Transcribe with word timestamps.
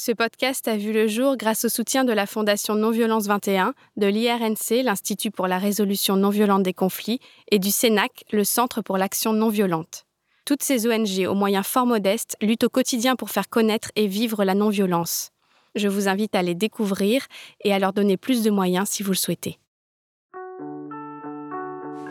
Ce 0.00 0.12
podcast 0.12 0.68
a 0.68 0.76
vu 0.76 0.92
le 0.92 1.08
jour 1.08 1.36
grâce 1.36 1.64
au 1.64 1.68
soutien 1.68 2.04
de 2.04 2.12
la 2.12 2.26
Fondation 2.26 2.76
Non-Violence 2.76 3.26
21, 3.26 3.74
de 3.96 4.06
l'IRNC, 4.06 4.84
l'Institut 4.84 5.32
pour 5.32 5.48
la 5.48 5.58
résolution 5.58 6.14
non 6.14 6.30
violente 6.30 6.62
des 6.62 6.72
conflits, 6.72 7.18
et 7.50 7.58
du 7.58 7.72
CENAC, 7.72 8.24
le 8.30 8.44
Centre 8.44 8.80
pour 8.80 8.96
l'action 8.96 9.32
non 9.32 9.48
violente. 9.48 10.06
Toutes 10.44 10.62
ces 10.62 10.86
ONG, 10.86 11.26
aux 11.28 11.34
moyens 11.34 11.66
fort 11.66 11.84
modestes, 11.84 12.36
luttent 12.40 12.62
au 12.62 12.68
quotidien 12.68 13.16
pour 13.16 13.30
faire 13.30 13.48
connaître 13.48 13.90
et 13.96 14.06
vivre 14.06 14.44
la 14.44 14.54
non-violence. 14.54 15.30
Je 15.74 15.88
vous 15.88 16.06
invite 16.06 16.36
à 16.36 16.42
les 16.42 16.54
découvrir 16.54 17.26
et 17.64 17.74
à 17.74 17.80
leur 17.80 17.92
donner 17.92 18.16
plus 18.16 18.44
de 18.44 18.52
moyens 18.52 18.88
si 18.88 19.02
vous 19.02 19.10
le 19.10 19.16
souhaitez. 19.16 19.58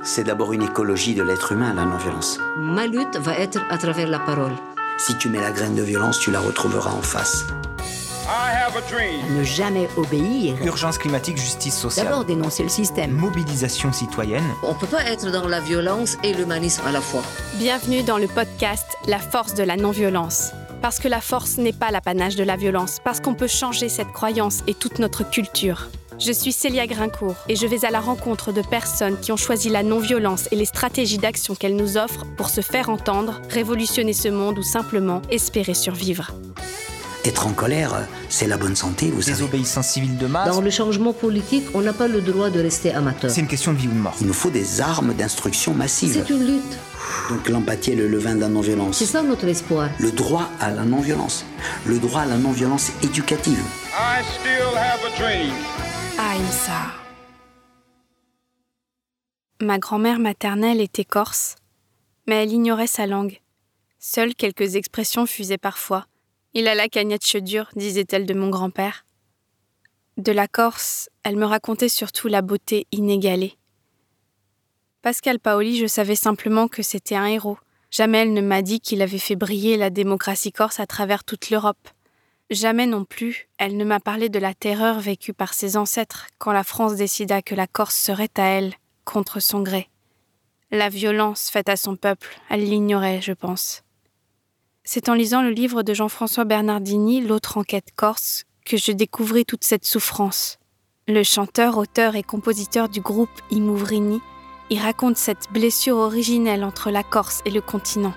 C'est 0.04 0.25
d'abord 0.25 0.51
une 0.51 0.63
écologie 0.63 1.15
de 1.15 1.23
l'être 1.23 1.54
humain, 1.54 1.73
la 1.73 1.85
non-violence. 1.85 2.38
Ma 2.57 2.85
lutte 2.85 3.15
va 3.15 3.39
être 3.39 3.61
à 3.69 3.77
travers 3.77 4.09
la 4.09 4.19
parole. 4.19 4.55
Si 5.00 5.16
tu 5.16 5.29
mets 5.29 5.39
la 5.39 5.52
graine 5.52 5.75
de 5.75 5.84
violence, 5.84 6.20
tu 6.20 6.32
la 6.32 6.39
retrouveras 6.39 6.91
en 6.91 7.04
face. 7.04 7.45
Ne 9.30 9.43
jamais 9.43 9.88
obéir. 9.95 10.55
Urgence 10.66 10.98
climatique, 10.98 11.38
justice 11.38 11.77
sociale. 11.77 12.08
D'abord 12.08 12.26
dénoncer 12.26 12.63
le 12.63 12.70
système. 12.70 13.12
Mobilisation 13.12 13.94
citoyenne. 13.94 14.44
On 14.63 14.73
ne 14.73 14.80
peut 14.80 14.88
pas 14.88 15.04
être 15.05 15.31
dans 15.31 15.48
la 15.48 15.59
violence 15.59 16.18
et 16.23 16.34
l'humanisme 16.34 16.81
à 16.88 16.91
la 16.91 17.02
fois. 17.02 17.21
Bienvenue 17.55 18.02
dans 18.02 18.18
le 18.18 18.27
podcast 18.27 18.85
La 19.05 19.20
force 19.20 19.54
de 19.54 19.63
la 19.63 19.77
non-violence. 19.77 20.52
Parce 20.81 20.99
que 20.99 21.08
la 21.08 21.22
force 21.22 21.58
n'est 21.58 21.73
pas 21.73 21.91
l'apanage 21.91 22.36
de 22.36 22.44
la 22.44 22.55
violence, 22.55 22.98
parce 23.04 23.20
qu'on 23.20 23.34
peut 23.34 23.48
changer 23.48 23.90
cette 23.90 24.12
croyance 24.12 24.63
et 24.68 24.73
toute 24.73 24.99
notre 24.99 25.27
culture. 25.30 25.90
Je 26.20 26.31
suis 26.31 26.52
Célia 26.52 26.88
Grincourt 26.88 27.35
et 27.48 27.55
je 27.55 27.68
vais 27.68 27.85
à 27.85 27.91
la 27.91 27.99
rencontre 27.99 28.52
de 28.52 28.62
personnes 28.62 29.20
qui 29.20 29.32
ont 29.32 29.38
choisi 29.38 29.70
la 29.70 29.84
non-violence 29.84 30.48
et 30.52 30.55
les 30.55 30.66
stratégies 30.66 31.20
d'action 31.20 31.54
qu'elle 31.54 31.76
nous 31.76 31.98
offre 31.98 32.26
pour 32.38 32.49
se 32.49 32.62
faire 32.62 32.90
entendre, 32.90 33.40
révolutionner 33.49 34.13
ce 34.13 34.27
monde 34.27 34.58
ou 34.58 34.63
simplement 34.63 35.21
espérer 35.30 35.76
survivre. 35.76 36.32
Être 37.23 37.46
en 37.46 37.52
colère, 37.52 38.07
c'est 38.30 38.48
la 38.48 38.57
bonne 38.57 38.76
santé, 38.76 39.12
vous 39.12 39.21
savez. 39.21 39.35
Désobéissance 39.38 39.88
civile 39.88 40.18
de 40.18 40.27
masse. 40.27 40.48
Dans 40.48 40.62
le 40.62 40.70
changement 40.70 41.12
politique, 41.12 41.66
on 41.73 41.82
n'a 41.82 41.94
pas 41.94 42.07
le 42.07 42.21
droit 42.21 42.49
de 42.49 42.60
rester 42.60 42.94
amateur. 42.94 43.29
C'est 43.29 43.41
une 43.41 43.48
question 43.48 43.73
de 43.73 43.77
vie 43.77 43.88
ou 43.88 43.91
de 43.91 43.98
mort. 43.98 44.16
Il 44.21 44.27
nous 44.27 44.34
faut 44.34 44.49
des 44.49 44.79
armes 44.79 45.13
d'instruction 45.13 45.73
massive. 45.73 46.23
C'est 46.26 46.34
une 46.34 46.48
lutte. 46.48 46.77
Donc 47.29 47.49
l'empathie 47.49 47.91
est 47.91 47.95
le 47.95 48.07
levain 48.07 48.35
de 48.35 48.41
la 48.41 48.49
non-violence. 48.49 48.98
C'est 48.98 49.05
ça 49.05 49.21
notre 49.21 49.48
espoir. 49.48 49.90
Le 49.99 50.12
droit 50.12 50.49
à 50.59 50.71
la 50.71 50.84
non-violence. 50.84 51.45
Le 51.85 51.99
droit 51.99 52.21
à 52.21 52.26
la 52.26 52.37
non-violence 52.37 52.91
éducative. 53.04 53.62
I 53.93 54.23
still 54.23 54.76
have 54.76 54.99
a 55.05 55.17
dream. 55.17 55.54
Ahimsa. 56.17 56.93
Ma 59.62 59.79
grand-mère 59.79 60.20
maternelle 60.20 60.81
était 60.81 61.05
corse, 61.05 61.55
mais 62.27 62.43
elle 62.43 62.51
ignorait 62.51 62.87
sa 62.87 63.07
langue. 63.07 63.39
Seules 63.99 64.35
quelques 64.35 64.75
expressions 64.75 65.25
fusaient 65.25 65.57
parfois. 65.57 66.06
Il 66.53 66.67
a 66.67 66.75
la 66.75 66.88
cagnette 66.88 67.38
dure, 67.38 67.69
disait-elle 67.75 68.25
de 68.25 68.34
mon 68.34 68.50
grand-père. 68.50 69.06
De 70.17 70.31
la 70.31 70.47
Corse, 70.47 71.09
elle 71.23 71.35
me 71.35 71.45
racontait 71.45 71.89
surtout 71.89 72.28
la 72.28 72.41
beauté 72.41 72.88
inégalée. 72.91 73.53
Pascal 75.01 75.40
Paoli, 75.40 75.78
je 75.78 75.85
savais 75.88 76.16
simplement 76.16 76.67
que 76.67 76.81
c'était 76.81 77.16
un 77.16 77.28
héros. 77.28 77.57
Jamais 77.91 78.19
elle 78.19 78.34
ne 78.34 78.41
m'a 78.41 78.62
dit 78.62 78.79
qu'il 78.79 79.01
avait 79.01 79.19
fait 79.19 79.35
briller 79.35 79.78
la 79.78 79.89
démocratie 79.89 80.51
corse 80.51 80.79
à 80.79 80.88
travers 80.88 81.23
toute 81.23 81.50
l'Europe. 81.50 81.89
Jamais 82.50 82.88
non 82.88 83.06
plus 83.06 83.47
elle 83.57 83.78
ne 83.78 83.85
m'a 83.85 84.00
parlé 84.00 84.29
de 84.29 84.39
la 84.39 84.53
terreur 84.53 85.00
vécue 85.00 85.34
par 85.34 85.53
ses 85.53 85.78
ancêtres 85.78 86.28
quand 86.38 86.51
la 86.51 86.63
France 86.63 86.95
décida 86.95 87.41
que 87.41 87.56
la 87.56 87.67
Corse 87.67 87.95
serait 87.95 88.31
à 88.38 88.44
elle, 88.44 88.73
contre 89.06 89.39
son 89.39 89.62
gré. 89.62 89.89
La 90.72 90.89
violence 90.89 91.50
faite 91.50 91.69
à 91.69 91.78
son 91.78 91.95
peuple, 91.95 92.39
elle 92.50 92.63
l'ignorait, 92.63 93.22
je 93.22 93.34
pense. 93.34 93.84
C'est 94.84 95.09
en 95.09 95.13
lisant 95.13 95.41
le 95.41 95.51
livre 95.51 95.84
de 95.84 95.94
Jean-François 95.94 96.45
Bernardini, 96.45 97.22
L'autre 97.22 97.57
enquête 97.57 97.89
corse, 97.95 98.45
que 98.66 98.78
je 98.78 98.91
découvris 98.91 99.45
toute 99.45 99.63
cette 99.63 99.85
souffrance. 99.85 100.59
Le 101.07 101.23
chanteur, 101.23 101.78
auteur 101.78 102.16
et 102.16 102.23
compositeur 102.23 102.89
du 102.89 103.00
groupe 103.00 103.29
Imouvrini 103.51 104.22
y 104.69 104.79
raconte 104.79 105.18
cette 105.18 105.51
blessure 105.51 105.97
originelle 105.97 106.63
entre 106.63 106.91
la 106.91 107.03
Corse 107.03 107.41
et 107.45 107.51
le 107.51 107.61
continent. 107.61 108.13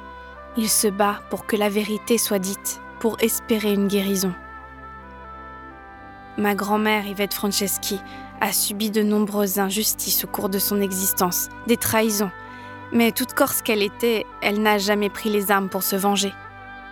Il 0.56 0.68
se 0.68 0.88
bat 0.88 1.20
pour 1.30 1.46
que 1.46 1.56
la 1.56 1.68
vérité 1.68 2.18
soit 2.18 2.38
dite, 2.38 2.80
pour 2.98 3.16
espérer 3.20 3.72
une 3.72 3.88
guérison. 3.88 4.34
Ma 6.36 6.54
grand-mère, 6.54 7.06
Yvette 7.06 7.34
Franceschi, 7.34 8.00
a 8.40 8.52
subi 8.52 8.90
de 8.90 9.02
nombreuses 9.02 9.58
injustices 9.58 10.24
au 10.24 10.28
cours 10.28 10.48
de 10.48 10.58
son 10.58 10.80
existence, 10.80 11.48
des 11.66 11.76
trahisons. 11.76 12.30
Mais 12.92 13.12
toute 13.12 13.34
Corse 13.34 13.62
qu'elle 13.62 13.82
était, 13.82 14.26
elle 14.42 14.62
n'a 14.62 14.78
jamais 14.78 15.10
pris 15.10 15.30
les 15.30 15.50
armes 15.50 15.68
pour 15.68 15.82
se 15.82 15.96
venger. 15.96 16.32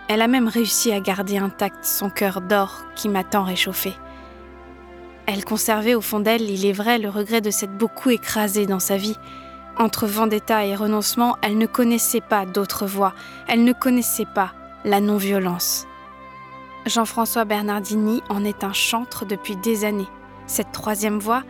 Elle 0.07 0.21
a 0.21 0.27
même 0.27 0.47
réussi 0.47 0.91
à 0.91 0.99
garder 0.99 1.37
intact 1.37 1.83
son 1.83 2.09
cœur 2.09 2.41
d'or 2.41 2.85
qui 2.95 3.09
m'a 3.09 3.23
tant 3.23 3.43
réchauffé. 3.43 3.93
Elle 5.25 5.45
conservait 5.45 5.93
au 5.95 6.01
fond 6.01 6.19
d'elle, 6.19 6.49
il 6.49 6.65
est 6.65 6.71
vrai, 6.71 6.97
le 6.97 7.09
regret 7.09 7.41
de 7.41 7.51
s'être 7.51 7.77
beaucoup 7.77 8.09
écrasée 8.09 8.65
dans 8.65 8.79
sa 8.79 8.97
vie. 8.97 9.17
Entre 9.79 10.07
vendetta 10.07 10.65
et 10.65 10.75
renoncement, 10.75 11.37
elle 11.41 11.57
ne 11.57 11.65
connaissait 11.65 12.19
pas 12.19 12.45
d'autre 12.45 12.85
voie, 12.85 13.13
elle 13.47 13.63
ne 13.63 13.71
connaissait 13.71 14.25
pas 14.25 14.51
la 14.83 14.99
non-violence. 14.99 15.87
Jean-François 16.85 17.45
Bernardini 17.45 18.21
en 18.27 18.43
est 18.43 18.65
un 18.65 18.73
chantre 18.73 19.25
depuis 19.25 19.55
des 19.55 19.85
années. 19.85 20.09
Cette 20.47 20.73
troisième 20.73 21.17
voie, 21.17 21.43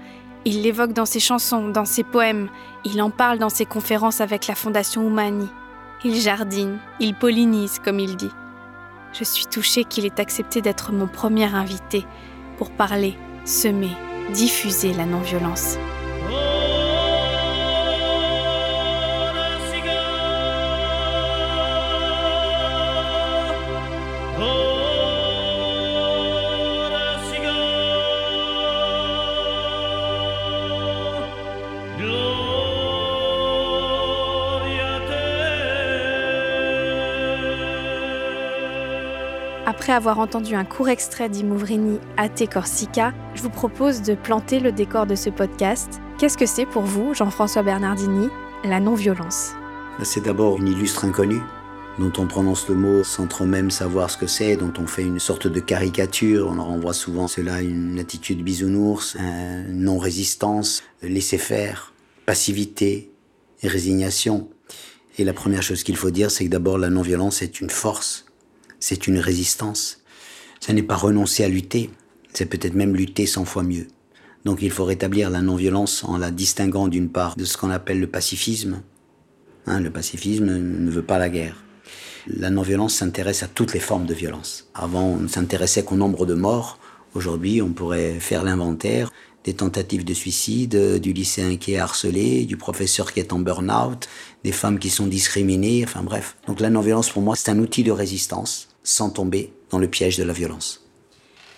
il 0.45 0.62
l'évoque 0.62 0.94
dans 0.94 1.07
ses 1.07 1.19
chansons, 1.19 1.69
dans 1.69 1.85
ses 1.85 2.03
poèmes, 2.03 2.50
il 2.85 3.01
en 3.01 3.09
parle 3.09 3.40
dans 3.40 3.50
ses 3.50 3.66
conférences 3.66 4.22
avec 4.22 4.46
la 4.46 4.53
Fondation 4.53 5.07
Oumani. 5.07 5.50
Il 6.03 6.16
jardine, 6.16 6.78
il 7.00 7.16
pollinise, 7.16 7.79
comme 7.84 8.00
il 8.00 8.16
dit. 8.16 8.31
Je 9.11 9.23
suis 9.23 9.47
touchée 9.47 9.85
qu'il 9.85 10.06
ait 10.06 10.22
accepté 10.22 10.61
d'être 10.61 10.91
mon 10.91 11.07
premier 11.07 11.51
invité 11.51 12.06
pour 12.59 12.69
parler, 12.69 13.17
semer, 13.44 13.97
diffuser 14.34 14.94
la 14.94 15.06
non-violence. 15.06 15.78
Après 39.79 39.94
avoir 39.94 40.19
entendu 40.19 40.56
un 40.56 40.66
court 40.66 40.90
extrait 40.90 41.29
d'Imouvrini 41.29 42.00
Ate 42.17 42.50
Corsica, 42.51 43.13
je 43.34 43.41
vous 43.41 43.50
propose 43.50 44.01
de 44.01 44.13
planter 44.13 44.59
le 44.59 44.73
décor 44.73 45.06
de 45.06 45.16
ce 45.16 45.29
podcast. 45.29 46.01
Qu'est-ce 46.17 46.38
que 46.38 46.45
c'est 46.45 46.66
pour 46.66 46.81
vous, 46.81 47.13
Jean-François 47.13 47.63
Bernardini, 47.63 48.28
la 48.66 48.81
non-violence? 48.81 49.51
C'est 50.03 50.25
d'abord 50.25 50.57
une 50.57 50.67
illustre 50.67 51.06
inconnue 51.06 51.41
dont 51.97 52.12
on 52.17 52.28
prononce 52.28 52.67
le 52.67 52.75
mot 52.75 53.06
sans 53.06 53.28
trop 53.28 53.45
même 53.45 53.72
savoir 53.72 54.09
ce 54.09 54.17
que 54.17 54.28
c'est, 54.28 54.57
dont 54.57 54.73
on 54.78 54.85
fait 54.85 55.03
une 55.03 55.17
sorte 55.17 55.47
de 55.47 55.62
caricature. 55.62 56.50
On 56.50 56.61
renvoie 56.61 56.94
souvent 56.94 57.29
cela 57.29 57.56
à 57.56 57.61
une 57.61 58.00
attitude 58.00 58.44
bisounours, 58.44 59.16
non-résistance, 59.69 60.84
laisser 61.01 61.38
faire, 61.38 61.94
passivité 62.25 63.13
et 63.63 63.69
résignation. 63.69 64.50
Et 65.17 65.23
la 65.23 65.34
première 65.34 65.63
chose 65.63 65.84
qu'il 65.84 65.96
faut 65.96 66.11
dire, 66.11 66.31
c'est 66.31 66.44
que 66.44 66.50
d'abord 66.50 66.78
la 66.78 66.90
non-violence 66.90 67.41
est 67.41 67.61
une 67.61 67.69
force 67.69 68.25
c'est 68.79 69.07
une 69.07 69.19
résistance. 69.19 70.00
Ce 70.59 70.72
n'est 70.72 70.84
pas 70.84 70.95
renoncer 70.95 71.44
à 71.44 71.50
lutter, 71.50 71.90
c'est 72.34 72.45
peut-être 72.45 72.73
même 72.73 72.95
lutter 72.95 73.25
cent 73.25 73.45
fois 73.45 73.63
mieux. 73.63 73.88
Donc 74.45 74.62
il 74.62 74.72
faut 74.72 74.85
rétablir 74.85 75.29
la 75.29 75.41
non-violence 75.41 76.03
en 76.03 76.17
la 76.17 76.31
distinguant 76.31 76.88
d'une 76.88 77.09
part 77.09 77.35
de 77.35 77.45
ce 77.45 77.57
qu'on 77.57 77.69
appelle 77.69 78.00
le 78.00 78.07
pacifisme. 78.07 78.81
Hein, 79.66 79.81
le 79.81 79.91
pacifisme 79.91 80.45
ne 80.45 80.90
veut 80.90 81.03
pas 81.03 81.19
la 81.19 81.29
guerre. 81.29 81.63
La 82.28 82.50
non-violence 82.50 82.95
s'intéresse 82.95 83.44
à 83.44 83.47
toutes 83.47 83.73
les 83.73 83.79
formes 83.79 84.06
de 84.06 84.13
violence. 84.13 84.69
Avant, 84.73 85.03
on 85.03 85.17
ne 85.17 85.28
s'intéressait 85.28 85.84
qu'au 85.84 85.96
nombre 85.96 86.25
de 86.25 86.34
morts. 86.34 86.79
Aujourd'hui, 87.16 87.61
on 87.61 87.73
pourrait 87.73 88.20
faire 88.20 88.43
l'inventaire 88.43 89.11
des 89.43 89.53
tentatives 89.53 90.03
de 90.03 90.14
suicide, 90.14 90.99
du 90.99 91.14
lycéen 91.14 91.58
qui 91.58 91.73
est 91.73 91.79
harcelé, 91.79 92.46
du 92.46 92.58
professeur 92.58 93.14
qui 93.14 93.20
est 93.20 93.34
en 93.34 93.40
burn-out, 93.40 94.08
des 94.43 94.52
femmes 94.52 94.79
qui 94.79 94.90
sont 94.90 95.08
discriminées, 95.08 95.84
enfin 95.85 96.03
bref. 96.03 96.37
Donc 96.46 96.59
la 96.59 96.70
non-violence, 96.70 97.09
pour 97.09 97.22
moi, 97.22 97.35
c'est 97.35 97.49
un 97.49 97.59
outil 97.59 97.84
de 97.84 97.91
résistance 97.91 98.69
sans 98.84 99.09
tomber 99.09 99.53
dans 99.70 99.79
le 99.79 99.87
piège 99.87 100.17
de 100.17 100.23
la 100.23 100.34
violence. 100.34 100.85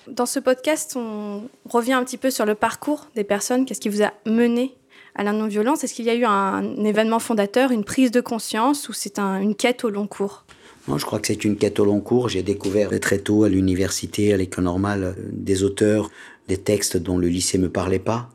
Dans 0.07 0.25
ce 0.25 0.39
podcast, 0.39 0.95
on 0.95 1.43
revient 1.69 1.93
un 1.93 2.03
petit 2.03 2.17
peu 2.17 2.31
sur 2.31 2.45
le 2.45 2.55
parcours 2.55 3.07
des 3.15 3.23
personnes. 3.23 3.65
Qu'est-ce 3.65 3.79
qui 3.79 3.89
vous 3.89 4.03
a 4.03 4.11
mené 4.25 4.75
à 5.15 5.23
la 5.23 5.31
non-violence? 5.31 5.83
Est-ce 5.83 5.93
qu'il 5.93 6.05
y 6.05 6.09
a 6.09 6.15
eu 6.15 6.25
un 6.25 6.83
événement 6.83 7.19
fondateur, 7.19 7.71
une 7.71 7.83
prise 7.83 8.11
de 8.11 8.19
conscience 8.21 8.89
ou 8.89 8.93
c'est 8.93 9.19
une 9.19 9.55
quête 9.55 9.83
au 9.83 9.89
long 9.89 10.07
cours? 10.07 10.45
Moi, 10.87 10.97
je 10.97 11.05
crois 11.05 11.19
que 11.19 11.27
c'est 11.27 11.45
une 11.45 11.55
quête 11.55 11.79
au 11.79 11.85
long 11.85 12.01
cours. 12.01 12.29
J'ai 12.29 12.41
découvert 12.41 12.89
très 12.99 13.19
tôt 13.19 13.43
à 13.43 13.49
l'université, 13.49 14.33
à 14.33 14.37
l'école 14.37 14.63
normale, 14.63 15.15
des 15.31 15.63
auteurs, 15.63 16.09
des 16.47 16.57
textes 16.57 16.97
dont 16.97 17.19
le 17.19 17.27
lycée 17.27 17.59
me 17.59 17.69
parlait 17.69 17.99
pas. 17.99 18.29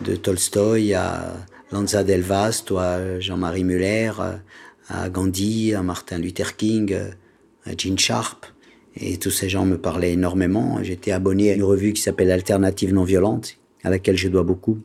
De 0.00 0.16
Tolstoï 0.16 0.94
à 0.94 1.36
Lanza 1.70 2.02
del 2.02 2.22
Vasto, 2.22 2.78
à 2.78 3.20
Jean-Marie 3.20 3.62
Muller, 3.62 4.10
à 4.88 5.08
Gandhi, 5.08 5.74
à 5.74 5.82
Martin 5.82 6.18
Luther 6.18 6.56
King, 6.56 6.96
Gene 7.78 7.98
Sharp. 7.98 8.46
Et 8.96 9.16
tous 9.16 9.30
ces 9.30 9.48
gens 9.48 9.64
me 9.64 9.78
parlaient 9.78 10.12
énormément. 10.12 10.82
J'étais 10.82 11.12
abonné 11.12 11.50
à 11.50 11.54
une 11.54 11.62
revue 11.62 11.92
qui 11.92 12.02
s'appelle 12.02 12.30
Alternative 12.30 12.92
non 12.92 13.04
violente, 13.04 13.56
à 13.84 13.90
laquelle 13.90 14.16
je 14.16 14.28
dois 14.28 14.42
beaucoup. 14.42 14.78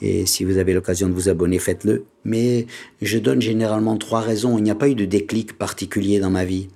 Et 0.00 0.24
si 0.24 0.44
vous 0.44 0.56
avez 0.56 0.72
l'occasion 0.72 1.08
de 1.08 1.14
vous 1.14 1.28
abonner, 1.28 1.58
faites-le. 1.58 2.04
Mais 2.24 2.66
je 3.02 3.18
donne 3.18 3.42
généralement 3.42 3.96
trois 3.98 4.20
raisons. 4.20 4.56
Il 4.56 4.64
n'y 4.64 4.70
a 4.70 4.76
pas 4.76 4.88
eu 4.88 4.94
de 4.94 5.04
déclic 5.04 5.58
particulier 5.58 6.20
dans 6.20 6.30
ma 6.30 6.44
vie. 6.44 6.68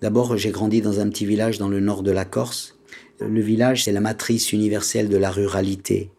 D'abord, 0.00 0.36
j'ai 0.36 0.50
grandi 0.50 0.80
dans 0.80 1.00
un 1.00 1.08
petit 1.08 1.26
village 1.26 1.58
dans 1.58 1.68
le 1.68 1.80
nord 1.80 2.02
de 2.02 2.10
la 2.10 2.24
Corse. 2.24 2.78
Le 3.20 3.40
village, 3.40 3.84
c'est 3.84 3.92
la 3.92 4.00
matrice 4.00 4.52
universelle 4.52 5.08
de 5.08 5.16
la 5.16 5.30
ruralité, 5.30 6.10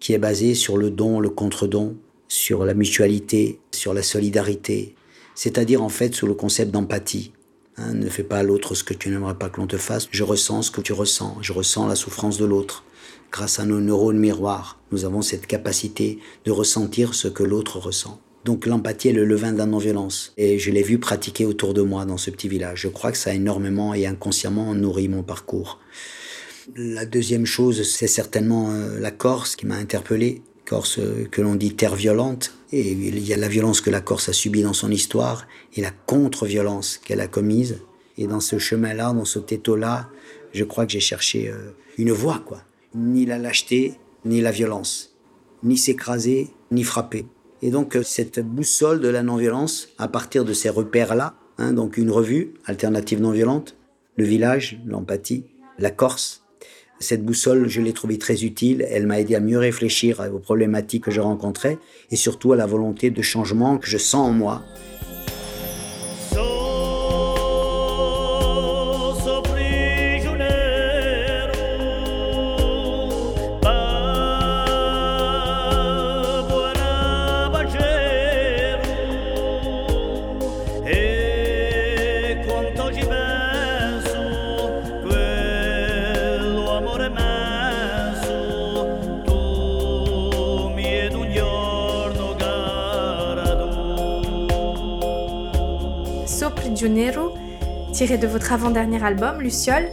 qui 0.00 0.12
est 0.12 0.18
basée 0.18 0.54
sur 0.54 0.76
le 0.76 0.90
don, 0.90 1.20
le 1.20 1.30
contre-don, 1.30 1.96
sur 2.28 2.64
la 2.64 2.74
mutualité, 2.74 3.60
sur 3.72 3.94
la 3.94 4.02
solidarité, 4.02 4.94
c'est-à-dire 5.34 5.82
en 5.82 5.88
fait 5.88 6.14
sous 6.14 6.26
le 6.26 6.34
concept 6.34 6.70
d'empathie. 6.70 7.32
Hein, 7.80 7.94
ne 7.94 8.08
fais 8.08 8.22
pas 8.22 8.38
à 8.38 8.42
l'autre 8.42 8.74
ce 8.74 8.84
que 8.84 8.94
tu 8.94 9.08
n'aimerais 9.08 9.36
pas 9.36 9.48
que 9.48 9.60
l'on 9.60 9.66
te 9.66 9.78
fasse. 9.78 10.08
Je 10.10 10.22
ressens 10.22 10.62
ce 10.62 10.70
que 10.70 10.80
tu 10.80 10.92
ressens. 10.92 11.36
Je 11.40 11.52
ressens 11.52 11.86
la 11.86 11.94
souffrance 11.94 12.36
de 12.36 12.44
l'autre. 12.44 12.84
Grâce 13.32 13.58
à 13.58 13.64
nos 13.64 13.80
neurones 13.80 14.18
miroirs, 14.18 14.80
nous 14.92 15.04
avons 15.04 15.22
cette 15.22 15.46
capacité 15.46 16.18
de 16.44 16.50
ressentir 16.50 17.14
ce 17.14 17.28
que 17.28 17.42
l'autre 17.42 17.78
ressent. 17.78 18.20
Donc 18.44 18.66
l'empathie 18.66 19.08
est 19.08 19.12
le 19.12 19.24
levain 19.24 19.52
de 19.52 19.58
la 19.58 19.66
non-violence. 19.66 20.32
Et 20.36 20.58
je 20.58 20.70
l'ai 20.70 20.82
vu 20.82 20.98
pratiquer 20.98 21.46
autour 21.46 21.72
de 21.72 21.82
moi 21.82 22.04
dans 22.04 22.16
ce 22.16 22.30
petit 22.30 22.48
village. 22.48 22.80
Je 22.82 22.88
crois 22.88 23.12
que 23.12 23.18
ça 23.18 23.30
a 23.30 23.34
énormément 23.34 23.94
et 23.94 24.06
inconsciemment 24.06 24.74
nourri 24.74 25.08
mon 25.08 25.22
parcours. 25.22 25.78
La 26.76 27.06
deuxième 27.06 27.46
chose, 27.46 27.82
c'est 27.82 28.06
certainement 28.06 28.70
euh, 28.70 28.98
la 29.00 29.10
Corse 29.10 29.56
qui 29.56 29.66
m'a 29.66 29.76
interpellé. 29.76 30.42
Corse 30.70 31.00
euh, 31.00 31.26
que 31.28 31.42
l'on 31.42 31.56
dit 31.56 31.74
terre 31.74 31.96
violente. 31.96 32.54
Et 32.70 32.92
il 32.92 33.18
y 33.18 33.34
a 33.34 33.36
la 33.36 33.48
violence 33.48 33.80
que 33.80 33.90
la 33.90 34.00
Corse 34.00 34.28
a 34.28 34.32
subie 34.32 34.62
dans 34.62 34.72
son 34.72 34.92
histoire 34.92 35.48
et 35.74 35.80
la 35.80 35.90
contre-violence 35.90 36.98
qu'elle 36.98 37.20
a 37.20 37.26
commise. 37.26 37.80
Et 38.16 38.28
dans 38.28 38.38
ce 38.38 38.56
chemin-là, 38.58 39.12
dans 39.12 39.24
ce 39.24 39.40
této-là, 39.40 40.08
je 40.52 40.62
crois 40.62 40.86
que 40.86 40.92
j'ai 40.92 41.00
cherché 41.00 41.48
euh, 41.48 41.72
une 41.98 42.12
voie, 42.12 42.40
quoi. 42.46 42.62
Ni 42.94 43.26
la 43.26 43.38
lâcheté, 43.38 43.94
ni 44.24 44.40
la 44.40 44.52
violence. 44.52 45.16
Ni 45.64 45.76
s'écraser, 45.76 46.50
ni 46.70 46.84
frapper. 46.84 47.26
Et 47.62 47.70
donc, 47.70 47.96
euh, 47.96 48.04
cette 48.04 48.38
boussole 48.38 49.00
de 49.00 49.08
la 49.08 49.24
non-violence, 49.24 49.88
à 49.98 50.06
partir 50.06 50.44
de 50.44 50.52
ces 50.52 50.68
repères-là, 50.68 51.34
hein, 51.58 51.72
donc 51.72 51.96
une 51.96 52.12
revue, 52.12 52.54
Alternative 52.64 53.20
non-violente, 53.20 53.74
le 54.16 54.24
village, 54.24 54.80
l'empathie, 54.86 55.46
la 55.78 55.90
Corse, 55.90 56.44
cette 57.00 57.24
boussole, 57.24 57.68
je 57.68 57.80
l'ai 57.80 57.94
trouvée 57.94 58.18
très 58.18 58.44
utile. 58.44 58.86
Elle 58.90 59.06
m'a 59.06 59.18
aidé 59.18 59.34
à 59.34 59.40
mieux 59.40 59.58
réfléchir 59.58 60.22
aux 60.32 60.38
problématiques 60.38 61.04
que 61.04 61.10
je 61.10 61.20
rencontrais 61.20 61.78
et 62.10 62.16
surtout 62.16 62.52
à 62.52 62.56
la 62.56 62.66
volonté 62.66 63.10
de 63.10 63.22
changement 63.22 63.78
que 63.78 63.88
je 63.88 63.98
sens 63.98 64.28
en 64.28 64.32
moi 64.32 64.62
de 98.18 98.26
votre 98.26 98.52
avant-dernier 98.52 99.02
album, 99.04 99.40
Luciole. 99.40 99.88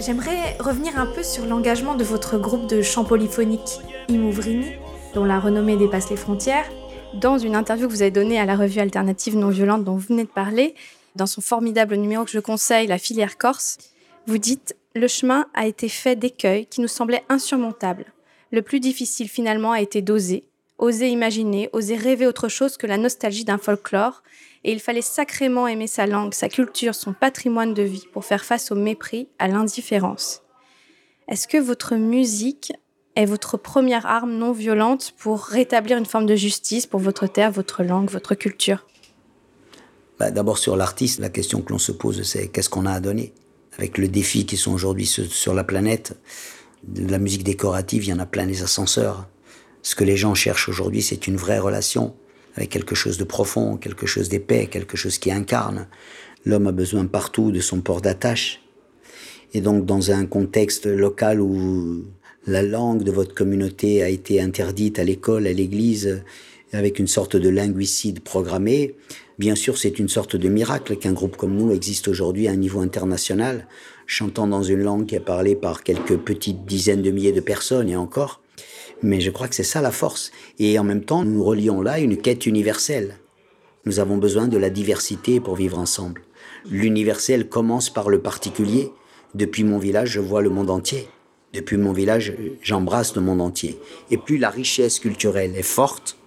J'aimerais 0.00 0.56
revenir 0.60 0.98
un 0.98 1.04
peu 1.04 1.22
sur 1.22 1.44
l'engagement 1.44 1.94
de 1.94 2.02
votre 2.02 2.38
groupe 2.38 2.66
de 2.66 2.80
chant 2.80 3.04
polyphonique, 3.04 3.80
Imouvrini, 4.08 4.72
dont 5.14 5.26
la 5.26 5.38
renommée 5.38 5.76
dépasse 5.76 6.08
les 6.08 6.16
frontières. 6.16 6.64
Dans 7.12 7.36
une 7.36 7.54
interview 7.54 7.86
que 7.86 7.92
vous 7.92 8.00
avez 8.00 8.10
donnée 8.10 8.40
à 8.40 8.46
la 8.46 8.56
revue 8.56 8.80
alternative 8.80 9.36
non 9.36 9.50
violente 9.50 9.84
dont 9.84 9.92
vous 9.92 10.06
venez 10.08 10.24
de 10.24 10.28
parler, 10.28 10.74
dans 11.16 11.26
son 11.26 11.42
formidable 11.42 11.96
numéro 11.96 12.24
que 12.24 12.30
je 12.30 12.38
conseille, 12.38 12.86
La 12.86 12.98
filière 12.98 13.36
corse, 13.36 13.76
vous 14.26 14.38
dites 14.38 14.74
Le 14.94 15.06
chemin 15.06 15.46
a 15.52 15.66
été 15.66 15.90
fait 15.90 16.16
d'écueils 16.16 16.64
qui 16.66 16.80
nous 16.80 16.88
semblaient 16.88 17.24
insurmontables. 17.28 18.06
Le 18.52 18.62
plus 18.62 18.80
difficile 18.80 19.28
finalement 19.28 19.72
a 19.72 19.82
été 19.82 20.00
d'oser, 20.00 20.44
oser 20.78 21.08
imaginer, 21.08 21.68
oser 21.74 21.96
rêver 21.96 22.26
autre 22.26 22.48
chose 22.48 22.78
que 22.78 22.86
la 22.86 22.96
nostalgie 22.96 23.44
d'un 23.44 23.58
folklore, 23.58 24.22
et 24.68 24.72
il 24.72 24.80
fallait 24.80 25.00
sacrément 25.00 25.66
aimer 25.66 25.86
sa 25.86 26.06
langue, 26.06 26.34
sa 26.34 26.50
culture, 26.50 26.94
son 26.94 27.14
patrimoine 27.14 27.72
de 27.72 27.82
vie 27.82 28.04
pour 28.12 28.26
faire 28.26 28.44
face 28.44 28.70
au 28.70 28.74
mépris, 28.74 29.30
à 29.38 29.48
l'indifférence. 29.48 30.42
Est-ce 31.26 31.48
que 31.48 31.56
votre 31.56 31.94
musique 31.94 32.74
est 33.16 33.24
votre 33.24 33.56
première 33.56 34.04
arme 34.04 34.34
non 34.34 34.52
violente 34.52 35.14
pour 35.16 35.40
rétablir 35.40 35.96
une 35.96 36.04
forme 36.04 36.26
de 36.26 36.36
justice 36.36 36.84
pour 36.84 37.00
votre 37.00 37.26
terre, 37.26 37.50
votre 37.50 37.82
langue, 37.82 38.10
votre 38.10 38.34
culture? 38.34 38.86
Bah, 40.18 40.30
D'abord 40.30 40.58
sur 40.58 40.76
l'artiste, 40.76 41.18
la 41.18 41.30
question 41.30 41.62
que 41.62 41.72
l'on 41.72 41.78
se 41.78 41.92
pose, 41.92 42.22
c'est 42.24 42.48
qu'est-ce 42.48 42.68
qu'on 42.68 42.84
a 42.84 42.92
à 42.92 43.00
donner? 43.00 43.32
Avec 43.78 43.96
le 43.96 44.06
défi 44.06 44.44
qui 44.44 44.58
sont 44.58 44.74
aujourd'hui 44.74 45.06
sur 45.06 45.54
la 45.54 45.64
planète, 45.64 46.14
de 46.82 47.10
la 47.10 47.18
musique 47.18 47.42
décorative, 47.42 48.04
il 48.04 48.10
y 48.10 48.12
en 48.12 48.18
a 48.18 48.26
plein 48.26 48.44
les 48.44 48.62
ascenseurs. 48.62 49.28
Ce 49.80 49.94
que 49.94 50.04
les 50.04 50.18
gens 50.18 50.34
cherchent 50.34 50.68
aujourd'hui, 50.68 51.00
c'est 51.00 51.26
une 51.26 51.38
vraie 51.38 51.58
relation 51.58 52.14
avec 52.58 52.70
quelque 52.70 52.96
chose 52.96 53.18
de 53.18 53.24
profond, 53.24 53.76
quelque 53.76 54.06
chose 54.06 54.28
d'épais, 54.28 54.66
quelque 54.66 54.96
chose 54.96 55.18
qui 55.18 55.30
incarne. 55.30 55.86
L'homme 56.44 56.66
a 56.66 56.72
besoin 56.72 57.06
partout 57.06 57.52
de 57.52 57.60
son 57.60 57.80
port 57.80 58.00
d'attache. 58.00 58.60
Et 59.54 59.60
donc 59.60 59.86
dans 59.86 60.10
un 60.10 60.26
contexte 60.26 60.86
local 60.86 61.40
où 61.40 62.04
la 62.48 62.62
langue 62.62 63.04
de 63.04 63.12
votre 63.12 63.32
communauté 63.32 64.02
a 64.02 64.08
été 64.08 64.40
interdite 64.40 64.98
à 64.98 65.04
l'école, 65.04 65.46
à 65.46 65.52
l'église, 65.52 66.24
avec 66.72 66.98
une 66.98 67.06
sorte 67.06 67.36
de 67.36 67.48
linguicide 67.48 68.20
programmé, 68.20 68.96
bien 69.38 69.54
sûr 69.54 69.78
c'est 69.78 70.00
une 70.00 70.08
sorte 70.08 70.34
de 70.34 70.48
miracle 70.48 70.96
qu'un 70.96 71.12
groupe 71.12 71.36
comme 71.36 71.54
nous 71.54 71.70
existe 71.70 72.08
aujourd'hui 72.08 72.48
à 72.48 72.50
un 72.50 72.56
niveau 72.56 72.80
international, 72.80 73.68
chantant 74.06 74.48
dans 74.48 74.64
une 74.64 74.82
langue 74.82 75.06
qui 75.06 75.14
est 75.14 75.20
parlée 75.20 75.54
par 75.54 75.84
quelques 75.84 76.16
petites 76.16 76.66
dizaines 76.66 77.02
de 77.02 77.12
milliers 77.12 77.32
de 77.32 77.40
personnes 77.40 77.88
et 77.88 77.96
encore. 77.96 78.42
Mais 79.02 79.20
je 79.20 79.30
crois 79.30 79.48
que 79.48 79.54
c'est 79.54 79.62
ça 79.62 79.80
la 79.80 79.92
force. 79.92 80.30
Et 80.58 80.78
en 80.78 80.84
même 80.84 81.04
temps, 81.04 81.24
nous 81.24 81.44
relions 81.44 81.80
là 81.82 81.98
une 82.00 82.16
quête 82.16 82.46
universelle. 82.46 83.18
Nous 83.84 84.00
avons 84.00 84.16
besoin 84.16 84.48
de 84.48 84.58
la 84.58 84.70
diversité 84.70 85.40
pour 85.40 85.56
vivre 85.56 85.78
ensemble. 85.78 86.22
L'universel 86.68 87.48
commence 87.48 87.90
par 87.90 88.10
le 88.10 88.20
particulier. 88.20 88.90
Depuis 89.34 89.64
mon 89.64 89.78
village, 89.78 90.10
je 90.10 90.20
vois 90.20 90.42
le 90.42 90.50
monde 90.50 90.70
entier. 90.70 91.08
Depuis 91.54 91.78
mon 91.78 91.92
village, 91.92 92.34
j'embrasse 92.60 93.14
le 93.14 93.22
monde 93.22 93.40
entier. 93.40 93.78
Et 94.10 94.18
plus 94.18 94.36
la 94.36 94.50
richesse 94.50 94.98
culturelle 94.98 95.56
est 95.56 95.62
forte, 95.62 96.18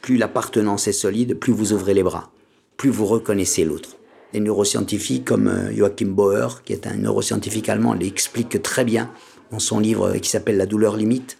plus 0.00 0.16
l'appartenance 0.16 0.86
est 0.86 0.92
solide, 0.92 1.34
plus 1.34 1.52
vous 1.52 1.72
ouvrez 1.72 1.94
les 1.94 2.02
bras, 2.02 2.30
plus 2.76 2.90
vous 2.90 3.06
reconnaissez 3.06 3.64
l'autre. 3.64 3.96
Les 4.32 4.40
neuroscientifiques 4.40 5.24
comme 5.24 5.48
euh, 5.48 5.74
Joachim 5.76 6.06
Bauer, 6.06 6.62
qui 6.64 6.72
est 6.72 6.86
un 6.86 6.94
neuroscientifique 6.94 7.68
allemand, 7.68 7.92
l'expliquent 7.92 8.62
très 8.62 8.84
bien 8.84 9.10
dans 9.50 9.58
son 9.58 9.78
livre 9.78 10.16
qui 10.16 10.30
s'appelle 10.30 10.56
La 10.56 10.66
douleur 10.66 10.96
limite. 10.96 11.38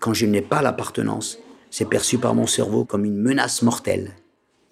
Quand 0.00 0.14
je 0.14 0.24
n'ai 0.24 0.40
pas 0.40 0.62
l'appartenance, 0.62 1.38
c'est 1.70 1.84
perçu 1.84 2.16
par 2.16 2.34
mon 2.34 2.46
cerveau 2.46 2.86
comme 2.86 3.04
une 3.04 3.18
menace 3.18 3.60
mortelle. 3.60 4.12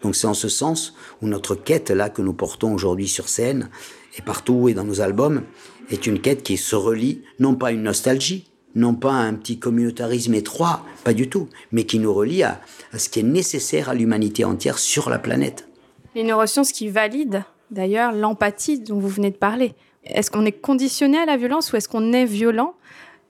Donc 0.02 0.16
c'est 0.16 0.26
en 0.26 0.32
ce 0.32 0.48
sens 0.48 0.94
où 1.20 1.26
notre 1.26 1.54
quête 1.54 1.90
là 1.90 2.08
que 2.08 2.22
nous 2.22 2.32
portons 2.32 2.72
aujourd'hui 2.72 3.08
sur 3.08 3.28
scène 3.28 3.68
et 4.16 4.22
partout 4.22 4.70
et 4.70 4.74
dans 4.74 4.84
nos 4.84 5.02
albums 5.02 5.42
est 5.90 6.06
une 6.06 6.22
quête 6.22 6.42
qui 6.42 6.56
se 6.56 6.74
relie 6.74 7.22
non 7.40 7.54
pas 7.56 7.68
à 7.68 7.72
une 7.72 7.82
nostalgie, 7.82 8.50
non 8.74 8.94
pas 8.94 9.12
à 9.12 9.20
un 9.20 9.34
petit 9.34 9.58
communautarisme 9.58 10.32
étroit, 10.32 10.82
pas 11.04 11.12
du 11.12 11.28
tout, 11.28 11.48
mais 11.72 11.84
qui 11.84 11.98
nous 11.98 12.14
relie 12.14 12.42
à, 12.42 12.62
à 12.94 12.98
ce 12.98 13.10
qui 13.10 13.20
est 13.20 13.24
nécessaire 13.24 13.90
à 13.90 13.94
l'humanité 13.94 14.46
entière 14.46 14.78
sur 14.78 15.10
la 15.10 15.18
planète. 15.18 15.68
Les 16.14 16.22
neurosciences 16.22 16.72
qui 16.72 16.88
valident 16.88 17.44
d'ailleurs 17.70 18.12
l'empathie 18.12 18.80
dont 18.80 18.98
vous 18.98 19.08
venez 19.08 19.30
de 19.30 19.36
parler. 19.36 19.74
Est-ce 20.04 20.30
qu'on 20.30 20.46
est 20.46 20.52
conditionné 20.52 21.18
à 21.18 21.26
la 21.26 21.36
violence 21.36 21.70
ou 21.72 21.76
est-ce 21.76 21.88
qu'on 21.88 22.14
est 22.14 22.24
violent 22.24 22.74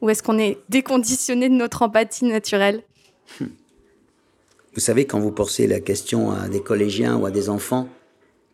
ou 0.00 0.10
est-ce 0.10 0.22
qu'on 0.22 0.38
est 0.38 0.58
déconditionné 0.68 1.48
de 1.48 1.54
notre 1.54 1.82
empathie 1.82 2.24
naturelle 2.24 2.82
Vous 3.40 4.80
savez, 4.80 5.06
quand 5.06 5.18
vous 5.18 5.32
posez 5.32 5.66
la 5.66 5.80
question 5.80 6.30
à 6.30 6.48
des 6.48 6.62
collégiens 6.62 7.16
ou 7.16 7.26
à 7.26 7.30
des 7.30 7.48
enfants, 7.48 7.88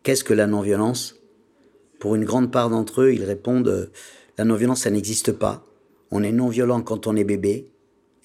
qu'est-ce 0.03 0.23
que 0.23 0.33
la 0.33 0.47
non-violence? 0.47 1.15
Pour 1.99 2.15
une 2.15 2.25
grande 2.25 2.51
part 2.51 2.69
d'entre 2.69 3.01
eux, 3.01 3.13
ils 3.13 3.23
répondent 3.23 3.67
euh, 3.67 3.91
la 4.37 4.45
non-violence, 4.45 4.81
ça 4.81 4.89
n'existe 4.89 5.31
pas. 5.31 5.65
On 6.11 6.23
est 6.23 6.31
non-violent 6.31 6.81
quand 6.81 7.07
on 7.07 7.15
est 7.15 7.23
bébé, 7.23 7.67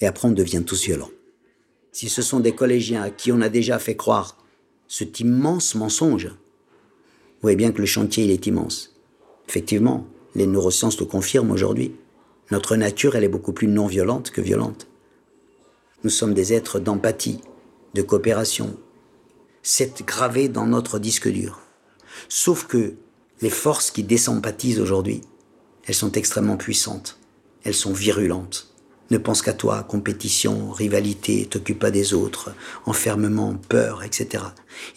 et 0.01 0.07
après 0.07 0.29
on 0.29 0.33
devient 0.33 0.63
tous 0.65 0.85
violents. 0.85 1.11
Si 1.93 2.09
ce 2.09 2.23
sont 2.23 2.41
des 2.41 2.53
collégiens 2.53 3.03
à 3.03 3.11
qui 3.11 3.33
on 3.33 3.41
a 3.41 3.49
déjà 3.49 3.79
fait 3.79 3.97
croire 3.97 4.39
cet 4.89 5.21
immense 5.21 5.75
mensonge, 5.75 6.27
vous 6.27 7.43
voyez 7.43 7.57
bien 7.57 7.73
que 7.73 7.81
le 7.81 7.87
chantier, 7.87 8.25
il 8.25 8.31
est 8.31 8.47
immense. 8.47 8.95
Effectivement, 9.49 10.07
les 10.35 10.47
neurosciences 10.47 11.01
le 11.01 11.07
confirment 11.07 11.51
aujourd'hui. 11.51 11.93
Notre 12.51 12.77
nature, 12.77 13.17
elle 13.17 13.25
est 13.25 13.29
beaucoup 13.29 13.53
plus 13.53 13.69
non 13.69 13.87
violente 13.87 14.31
que 14.31 14.41
violente. 14.41 14.89
Nous 16.03 16.11
sommes 16.11 16.35
des 16.35 16.53
êtres 16.53 16.81
d'empathie, 16.81 17.41
de 17.95 18.03
coopération. 18.03 18.77
C'est 19.63 20.05
gravé 20.07 20.49
dans 20.49 20.67
notre 20.67 20.99
disque 20.99 21.29
dur. 21.29 21.61
Sauf 22.29 22.67
que 22.67 22.95
Les 23.43 23.51
forces 23.51 23.91
qui 23.91 24.03
désympathisent 24.03 24.81
aujourd'hui, 24.81 25.23
elles 25.87 25.95
sont 25.95 26.13
extrêmement 26.13 26.59
puissantes. 26.59 27.19
Elles 27.65 27.75
sont 27.75 27.95
virulentes. 27.95 28.69
Ne 29.11 29.17
pense 29.17 29.41
qu'à 29.41 29.55
toi, 29.55 29.83
compétition, 29.83 30.71
rivalité, 30.71 31.47
t'occupe 31.47 31.79
pas 31.79 31.91
des 31.91 32.13
autres, 32.13 32.55
enfermement, 32.85 33.55
peur, 33.55 34.03
etc. 34.05 34.45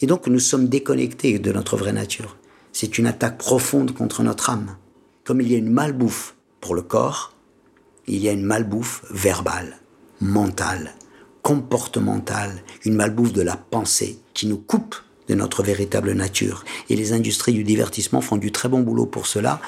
Et 0.02 0.06
donc 0.06 0.26
nous 0.26 0.40
sommes 0.40 0.68
déconnectés 0.68 1.38
de 1.38 1.52
notre 1.52 1.78
vraie 1.78 1.94
nature. 1.94 2.36
C'est 2.72 2.98
une 2.98 3.06
attaque 3.06 3.38
profonde 3.38 3.94
contre 3.94 4.22
notre 4.22 4.50
âme. 4.50 4.76
Comme 5.24 5.40
il 5.40 5.50
y 5.50 5.54
a 5.54 5.58
une 5.58 5.72
malbouffe 5.72 6.36
pour 6.60 6.74
le 6.74 6.82
corps, 6.82 7.33
il 8.06 8.18
y 8.18 8.28
a 8.28 8.32
une 8.32 8.44
malbouffe 8.44 9.04
verbale, 9.10 9.78
mentale, 10.20 10.94
comportementale, 11.42 12.62
une 12.84 12.94
malbouffe 12.94 13.32
de 13.32 13.42
la 13.42 13.56
pensée 13.56 14.18
qui 14.32 14.46
nous 14.46 14.58
coupe 14.58 14.96
de 15.28 15.34
notre 15.34 15.62
véritable 15.62 16.12
nature. 16.12 16.64
Et 16.88 16.96
les 16.96 17.12
industries 17.12 17.52
du 17.52 17.64
divertissement 17.64 18.20
font 18.20 18.36
du 18.36 18.52
très 18.52 18.68
bon 18.68 18.80
boulot 18.80 19.06
pour 19.06 19.26
cela, 19.26 19.60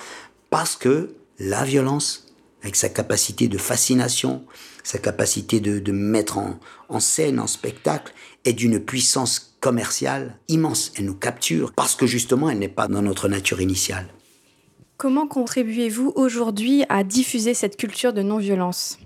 parce 0.50 0.76
que 0.76 1.14
la 1.38 1.64
violence, 1.64 2.28
avec 2.62 2.76
sa 2.76 2.88
capacité 2.88 3.48
de 3.48 3.58
fascination, 3.58 4.44
sa 4.82 4.98
capacité 4.98 5.60
de, 5.60 5.92
mettre 5.92 6.38
en, 6.38 6.58
en 6.88 7.00
scène, 7.00 7.40
en 7.40 7.46
spectacle, 7.46 8.12
est 8.44 8.52
d'une 8.52 8.78
puissance 8.78 9.56
commerciale 9.60 10.38
immense. 10.48 10.92
Elle 10.96 11.06
nous 11.06 11.14
capture 11.14 11.72
parce 11.72 11.96
que 11.96 12.06
justement, 12.06 12.48
elle 12.48 12.58
n'est 12.58 12.68
pas 12.68 12.88
dans 12.88 13.02
notre 13.02 13.28
nature 13.28 13.60
initiale. 13.60 14.06
Comment 14.98 15.26
contribuez-vous 15.26 16.14
aujourd'hui 16.16 16.84
à 16.88 17.04
diffuser 17.04 17.52
cette 17.52 17.76
culture 17.76 18.14
de 18.14 18.22
non-violence? 18.22 18.98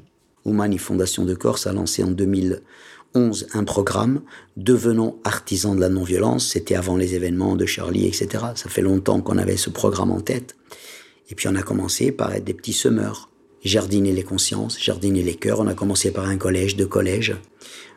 Oumani 0.44 0.78
Fondation 0.78 1.24
de 1.24 1.34
Corse 1.34 1.66
a 1.66 1.72
lancé 1.72 2.04
en 2.04 2.12
2011 2.12 3.48
un 3.54 3.64
programme 3.64 4.20
Devenons 4.56 5.18
artisans 5.24 5.74
de 5.74 5.80
la 5.80 5.88
non-violence. 5.88 6.46
C'était 6.46 6.76
avant 6.76 6.96
les 6.96 7.16
événements 7.16 7.56
de 7.56 7.66
Charlie, 7.66 8.06
etc. 8.06 8.28
Ça 8.54 8.68
fait 8.68 8.82
longtemps 8.82 9.20
qu'on 9.20 9.36
avait 9.36 9.56
ce 9.56 9.68
programme 9.68 10.12
en 10.12 10.20
tête. 10.20 10.54
Et 11.28 11.34
puis 11.34 11.48
on 11.48 11.56
a 11.56 11.62
commencé 11.62 12.12
par 12.12 12.32
être 12.34 12.44
des 12.44 12.54
petits 12.54 12.72
semeurs, 12.72 13.28
jardiner 13.64 14.12
les 14.12 14.22
consciences, 14.22 14.80
jardiner 14.80 15.24
les 15.24 15.34
cœurs. 15.34 15.58
On 15.58 15.66
a 15.66 15.74
commencé 15.74 16.12
par 16.12 16.26
un 16.26 16.36
collège, 16.36 16.76
deux 16.76 16.86
collèges. 16.86 17.36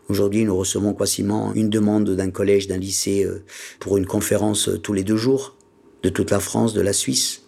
Aujourd'hui, 0.10 0.46
nous 0.46 0.58
recevons 0.58 0.96
quasiment 0.96 1.54
une 1.54 1.70
demande 1.70 2.10
d'un 2.10 2.32
collège, 2.32 2.68
d'un 2.68 2.78
lycée 2.78 3.24
euh, 3.24 3.44
pour 3.80 3.98
une 3.98 4.08
conférence 4.08 4.68
euh, 4.68 4.80
tous 4.80 4.94
les 4.94 5.04
deux 5.04 5.16
jours 5.16 5.56
de 6.02 6.10
toute 6.10 6.32
la 6.32 6.40
France, 6.40 6.74
de 6.74 6.82
la 6.82 6.92
Suisse, 6.92 7.43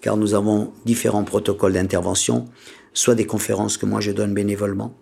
car 0.00 0.16
nous 0.16 0.34
avons 0.34 0.72
différents 0.84 1.24
protocoles 1.24 1.72
d'intervention, 1.72 2.46
soit 2.92 3.14
des 3.14 3.26
conférences 3.26 3.76
que 3.76 3.86
moi 3.86 4.00
je 4.00 4.12
donne 4.12 4.34
bénévolement 4.34 4.94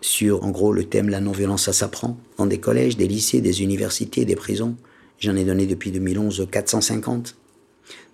sur, 0.00 0.44
en 0.44 0.50
gros, 0.50 0.72
le 0.72 0.84
thème 0.84 1.08
la 1.08 1.20
non-violence, 1.20 1.64
ça 1.64 1.72
s'apprend, 1.72 2.18
dans 2.36 2.46
des 2.46 2.58
collèges, 2.58 2.96
des 2.96 3.08
lycées, 3.08 3.40
des 3.40 3.62
universités, 3.62 4.24
des 4.24 4.36
prisons. 4.36 4.76
J'en 5.18 5.34
ai 5.36 5.44
donné 5.44 5.66
depuis 5.66 5.90
2011 5.90 6.46
450. 6.50 7.36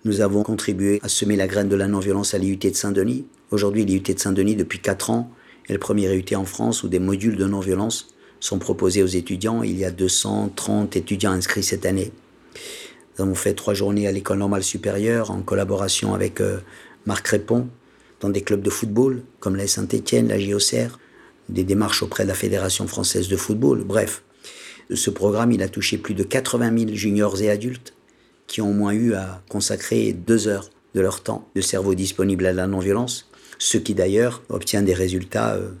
Nous 0.03 0.21
avons 0.21 0.43
contribué 0.43 0.99
à 1.03 1.09
semer 1.09 1.35
la 1.35 1.47
graine 1.47 1.69
de 1.69 1.75
la 1.75 1.87
non-violence 1.87 2.33
à 2.33 2.37
l'IUT 2.37 2.57
de 2.57 2.73
Saint-Denis. 2.73 3.25
Aujourd'hui, 3.51 3.85
l'IUT 3.85 4.01
de 4.01 4.19
Saint-Denis, 4.19 4.55
depuis 4.55 4.79
4 4.79 5.09
ans, 5.11 5.31
est 5.67 5.73
le 5.73 5.79
premier 5.79 6.11
IUT 6.11 6.35
en 6.35 6.45
France 6.45 6.83
où 6.83 6.87
des 6.87 6.99
modules 6.99 7.37
de 7.37 7.45
non-violence 7.45 8.15
sont 8.39 8.59
proposés 8.59 9.03
aux 9.03 9.07
étudiants. 9.07 9.63
Il 9.63 9.77
y 9.77 9.85
a 9.85 9.91
230 9.91 10.95
étudiants 10.95 11.31
inscrits 11.31 11.63
cette 11.63 11.85
année. 11.85 12.11
Nous 13.17 13.23
avons 13.25 13.35
fait 13.35 13.53
trois 13.53 13.73
journées 13.73 14.07
à 14.07 14.11
l'école 14.11 14.39
normale 14.39 14.63
supérieure 14.63 15.31
en 15.31 15.41
collaboration 15.41 16.13
avec 16.13 16.41
euh, 16.41 16.59
Marc 17.05 17.27
Répond 17.27 17.67
dans 18.19 18.29
des 18.29 18.41
clubs 18.41 18.61
de 18.61 18.69
football 18.69 19.23
comme 19.39 19.55
la 19.55 19.67
Saint-Étienne, 19.67 20.27
la 20.27 20.39
JOCR, 20.39 20.99
des 21.49 21.63
démarches 21.63 22.03
auprès 22.03 22.23
de 22.23 22.29
la 22.29 22.33
Fédération 22.33 22.87
française 22.87 23.27
de 23.27 23.37
football. 23.37 23.83
Bref, 23.83 24.23
ce 24.93 25.09
programme, 25.09 25.51
il 25.51 25.61
a 25.63 25.69
touché 25.69 25.97
plus 25.97 26.13
de 26.13 26.23
80 26.23 26.77
000 26.77 26.91
juniors 26.93 27.41
et 27.41 27.49
adultes 27.49 27.93
qui 28.47 28.61
ont 28.61 28.69
au 28.69 28.73
moins 28.73 28.93
eu 28.93 29.13
à 29.13 29.41
consacrer 29.49 30.13
deux 30.13 30.47
heures 30.47 30.69
de 30.93 31.01
leur 31.01 31.21
temps 31.21 31.47
de 31.55 31.61
cerveau 31.61 31.95
disponible 31.95 32.45
à 32.45 32.53
la 32.53 32.67
non-violence, 32.67 33.29
ce 33.57 33.77
qui 33.77 33.93
d'ailleurs 33.93 34.43
obtient 34.49 34.81
des 34.81 34.93
résultats 34.93 35.55
euh, 35.55 35.71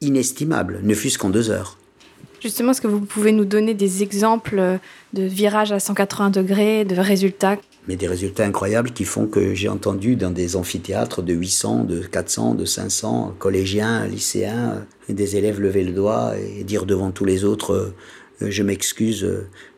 inestimables, 0.00 0.80
ne 0.82 0.94
fût-ce 0.94 1.18
qu'en 1.18 1.30
deux 1.30 1.50
heures. 1.50 1.78
Justement, 2.40 2.70
est-ce 2.70 2.80
que 2.80 2.86
vous 2.86 3.00
pouvez 3.00 3.32
nous 3.32 3.44
donner 3.44 3.74
des 3.74 4.02
exemples 4.02 4.58
euh, 4.58 4.78
de 5.12 5.22
virages 5.22 5.72
à 5.72 5.78
180 5.78 6.30
degrés, 6.30 6.84
de 6.86 6.96
résultats? 6.96 7.58
Mais 7.86 7.96
des 7.96 8.08
résultats 8.08 8.44
incroyables 8.44 8.92
qui 8.92 9.04
font 9.04 9.26
que 9.26 9.54
j'ai 9.54 9.68
entendu 9.68 10.16
dans 10.16 10.30
des 10.30 10.56
amphithéâtres 10.56 11.22
de 11.22 11.34
800, 11.34 11.84
de 11.84 12.00
400, 12.00 12.54
de 12.54 12.64
500, 12.64 13.34
collégiens, 13.38 14.06
lycéens, 14.06 14.86
des 15.08 15.36
élèves 15.36 15.60
lever 15.60 15.84
le 15.84 15.92
doigt 15.92 16.32
et 16.38 16.64
dire 16.64 16.86
devant 16.86 17.10
tous 17.10 17.26
les 17.26 17.44
autres 17.44 17.92
euh, 18.42 18.50
Je 18.50 18.62
m'excuse 18.62 19.28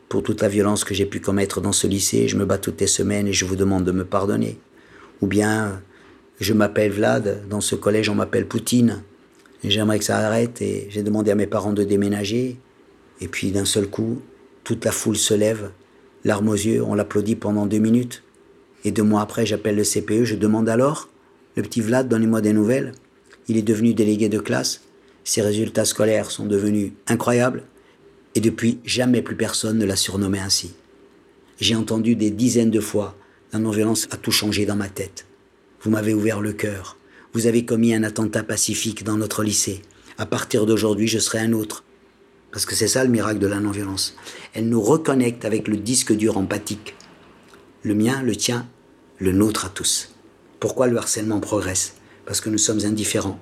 pour 0.07 0.23
toute 0.23 0.41
la 0.41 0.47
violence 0.47 0.85
que 0.85 0.93
j'ai 0.93 1.05
pu 1.05 1.19
commettre 1.19 1.59
dans 1.59 1.71
ce 1.73 1.87
lycée, 1.87 2.27
je 2.27 2.37
me 2.37 2.45
bats 2.45 2.57
toutes 2.57 2.79
les 2.79 2.87
semaines 2.87 3.27
et 3.27 3.33
je 3.33 3.45
vous 3.45 3.55
demande 3.57 3.83
de 3.83 3.91
me 3.91 4.05
pardonner. 4.05 4.59
Ou 5.21 5.27
bien 5.27 5.81
Je 6.39 6.53
m'appelle 6.53 6.91
Vlad, 6.91 7.43
dans 7.49 7.61
ce 7.61 7.75
collège 7.75 8.09
on 8.09 8.15
m'appelle 8.15 8.47
Poutine 8.47 9.03
J'aimerais 9.63 9.99
que 9.99 10.05
ça 10.05 10.17
arrête 10.17 10.61
et 10.61 10.87
j'ai 10.89 11.03
demandé 11.03 11.31
à 11.31 11.35
mes 11.35 11.47
parents 11.47 11.73
de 11.73 11.83
déménager. 11.83 12.57
Et 13.21 13.27
puis 13.27 13.51
d'un 13.51 13.65
seul 13.65 13.87
coup, 13.87 14.21
toute 14.63 14.83
la 14.83 14.91
foule 14.91 15.15
se 15.15 15.33
lève, 15.33 15.71
larmes 16.25 16.49
aux 16.49 16.53
yeux, 16.53 16.83
on 16.83 16.95
l'applaudit 16.95 17.35
pendant 17.35 17.65
deux 17.65 17.79
minutes. 17.79 18.23
Et 18.83 18.91
deux 18.91 19.03
mois 19.03 19.21
après, 19.21 19.45
j'appelle 19.45 19.75
le 19.75 19.83
CPE, 19.83 20.25
je 20.25 20.35
demande 20.35 20.67
alors, 20.67 21.09
le 21.55 21.63
petit 21.63 21.79
Vlad, 21.79 22.09
donnez-moi 22.09 22.41
des 22.41 22.51
nouvelles. 22.51 22.91
Il 23.47 23.55
est 23.57 23.61
devenu 23.61 23.93
délégué 23.93 24.27
de 24.27 24.39
classe, 24.39 24.81
ses 25.23 25.41
résultats 25.41 25.85
scolaires 25.85 26.31
sont 26.31 26.45
devenus 26.45 26.91
incroyables, 27.07 27.63
et 28.35 28.41
depuis, 28.41 28.79
jamais 28.83 29.21
plus 29.21 29.35
personne 29.35 29.77
ne 29.77 29.85
l'a 29.85 29.95
surnommé 29.95 30.39
ainsi. 30.39 30.73
J'ai 31.59 31.75
entendu 31.75 32.15
des 32.15 32.31
dizaines 32.31 32.71
de 32.71 32.79
fois, 32.79 33.15
la 33.53 33.59
non-violence 33.59 34.07
a 34.11 34.17
tout 34.17 34.31
changé 34.31 34.65
dans 34.65 34.75
ma 34.75 34.89
tête. 34.89 35.25
Vous 35.81 35.91
m'avez 35.91 36.13
ouvert 36.13 36.41
le 36.41 36.51
cœur, 36.51 36.97
vous 37.33 37.47
avez 37.47 37.65
commis 37.65 37.93
un 37.95 38.03
attentat 38.03 38.43
pacifique 38.43 39.03
dans 39.03 39.17
notre 39.17 39.43
lycée. 39.43 39.81
À 40.17 40.27
partir 40.27 40.67
d'aujourd'hui, 40.67 41.07
je 41.07 41.17
serai 41.17 41.39
un 41.39 41.53
autre. 41.53 41.83
Parce 42.51 42.67
que 42.67 42.75
c'est 42.75 42.87
ça 42.87 43.03
le 43.03 43.09
miracle 43.09 43.39
de 43.39 43.47
la 43.47 43.59
non-violence. 43.59 44.15
Elle 44.53 44.69
nous 44.69 44.81
reconnecte 44.81 45.43
avec 45.43 45.67
le 45.67 45.77
disque 45.77 46.13
dur 46.13 46.37
empathique. 46.37 46.95
Le 47.81 47.95
mien, 47.95 48.21
le 48.21 48.35
tien, 48.35 48.67
le 49.17 49.31
nôtre 49.31 49.65
à 49.65 49.69
tous. 49.69 50.13
Pourquoi 50.59 50.85
le 50.85 50.97
harcèlement 50.97 51.39
progresse? 51.39 51.95
Parce 52.25 52.39
que 52.39 52.51
nous 52.51 52.59
sommes 52.59 52.85
indifférents. 52.85 53.39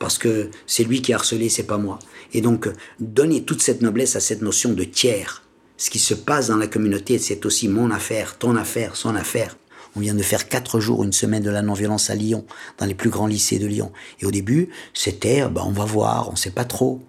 Parce 0.00 0.18
que 0.18 0.50
c'est 0.66 0.84
lui 0.84 1.00
qui 1.00 1.12
a 1.12 1.16
harcelé, 1.16 1.48
c'est 1.48 1.62
pas 1.62 1.78
moi. 1.78 2.00
Et 2.32 2.40
donc, 2.40 2.68
donner 2.98 3.44
toute 3.44 3.62
cette 3.62 3.82
noblesse 3.82 4.16
à 4.16 4.20
cette 4.20 4.42
notion 4.42 4.72
de 4.72 4.84
tiers. 4.84 5.44
Ce 5.76 5.90
qui 5.90 6.00
se 6.00 6.14
passe 6.14 6.48
dans 6.48 6.56
la 6.56 6.66
communauté, 6.66 7.18
c'est 7.18 7.46
aussi 7.46 7.68
mon 7.68 7.92
affaire, 7.92 8.36
ton 8.36 8.56
affaire, 8.56 8.96
son 8.96 9.14
affaire. 9.14 9.56
On 9.98 10.00
vient 10.00 10.14
de 10.14 10.22
faire 10.22 10.46
quatre 10.46 10.78
jours, 10.78 11.02
une 11.02 11.12
semaine 11.12 11.42
de 11.42 11.50
la 11.50 11.60
non-violence 11.60 12.08
à 12.08 12.14
Lyon, 12.14 12.46
dans 12.78 12.86
les 12.86 12.94
plus 12.94 13.10
grands 13.10 13.26
lycées 13.26 13.58
de 13.58 13.66
Lyon. 13.66 13.90
Et 14.20 14.26
au 14.26 14.30
début, 14.30 14.68
c'était, 14.94 15.44
bah, 15.48 15.64
on 15.66 15.72
va 15.72 15.84
voir, 15.84 16.30
on 16.30 16.36
sait 16.36 16.52
pas 16.52 16.64
trop. 16.64 17.02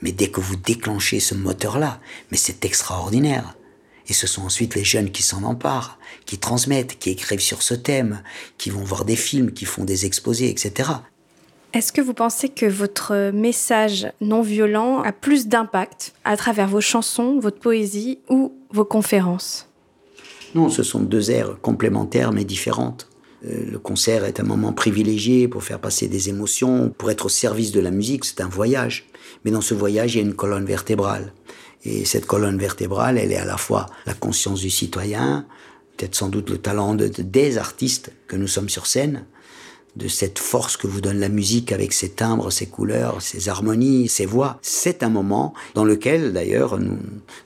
Mais 0.00 0.10
dès 0.10 0.28
que 0.28 0.40
vous 0.40 0.56
déclenchez 0.56 1.20
ce 1.20 1.34
moteur-là, 1.34 2.00
mais 2.30 2.38
c'est 2.38 2.64
extraordinaire. 2.64 3.58
Et 4.08 4.14
ce 4.14 4.26
sont 4.26 4.40
ensuite 4.40 4.74
les 4.74 4.84
jeunes 4.84 5.10
qui 5.10 5.22
s'en 5.22 5.42
emparent, 5.42 5.98
qui 6.24 6.38
transmettent, 6.38 6.98
qui 6.98 7.10
écrivent 7.10 7.40
sur 7.40 7.60
ce 7.60 7.74
thème, 7.74 8.22
qui 8.56 8.70
vont 8.70 8.84
voir 8.84 9.04
des 9.04 9.16
films, 9.16 9.52
qui 9.52 9.66
font 9.66 9.84
des 9.84 10.06
exposés, 10.06 10.48
etc. 10.48 10.92
Est-ce 11.74 11.92
que 11.92 12.00
vous 12.00 12.14
pensez 12.14 12.48
que 12.48 12.64
votre 12.64 13.32
message 13.32 14.10
non 14.22 14.40
violent 14.40 15.02
a 15.02 15.12
plus 15.12 15.46
d'impact 15.46 16.14
à 16.24 16.38
travers 16.38 16.68
vos 16.68 16.80
chansons, 16.80 17.38
votre 17.38 17.60
poésie 17.60 18.20
ou 18.30 18.54
vos 18.70 18.86
conférences? 18.86 19.69
Non, 20.54 20.68
ce 20.68 20.82
sont 20.82 21.00
deux 21.00 21.30
aires 21.30 21.56
complémentaires 21.60 22.32
mais 22.32 22.44
différentes. 22.44 23.08
Euh, 23.46 23.64
le 23.70 23.78
concert 23.78 24.24
est 24.24 24.40
un 24.40 24.44
moment 24.44 24.72
privilégié 24.72 25.48
pour 25.48 25.62
faire 25.62 25.80
passer 25.80 26.08
des 26.08 26.28
émotions, 26.28 26.92
pour 26.96 27.10
être 27.10 27.26
au 27.26 27.28
service 27.28 27.72
de 27.72 27.80
la 27.80 27.90
musique, 27.90 28.24
c'est 28.24 28.40
un 28.40 28.48
voyage. 28.48 29.06
Mais 29.44 29.50
dans 29.50 29.60
ce 29.60 29.74
voyage, 29.74 30.14
il 30.14 30.18
y 30.18 30.20
a 30.20 30.26
une 30.26 30.34
colonne 30.34 30.66
vertébrale. 30.66 31.32
Et 31.84 32.04
cette 32.04 32.26
colonne 32.26 32.58
vertébrale, 32.58 33.16
elle 33.16 33.32
est 33.32 33.36
à 33.36 33.44
la 33.44 33.56
fois 33.56 33.86
la 34.06 34.12
conscience 34.12 34.60
du 34.60 34.70
citoyen, 34.70 35.46
peut-être 35.96 36.14
sans 36.14 36.28
doute 36.28 36.50
le 36.50 36.58
talent 36.58 36.94
de, 36.94 37.06
des 37.06 37.56
artistes 37.56 38.12
que 38.26 38.36
nous 38.36 38.48
sommes 38.48 38.68
sur 38.68 38.86
scène, 38.86 39.24
de 39.96 40.08
cette 40.08 40.38
force 40.38 40.76
que 40.76 40.86
vous 40.86 41.00
donne 41.00 41.18
la 41.18 41.28
musique 41.28 41.72
avec 41.72 41.92
ses 41.92 42.10
timbres, 42.10 42.50
ses 42.50 42.66
couleurs, 42.66 43.22
ses 43.22 43.48
harmonies, 43.48 44.08
ses 44.08 44.26
voix. 44.26 44.58
C'est 44.62 45.02
un 45.02 45.08
moment 45.08 45.54
dans 45.74 45.84
lequel, 45.84 46.32
d'ailleurs, 46.32 46.78
nous, 46.78 46.98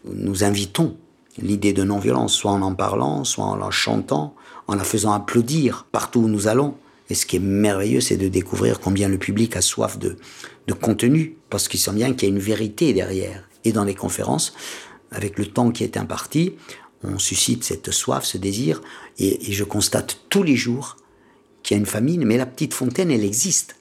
nous 0.04 0.44
invitons 0.44 0.96
l'idée 1.38 1.72
de 1.72 1.82
non-violence, 1.82 2.34
soit 2.34 2.52
en 2.52 2.62
en 2.62 2.74
parlant, 2.74 3.24
soit 3.24 3.44
en 3.44 3.56
la 3.56 3.70
chantant, 3.70 4.34
en 4.66 4.74
la 4.74 4.84
faisant 4.84 5.12
applaudir 5.12 5.86
partout 5.90 6.20
où 6.20 6.28
nous 6.28 6.48
allons. 6.48 6.74
Et 7.10 7.14
ce 7.14 7.26
qui 7.26 7.36
est 7.36 7.40
merveilleux, 7.40 8.00
c'est 8.00 8.16
de 8.16 8.28
découvrir 8.28 8.80
combien 8.80 9.08
le 9.08 9.18
public 9.18 9.56
a 9.56 9.60
soif 9.60 9.98
de, 9.98 10.16
de 10.66 10.72
contenu, 10.72 11.36
parce 11.50 11.68
qu'il 11.68 11.80
sent 11.80 11.92
bien 11.92 12.12
qu'il 12.14 12.28
y 12.28 12.32
a 12.32 12.34
une 12.34 12.40
vérité 12.40 12.92
derrière. 12.92 13.48
Et 13.64 13.72
dans 13.72 13.84
les 13.84 13.94
conférences, 13.94 14.54
avec 15.10 15.38
le 15.38 15.46
temps 15.46 15.70
qui 15.70 15.84
est 15.84 15.96
imparti, 15.96 16.54
on 17.02 17.18
suscite 17.18 17.64
cette 17.64 17.90
soif, 17.90 18.24
ce 18.24 18.38
désir, 18.38 18.80
et, 19.18 19.50
et 19.50 19.52
je 19.52 19.64
constate 19.64 20.20
tous 20.30 20.42
les 20.42 20.56
jours 20.56 20.96
qu'il 21.62 21.76
y 21.76 21.78
a 21.78 21.80
une 21.80 21.86
famine, 21.86 22.24
mais 22.24 22.38
la 22.38 22.46
petite 22.46 22.74
fontaine, 22.74 23.10
elle 23.10 23.24
existe. 23.24 23.76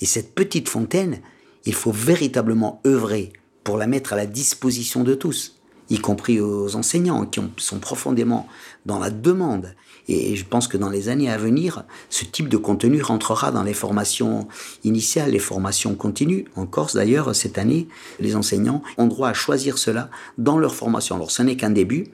Et 0.00 0.06
cette 0.06 0.34
petite 0.34 0.68
fontaine, 0.68 1.20
il 1.64 1.74
faut 1.74 1.92
véritablement 1.92 2.80
œuvrer 2.86 3.32
pour 3.64 3.76
la 3.76 3.86
mettre 3.86 4.12
à 4.12 4.16
la 4.16 4.26
disposition 4.26 5.02
de 5.02 5.14
tous 5.14 5.55
y 5.90 5.98
compris 5.98 6.40
aux 6.40 6.76
enseignants 6.76 7.26
qui 7.26 7.40
sont 7.58 7.78
profondément 7.78 8.48
dans 8.86 8.98
la 8.98 9.10
demande. 9.10 9.74
Et 10.08 10.36
je 10.36 10.44
pense 10.44 10.68
que 10.68 10.76
dans 10.76 10.88
les 10.88 11.08
années 11.08 11.30
à 11.30 11.36
venir, 11.36 11.84
ce 12.10 12.24
type 12.24 12.48
de 12.48 12.56
contenu 12.56 13.02
rentrera 13.02 13.50
dans 13.50 13.64
les 13.64 13.74
formations 13.74 14.46
initiales, 14.84 15.32
les 15.32 15.40
formations 15.40 15.94
continues. 15.94 16.44
En 16.54 16.66
Corse, 16.66 16.94
d'ailleurs, 16.94 17.34
cette 17.34 17.58
année, 17.58 17.88
les 18.20 18.36
enseignants 18.36 18.82
ont 18.98 19.06
droit 19.06 19.28
à 19.28 19.34
choisir 19.34 19.78
cela 19.78 20.08
dans 20.38 20.58
leur 20.58 20.74
formation. 20.74 21.16
Alors, 21.16 21.32
ce 21.32 21.42
n'est 21.42 21.56
qu'un 21.56 21.70
début, 21.70 22.06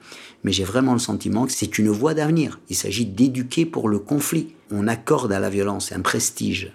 mais 0.43 0.51
j'ai 0.51 0.63
vraiment 0.63 0.93
le 0.93 0.99
sentiment 0.99 1.45
que 1.45 1.51
c'est 1.51 1.77
une 1.77 1.89
voie 1.89 2.15
d'avenir. 2.15 2.59
Il 2.69 2.75
s'agit 2.75 3.05
d'éduquer 3.05 3.65
pour 3.65 3.89
le 3.89 3.99
conflit. 3.99 4.55
On 4.71 4.87
accorde 4.87 5.31
à 5.31 5.39
la 5.39 5.51
violence 5.51 5.91
un 5.91 6.01
prestige. 6.01 6.73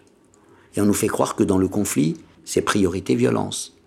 Et 0.76 0.80
on 0.80 0.86
nous 0.86 0.94
fait 0.94 1.08
croire 1.08 1.34
que 1.34 1.42
dans 1.42 1.58
le 1.58 1.68
conflit, 1.68 2.16
c'est 2.44 2.62
priorité 2.62 3.16
violence. 3.16 3.77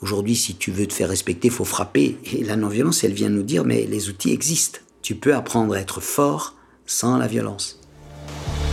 Aujourd'hui, 0.00 0.36
si 0.36 0.54
tu 0.54 0.70
veux 0.70 0.86
te 0.86 0.92
faire 0.92 1.08
respecter, 1.08 1.50
faut 1.50 1.64
frapper. 1.64 2.18
Et 2.32 2.44
la 2.44 2.56
non-violence, 2.56 3.02
elle 3.02 3.14
vient 3.14 3.30
nous 3.30 3.42
dire, 3.42 3.64
mais 3.64 3.84
les 3.84 4.08
outils 4.08 4.32
existent. 4.32 4.78
Tu 5.02 5.16
peux 5.16 5.34
apprendre 5.34 5.74
à 5.74 5.80
être 5.80 6.00
fort 6.00 6.54
sans 6.86 7.18
la 7.18 7.26
violence. 7.26 7.80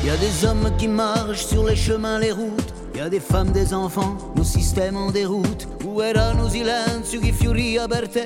Il 0.04 0.08
y 0.08 0.12
a 0.12 0.18
des 0.18 0.46
hommes 0.46 0.72
qui 0.78 0.88
marchent 0.88 1.46
sur 1.46 1.66
les 1.66 1.76
chemins, 1.76 2.20
les 2.20 2.32
routes. 2.32 2.74
Il 2.94 3.00
y 3.00 3.02
a 3.02 3.10
des 3.10 3.20
femmes, 3.20 3.52
des 3.52 3.74
enfants, 3.74 4.18
nos 4.36 4.44
systèmes 4.44 4.98
en 4.98 5.10
déroute. 5.10 5.68
Où 5.84 6.02
erano 6.02 6.48
silenzio 6.48 7.20
qui 7.20 7.32
fiori 7.32 7.80
aperte. 7.80 8.20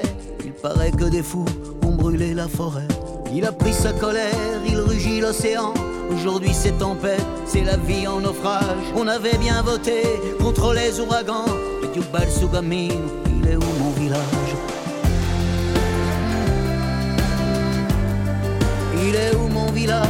Il 0.43 0.51
paraît 0.51 0.91
que 0.91 1.05
des 1.05 1.23
fous 1.23 1.45
ont 1.83 1.95
brûlé 1.95 2.33
la 2.33 2.49
forêt. 2.49 2.87
Il 3.31 3.45
a 3.45 3.51
pris 3.51 3.73
sa 3.73 3.93
colère, 3.93 4.61
il 4.67 4.79
rugit 4.79 5.19
l'océan. 5.19 5.73
Aujourd'hui 6.11 6.51
c'est 6.53 6.77
paix, 6.95 7.17
c'est 7.45 7.63
la 7.63 7.77
vie 7.77 8.07
en 8.07 8.21
naufrage. 8.21 8.87
On 8.95 9.07
avait 9.07 9.37
bien 9.37 9.61
voté 9.61 10.01
contre 10.39 10.73
les 10.73 10.99
ouragans. 10.99 11.45
Mais 11.81 11.87
du 11.89 11.99
bal 12.07 12.27
il 12.27 13.47
est 13.47 13.55
où 13.55 13.71
mon 13.79 13.91
village? 13.91 14.55
Il 18.95 19.15
est 19.15 19.35
où 19.35 19.47
mon 19.47 19.71
village? 19.71 20.07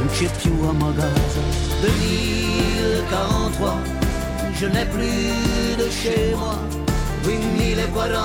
Non 0.00 0.08
c'è 0.12 0.28
più 0.38 0.52
a 0.68 0.72
Magasa 0.72 1.42
2043 1.82 3.74
Je 4.54 4.66
n'ai 4.66 4.84
plus 4.86 5.76
de 5.78 5.90
chez 5.90 6.34
moi 6.36 6.79
2043 7.22 8.22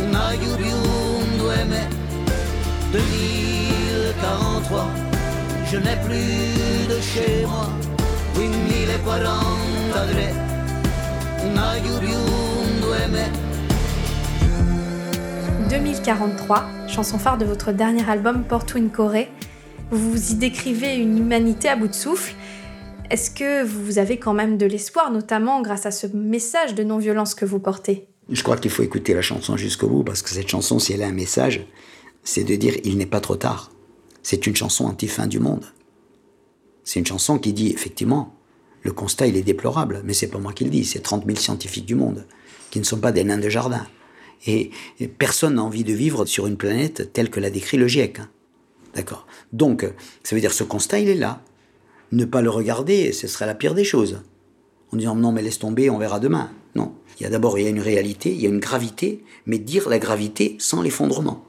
Un 0.00 0.14
aglio 0.14 0.54
più 0.56 0.74
un 0.74 1.38
due 1.38 1.64
me. 1.64 1.88
2043 2.92 4.86
Je 5.70 5.76
n'ai 5.76 5.96
plus 6.04 6.88
de 6.88 7.00
chez 7.00 7.44
moi. 7.46 7.68
2043 8.34 9.28
Un 11.44 11.56
aglio 11.56 11.98
più 11.98 12.16
un 12.16 12.80
due 12.80 13.06
me. 13.10 13.48
2043, 15.68 16.64
chanson 16.86 17.18
phare 17.18 17.36
de 17.36 17.44
votre 17.44 17.72
dernier 17.72 18.08
album 18.08 18.42
Porto 18.44 18.78
in 18.78 18.88
Corée. 18.88 19.28
Vous 19.90 20.32
y 20.32 20.34
décrivez 20.34 20.96
une 20.96 21.18
humanité 21.18 21.68
à 21.68 21.76
bout 21.76 21.88
de 21.88 21.94
souffle. 21.94 22.34
Est-ce 23.10 23.30
que 23.30 23.64
vous 23.64 23.98
avez 23.98 24.18
quand 24.18 24.34
même 24.34 24.58
de 24.58 24.66
l'espoir, 24.66 25.10
notamment 25.10 25.62
grâce 25.62 25.86
à 25.86 25.90
ce 25.90 26.06
message 26.08 26.74
de 26.74 26.84
non-violence 26.84 27.34
que 27.34 27.46
vous 27.46 27.58
portez? 27.58 28.06
Je 28.28 28.42
crois 28.42 28.58
qu'il 28.58 28.70
faut 28.70 28.82
écouter 28.82 29.14
la 29.14 29.22
chanson 29.22 29.56
jusqu'au 29.56 29.88
bout, 29.88 30.04
parce 30.04 30.20
que 30.20 30.28
cette 30.28 30.48
chanson, 30.48 30.78
si 30.78 30.92
elle 30.92 31.02
a 31.02 31.06
un 31.06 31.12
message, 31.12 31.66
c'est 32.22 32.44
de 32.44 32.54
dire 32.56 32.74
il 32.84 32.98
n'est 32.98 33.06
pas 33.06 33.20
trop 33.20 33.36
tard. 33.36 33.70
C'est 34.22 34.46
une 34.46 34.54
chanson 34.54 34.84
anti-fin 34.84 35.26
du 35.26 35.40
monde. 35.40 35.64
C'est 36.84 37.00
une 37.00 37.06
chanson 37.06 37.38
qui 37.38 37.54
dit 37.54 37.70
effectivement, 37.70 38.34
le 38.82 38.92
constat 38.92 39.26
il 39.26 39.36
est 39.36 39.42
déplorable, 39.42 40.02
mais 40.04 40.12
c'est 40.12 40.28
pas 40.28 40.38
moi 40.38 40.52
qui 40.52 40.64
le 40.64 40.70
dis, 40.70 40.84
c'est 40.84 41.00
30 41.00 41.24
000 41.24 41.38
scientifiques 41.38 41.86
du 41.86 41.94
monde, 41.94 42.26
qui 42.70 42.78
ne 42.78 42.84
sont 42.84 42.98
pas 42.98 43.12
des 43.12 43.24
nains 43.24 43.38
de 43.38 43.48
jardin. 43.48 43.86
Et, 44.46 44.70
personne 45.18 45.54
n'a 45.54 45.62
envie 45.62 45.82
de 45.82 45.94
vivre 45.94 46.26
sur 46.26 46.46
une 46.46 46.58
planète 46.58 47.12
telle 47.14 47.30
que 47.30 47.40
l'a 47.40 47.50
décrit 47.50 47.78
le 47.78 47.88
GIEC. 47.88 48.20
Hein. 48.20 48.28
D'accord 48.94 49.26
Donc, 49.52 49.88
ça 50.22 50.34
veut 50.34 50.40
dire 50.40 50.52
ce 50.52 50.64
constat, 50.64 51.00
il 51.00 51.08
est 51.08 51.14
là. 51.14 51.42
Ne 52.12 52.24
pas 52.24 52.40
le 52.40 52.50
regarder, 52.50 53.12
ce 53.12 53.26
serait 53.26 53.46
la 53.46 53.54
pire 53.54 53.74
des 53.74 53.84
choses. 53.84 54.22
En 54.92 54.96
disant 54.96 55.14
non, 55.14 55.32
mais 55.32 55.42
laisse 55.42 55.58
tomber, 55.58 55.90
on 55.90 55.98
verra 55.98 56.20
demain. 56.20 56.50
Non. 56.74 56.94
Il 57.18 57.24
y 57.24 57.26
a 57.26 57.30
d'abord 57.30 57.56
une 57.56 57.80
réalité, 57.80 58.30
il 58.32 58.40
y 58.40 58.46
a 58.46 58.48
une 58.48 58.60
gravité, 58.60 59.24
mais 59.46 59.58
dire 59.58 59.88
la 59.88 59.98
gravité 59.98 60.56
sans 60.58 60.82
l'effondrement. 60.82 61.44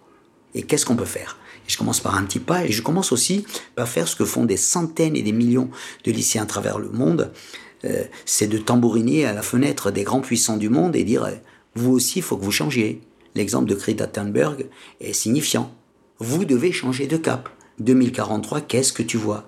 Et 0.55 0.63
qu'est-ce 0.63 0.85
qu'on 0.85 0.95
peut 0.95 1.05
faire? 1.05 1.37
Je 1.67 1.77
commence 1.77 1.99
par 1.99 2.15
un 2.15 2.23
petit 2.23 2.39
pas 2.39 2.65
et 2.65 2.71
je 2.71 2.81
commence 2.81 3.11
aussi 3.11 3.45
par 3.75 3.87
faire 3.87 4.07
ce 4.07 4.15
que 4.15 4.25
font 4.25 4.45
des 4.45 4.57
centaines 4.57 5.15
et 5.15 5.21
des 5.21 5.31
millions 5.31 5.69
de 6.03 6.11
lycéens 6.11 6.43
à 6.43 6.47
travers 6.47 6.79
le 6.79 6.89
monde. 6.89 7.31
Euh, 7.85 8.03
c'est 8.25 8.47
de 8.47 8.57
tambouriner 8.57 9.25
à 9.25 9.33
la 9.33 9.43
fenêtre 9.43 9.91
des 9.91 10.03
grands 10.03 10.21
puissants 10.21 10.57
du 10.57 10.69
monde 10.69 10.95
et 10.95 11.03
dire 11.03 11.29
vous 11.75 11.91
aussi, 11.91 12.19
il 12.19 12.21
faut 12.23 12.37
que 12.37 12.43
vous 12.43 12.51
changiez. 12.51 13.01
L'exemple 13.35 13.69
de 13.69 13.75
Greta 13.75 14.07
Thunberg 14.07 14.65
est 14.99 15.13
signifiant. 15.13 15.71
Vous 16.17 16.43
devez 16.43 16.71
changer 16.71 17.07
de 17.07 17.17
cap. 17.17 17.49
2043, 17.79 18.61
qu'est-ce 18.61 18.91
que 18.91 19.03
tu 19.03 19.17
vois? 19.17 19.45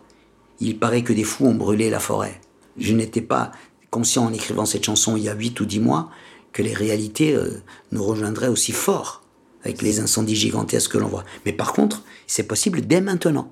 Il 0.61 0.77
paraît 0.77 1.01
que 1.01 1.11
des 1.11 1.23
fous 1.23 1.47
ont 1.47 1.55
brûlé 1.55 1.89
la 1.89 1.99
forêt. 1.99 2.39
Je 2.77 2.93
n'étais 2.93 3.21
pas 3.21 3.51
conscient 3.89 4.25
en 4.25 4.33
écrivant 4.33 4.65
cette 4.65 4.85
chanson 4.85 5.17
il 5.17 5.23
y 5.23 5.29
a 5.29 5.33
8 5.33 5.59
ou 5.59 5.65
10 5.65 5.79
mois 5.79 6.11
que 6.53 6.61
les 6.61 6.73
réalités 6.73 7.33
euh, 7.33 7.61
nous 7.91 8.03
rejoindraient 8.03 8.47
aussi 8.47 8.71
fort 8.71 9.23
avec 9.63 9.81
les 9.81 9.99
incendies 9.99 10.35
gigantesques 10.35 10.91
que 10.91 10.97
l'on 10.99 11.07
voit. 11.07 11.25
Mais 11.45 11.51
par 11.51 11.73
contre, 11.73 12.03
c'est 12.27 12.43
possible 12.43 12.81
dès 12.81 13.01
maintenant. 13.01 13.51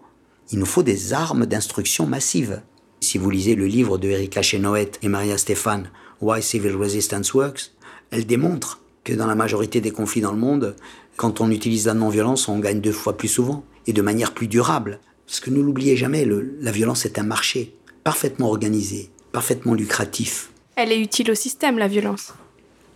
Il 0.52 0.60
nous 0.60 0.67
faut 0.67 0.84
des 0.84 1.13
armes 1.13 1.48
d'instruction 1.48 2.06
massives. 2.06 2.62
Si 3.02 3.17
vous 3.17 3.30
lisez 3.32 3.56
le 3.56 3.65
livre 3.65 3.98
de 3.98 4.10
Erika 4.10 4.43
Chenoweth 4.43 5.00
et 5.02 5.08
Maria 5.08 5.38
Stéphane, 5.38 5.89
Why 6.22 6.43
Civil 6.43 6.76
Resistance 6.76 7.34
Works, 7.34 7.72
elle 8.12 8.28
démontre 8.28 8.82
que 9.04 9.13
dans 9.13 9.28
la 9.28 9.36
majorité 9.36 9.82
des 9.82 9.91
conflits 9.91 10.22
dans 10.22 10.32
le 10.32 10.38
monde, 10.38 10.76
quand 11.15 11.41
on 11.41 11.50
utilise 11.50 11.88
la 11.88 11.95
non-violence, 11.95 12.48
on 12.48 12.60
gagne 12.60 12.82
deux 12.82 12.91
fois 12.91 13.17
plus 13.17 13.28
souvent 13.28 13.63
et 13.88 13.93
de 13.93 14.02
manière 14.02 14.34
plus 14.34 14.48
durable. 14.48 15.00
Parce 15.30 15.42
que 15.42 15.52
ne 15.52 15.62
l'oubliez 15.62 15.96
jamais, 15.96 16.28
la 16.60 16.72
violence 16.72 17.06
est 17.06 17.20
un 17.20 17.24
marché 17.24 17.76
parfaitement 18.04 18.48
organisé, 18.48 19.12
parfaitement 19.32 19.76
lucratif. 19.76 20.50
Elle 20.76 20.92
est 20.92 21.00
utile 21.00 21.30
au 21.30 21.36
système, 21.36 21.78
la 21.78 21.88
violence. 21.88 22.34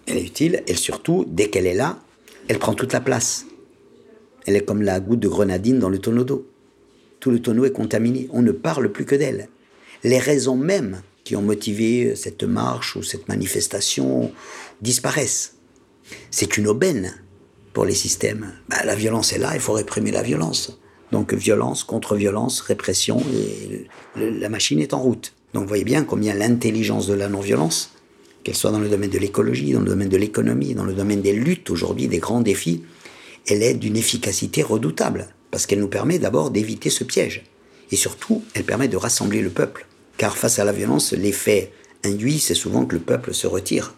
Elle 0.08 0.18
est 0.18 0.26
utile, 0.26 0.64
et 0.66 0.74
surtout, 0.74 1.26
dès 1.28 1.52
qu'elle 1.52 1.68
est 1.68 1.76
là, 1.76 2.00
elle 2.48 2.58
prend 2.58 2.74
toute 2.74 2.92
la 2.92 3.02
place. 3.02 3.46
Elle 4.48 4.56
est 4.56 4.66
comme 4.66 4.82
la 4.82 5.00
goutte 5.00 5.20
de 5.20 5.28
grenadine 5.28 5.78
dans 5.78 5.90
le 5.90 6.00
tonneau 6.00 6.24
d'eau. 6.24 6.48
Tout 7.20 7.30
le 7.30 7.40
tonneau 7.40 7.66
est 7.66 7.72
contaminé, 7.72 8.28
on 8.32 8.42
ne 8.42 8.52
parle 8.52 8.92
plus 8.92 9.06
que 9.06 9.14
d'elle. 9.14 9.48
Les 10.04 10.18
raisons 10.18 10.58
mêmes 10.58 11.04
qui 11.24 11.36
ont 11.36 11.44
motivé 11.44 12.16
cette 12.16 12.44
marche 12.44 12.96
ou 12.96 13.04
cette 13.04 13.28
manifestation 13.28 14.32
disparaissent. 14.82 15.58
C'est 16.32 16.58
une 16.58 16.68
aubaine 16.68 17.14
pour 17.74 17.86
les 17.86 17.94
systèmes. 17.94 18.54
Bah, 18.70 18.84
la 18.86 18.96
violence 18.96 19.34
est 19.34 19.38
là, 19.38 19.52
il 19.54 19.62
faut 19.62 19.74
réprimer 19.74 20.10
la 20.10 20.24
violence. 20.24 20.80
Donc 21.14 21.32
violence 21.32 21.84
contre 21.84 22.16
violence, 22.16 22.60
répression, 22.62 23.22
la 24.16 24.50
machine 24.50 24.80
est 24.80 24.96
en 24.96 25.00
route. 25.00 25.34
Donc 25.54 25.62
vous 25.62 25.70
voyez 25.70 25.84
bien 25.84 26.04
combien 26.04 26.34
l'intelligence 26.34 27.06
de 27.06 27.14
la 27.14 27.30
non-violence, 27.30 27.92
qu'elle 28.44 28.56
soit 28.56 28.72
dans 28.72 28.80
le 28.80 28.90
domaine 28.90 29.12
de 29.12 29.20
l'écologie, 29.20 29.74
dans 29.74 29.82
le 29.82 29.86
domaine 29.86 30.10
de 30.10 30.18
l'économie, 30.18 30.74
dans 30.74 30.86
le 30.86 30.94
domaine 30.94 31.22
des 31.22 31.34
luttes 31.34 31.70
aujourd'hui, 31.70 32.08
des 32.08 32.18
grands 32.18 32.42
défis, 32.42 32.82
elle 33.48 33.62
est 33.62 33.76
d'une 33.76 33.96
efficacité 33.96 34.64
redoutable, 34.64 35.28
parce 35.52 35.68
qu'elle 35.68 35.82
nous 35.82 35.88
permet 35.88 36.18
d'abord 36.18 36.50
d'éviter 36.50 36.90
ce 36.90 37.04
piège. 37.04 37.44
Et 37.92 37.96
surtout, 37.96 38.44
elle 38.56 38.64
permet 38.64 38.88
de 38.88 38.98
rassembler 38.98 39.44
le 39.44 39.52
peuple. 39.52 39.86
Car 40.18 40.36
face 40.36 40.58
à 40.58 40.66
la 40.66 40.72
violence, 40.72 41.14
l'effet 41.14 41.72
induit, 42.04 42.40
c'est 42.40 42.56
souvent 42.56 42.86
que 42.88 42.96
le 42.96 43.02
peuple 43.02 43.36
se 43.36 43.46
retire. 43.46 43.94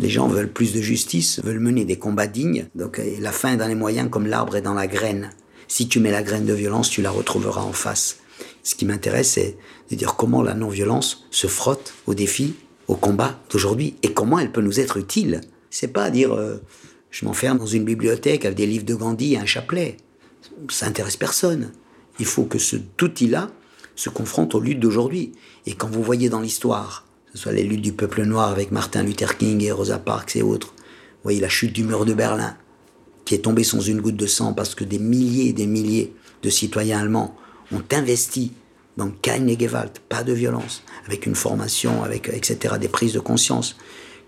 Les 0.00 0.08
gens 0.08 0.28
veulent 0.28 0.50
plus 0.50 0.72
de 0.72 0.80
justice, 0.80 1.42
veulent 1.44 1.60
mener 1.60 1.84
des 1.84 1.96
combats 1.96 2.26
dignes. 2.26 2.68
Donc 2.74 2.98
la 3.20 3.32
fin 3.32 3.52
est 3.52 3.58
dans 3.58 3.68
les 3.68 3.74
moyens 3.74 4.08
comme 4.08 4.26
l'arbre 4.26 4.56
est 4.56 4.62
dans 4.62 4.72
la 4.72 4.86
graine. 4.86 5.30
Si 5.72 5.88
tu 5.88 6.00
mets 6.00 6.10
la 6.10 6.22
graine 6.22 6.44
de 6.44 6.52
violence, 6.52 6.90
tu 6.90 7.00
la 7.00 7.10
retrouveras 7.10 7.62
en 7.62 7.72
face. 7.72 8.18
Ce 8.62 8.74
qui 8.74 8.84
m'intéresse, 8.84 9.30
c'est 9.30 9.56
de 9.90 9.96
dire 9.96 10.16
comment 10.16 10.42
la 10.42 10.52
non-violence 10.52 11.24
se 11.30 11.46
frotte 11.46 11.94
aux 12.06 12.12
défis, 12.12 12.56
au 12.88 12.94
combat 12.94 13.40
d'aujourd'hui 13.48 13.94
et 14.02 14.12
comment 14.12 14.38
elle 14.38 14.52
peut 14.52 14.60
nous 14.60 14.80
être 14.80 14.98
utile. 14.98 15.40
C'est 15.70 15.88
pas 15.88 16.10
dire 16.10 16.34
euh, 16.34 16.58
je 17.10 17.24
m'enferme 17.24 17.56
dans 17.56 17.64
une 17.64 17.86
bibliothèque 17.86 18.44
avec 18.44 18.58
des 18.58 18.66
livres 18.66 18.84
de 18.84 18.94
Gandhi 18.94 19.32
et 19.32 19.38
un 19.38 19.46
chapelet. 19.46 19.96
Ça 20.68 20.84
intéresse 20.84 21.16
personne. 21.16 21.72
Il 22.18 22.26
faut 22.26 22.44
que 22.44 22.58
ce 22.58 22.76
outil-là 23.00 23.50
se 23.96 24.10
confronte 24.10 24.54
aux 24.54 24.60
luttes 24.60 24.78
d'aujourd'hui. 24.78 25.32
Et 25.64 25.72
quand 25.72 25.88
vous 25.88 26.02
voyez 26.02 26.28
dans 26.28 26.42
l'histoire, 26.42 27.06
que 27.24 27.38
ce 27.38 27.44
soit 27.44 27.52
les 27.52 27.62
luttes 27.62 27.80
du 27.80 27.94
peuple 27.94 28.24
noir 28.24 28.50
avec 28.50 28.72
Martin 28.72 29.04
Luther 29.04 29.38
King 29.38 29.62
et 29.62 29.72
Rosa 29.72 29.98
Parks 29.98 30.36
et 30.36 30.42
autres, 30.42 30.74
vous 30.76 31.22
voyez 31.22 31.40
la 31.40 31.48
chute 31.48 31.72
du 31.72 31.82
mur 31.82 32.04
de 32.04 32.12
Berlin, 32.12 32.58
qui 33.24 33.34
est 33.34 33.38
tombée 33.38 33.64
sans 33.64 33.80
une 33.80 34.00
goutte 34.00 34.16
de 34.16 34.26
sang 34.26 34.52
parce 34.52 34.74
que 34.74 34.84
des 34.84 34.98
milliers 34.98 35.48
et 35.48 35.52
des 35.52 35.66
milliers 35.66 36.12
de 36.42 36.50
citoyens 36.50 37.00
allemands 37.00 37.36
ont 37.72 37.82
investi 37.92 38.52
dans 38.96 39.10
Kein 39.10 39.46
et 39.46 39.58
Gewalt, 39.58 40.00
pas 40.08 40.22
de 40.22 40.32
violence, 40.32 40.82
avec 41.06 41.26
une 41.26 41.34
formation, 41.34 42.02
avec 42.02 42.28
etc., 42.28 42.74
des 42.80 42.88
prises 42.88 43.14
de 43.14 43.20
conscience. 43.20 43.76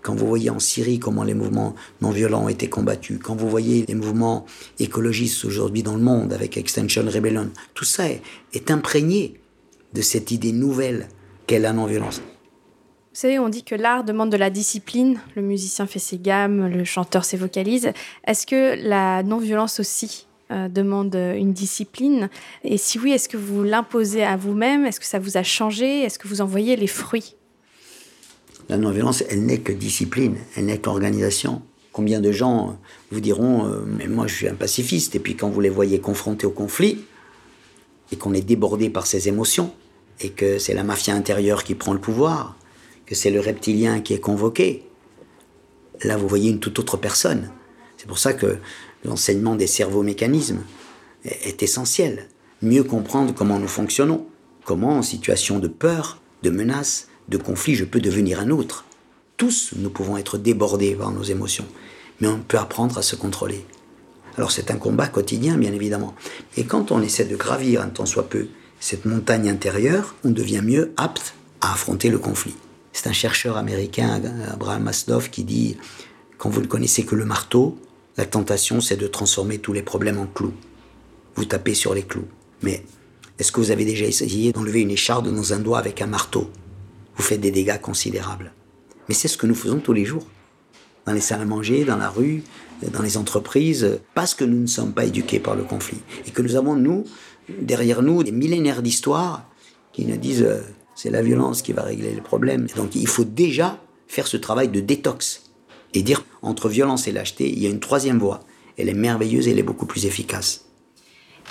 Quand 0.01 0.15
vous 0.15 0.27
voyez 0.27 0.49
en 0.49 0.59
Syrie 0.59 0.99
comment 0.99 1.23
les 1.23 1.33
mouvements 1.33 1.75
non 2.01 2.11
violents 2.11 2.45
ont 2.45 2.49
été 2.49 2.69
combattus, 2.69 3.19
quand 3.21 3.35
vous 3.35 3.49
voyez 3.49 3.85
les 3.87 3.95
mouvements 3.95 4.45
écologistes 4.79 5.45
aujourd'hui 5.45 5.83
dans 5.83 5.95
le 5.95 6.01
monde 6.01 6.33
avec 6.33 6.57
Extension 6.57 7.03
Rebellion, 7.07 7.49
tout 7.73 7.85
ça 7.85 8.05
est 8.53 8.71
imprégné 8.71 9.39
de 9.93 10.01
cette 10.01 10.31
idée 10.31 10.51
nouvelle 10.51 11.07
qu'est 11.47 11.59
la 11.59 11.73
non-violence. 11.73 12.21
Vous 13.15 13.21
savez, 13.21 13.39
on 13.39 13.47
dit 13.47 13.63
que 13.63 13.75
l'art 13.75 14.03
demande 14.03 14.29
de 14.29 14.35
la 14.35 14.49
discipline. 14.49 15.21
Le 15.37 15.41
musicien 15.41 15.87
fait 15.87 15.99
ses 15.99 16.17
gammes, 16.17 16.67
le 16.67 16.83
chanteur 16.83 17.23
ses 17.23 17.37
vocalises. 17.37 17.93
Est-ce 18.27 18.45
que 18.45 18.75
la 18.85 19.23
non-violence 19.23 19.79
aussi 19.79 20.27
euh, 20.51 20.67
demande 20.67 21.15
une 21.15 21.53
discipline? 21.53 22.29
Et 22.65 22.77
si 22.77 22.99
oui, 22.99 23.13
est-ce 23.13 23.29
que 23.29 23.37
vous 23.37 23.63
l'imposez 23.63 24.25
à 24.25 24.35
vous-même? 24.35 24.85
Est-ce 24.85 24.99
que 24.99 25.05
ça 25.05 25.17
vous 25.17 25.37
a 25.37 25.43
changé? 25.43 26.01
Est-ce 26.01 26.19
que 26.19 26.27
vous 26.27 26.41
en 26.41 26.45
voyez 26.45 26.75
les 26.75 26.87
fruits? 26.87 27.37
La 28.67 28.75
non-violence, 28.75 29.23
elle 29.29 29.45
n'est 29.45 29.59
que 29.59 29.71
discipline, 29.71 30.35
elle 30.57 30.65
n'est 30.65 30.79
qu'organisation. 30.79 31.61
Combien 31.93 32.19
de 32.19 32.33
gens 32.33 32.77
vous 33.11 33.21
diront 33.21 33.65
euh, 33.65 33.79
Mais 33.85 34.07
moi, 34.07 34.27
je 34.27 34.35
suis 34.35 34.49
un 34.49 34.55
pacifiste. 34.55 35.15
Et 35.15 35.19
puis, 35.19 35.37
quand 35.37 35.47
vous 35.47 35.61
les 35.61 35.69
voyez 35.69 36.01
confrontés 36.01 36.47
au 36.47 36.51
conflit, 36.51 37.05
et 38.11 38.17
qu'on 38.17 38.33
est 38.33 38.45
débordé 38.45 38.89
par 38.89 39.07
ces 39.07 39.29
émotions, 39.29 39.71
et 40.19 40.31
que 40.31 40.59
c'est 40.59 40.73
la 40.73 40.83
mafia 40.83 41.15
intérieure 41.15 41.63
qui 41.63 41.75
prend 41.75 41.93
le 41.93 42.01
pouvoir, 42.01 42.57
que 43.05 43.15
c'est 43.15 43.31
le 43.31 43.39
reptilien 43.39 44.01
qui 44.01 44.13
est 44.13 44.19
convoqué, 44.19 44.87
là 46.03 46.17
vous 46.17 46.27
voyez 46.27 46.49
une 46.49 46.59
toute 46.59 46.79
autre 46.79 46.97
personne. 46.97 47.51
C'est 47.97 48.07
pour 48.07 48.19
ça 48.19 48.33
que 48.33 48.57
l'enseignement 49.03 49.55
des 49.55 49.67
cerveaux-mécanismes 49.67 50.63
est 51.23 51.63
essentiel. 51.63 52.27
Mieux 52.61 52.83
comprendre 52.83 53.33
comment 53.33 53.59
nous 53.59 53.67
fonctionnons, 53.67 54.25
comment 54.63 54.97
en 54.97 55.01
situation 55.01 55.59
de 55.59 55.67
peur, 55.67 56.19
de 56.43 56.49
menace, 56.49 57.07
de 57.29 57.37
conflit, 57.37 57.75
je 57.75 57.85
peux 57.85 58.01
devenir 58.01 58.39
un 58.39 58.49
autre. 58.49 58.85
Tous, 59.37 59.71
nous 59.75 59.89
pouvons 59.89 60.17
être 60.17 60.37
débordés 60.37 60.95
par 60.95 61.11
nos 61.11 61.23
émotions, 61.23 61.65
mais 62.21 62.27
on 62.27 62.39
peut 62.39 62.57
apprendre 62.57 62.97
à 62.97 63.01
se 63.01 63.15
contrôler. 63.15 63.65
Alors 64.37 64.51
c'est 64.51 64.71
un 64.71 64.77
combat 64.77 65.07
quotidien, 65.07 65.57
bien 65.57 65.73
évidemment. 65.73 66.15
Et 66.57 66.65
quand 66.65 66.91
on 66.91 67.01
essaie 67.01 67.25
de 67.25 67.35
gravir 67.35 67.81
un 67.81 67.89
tant 67.89 68.05
soit 68.05 68.29
peu 68.29 68.47
cette 68.79 69.05
montagne 69.05 69.49
intérieure, 69.49 70.15
on 70.23 70.29
devient 70.29 70.61
mieux 70.63 70.93
apte 70.97 71.33
à 71.61 71.73
affronter 71.73 72.09
le 72.09 72.19
conflit. 72.19 72.55
C'est 72.95 73.07
un 73.09 73.13
chercheur 73.13 73.57
américain, 73.57 74.21
Abraham 74.53 74.83
Maslow, 74.83 75.19
qui 75.19 75.43
dit 75.43 75.75
Quand 76.37 76.49
vous 76.49 76.61
ne 76.61 76.65
connaissez 76.65 77.03
que 77.03 77.13
le 77.13 77.25
marteau, 77.25 77.77
la 78.15 78.25
tentation, 78.25 78.79
c'est 78.79 78.95
de 78.95 79.05
transformer 79.05 79.57
tous 79.57 79.73
les 79.73 79.81
problèmes 79.81 80.17
en 80.17 80.27
clous. 80.27 80.53
Vous 81.35 81.43
tapez 81.43 81.73
sur 81.73 81.93
les 81.93 82.03
clous. 82.03 82.29
Mais 82.63 82.85
est-ce 83.37 83.51
que 83.51 83.59
vous 83.59 83.71
avez 83.71 83.83
déjà 83.83 84.05
essayé 84.05 84.53
d'enlever 84.53 84.79
une 84.79 84.91
écharde 84.91 85.29
dans 85.29 85.51
un 85.51 85.59
doigt 85.59 85.77
avec 85.77 86.01
un 86.01 86.07
marteau? 86.07 86.49
Vous 87.17 87.21
faites 87.21 87.41
des 87.41 87.51
dégâts 87.51 87.81
considérables. 87.81 88.53
Mais 89.09 89.13
c'est 89.13 89.27
ce 89.27 89.37
que 89.37 89.45
nous 89.45 89.55
faisons 89.55 89.79
tous 89.79 89.93
les 89.93 90.05
jours. 90.05 90.25
Dans 91.05 91.11
les 91.11 91.19
salles 91.19 91.41
à 91.41 91.45
manger, 91.45 91.83
dans 91.83 91.97
la 91.97 92.09
rue, 92.09 92.43
dans 92.93 93.01
les 93.01 93.17
entreprises, 93.17 93.99
parce 94.13 94.33
que 94.33 94.45
nous 94.45 94.61
ne 94.61 94.67
sommes 94.67 94.93
pas 94.93 95.03
éduqués 95.03 95.41
par 95.41 95.57
le 95.57 95.63
conflit. 95.63 95.99
Et 96.27 96.31
que 96.31 96.41
nous 96.41 96.55
avons, 96.55 96.77
nous, 96.77 97.03
derrière 97.61 98.01
nous, 98.01 98.23
des 98.23 98.31
millénaires 98.31 98.81
d'histoires 98.81 99.49
qui 99.91 100.05
nous 100.05 100.15
disent 100.15 100.43
euh, 100.43 100.61
c'est 100.95 101.09
la 101.09 101.21
violence 101.21 101.61
qui 101.61 101.73
va 101.73 101.83
régler 101.83 102.13
les 102.13 102.21
problèmes. 102.21 102.67
Donc 102.75 102.95
il 102.95 103.07
faut 103.07 103.25
déjà 103.25 103.79
faire 104.07 104.27
ce 104.27 104.37
travail 104.37 104.69
de 104.69 104.79
détox 104.79 105.51
et 105.93 106.01
dire 106.01 106.25
entre 106.41 106.69
violence 106.69 107.07
et 107.07 107.11
lâcheté, 107.11 107.49
il 107.49 107.59
y 107.59 107.67
a 107.67 107.69
une 107.69 107.79
troisième 107.79 108.19
voie. 108.19 108.39
Elle 108.77 108.89
est 108.89 108.93
merveilleuse 108.93 109.47
et 109.47 109.51
elle 109.51 109.59
est 109.59 109.63
beaucoup 109.63 109.85
plus 109.85 110.05
efficace. 110.05 110.65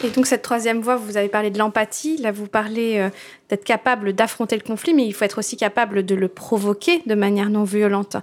Et 0.03 0.11
donc 0.11 0.27
cette 0.27 0.43
troisième 0.43 0.81
voie, 0.81 0.97
vous 0.97 1.17
avez 1.17 1.29
parlé 1.29 1.51
de 1.51 1.59
l'empathie, 1.59 2.17
là 2.17 2.33
vous 2.33 2.49
parlez 2.49 2.99
euh, 2.99 3.11
d'être 3.49 3.65
capable 3.65 4.13
d'affronter 4.13 4.57
le 4.57 4.63
conflit, 4.63 4.93
mais 4.93 5.07
il 5.07 5.13
faut 5.15 5.25
être 5.25 5.39
aussi 5.39 5.57
capable 5.57 6.05
de 6.05 6.17
le 6.17 6.27
provoquer 6.27 7.03
de 7.07 7.15
manière 7.15 7.49
non 7.49 7.63
violente. 7.63 8.17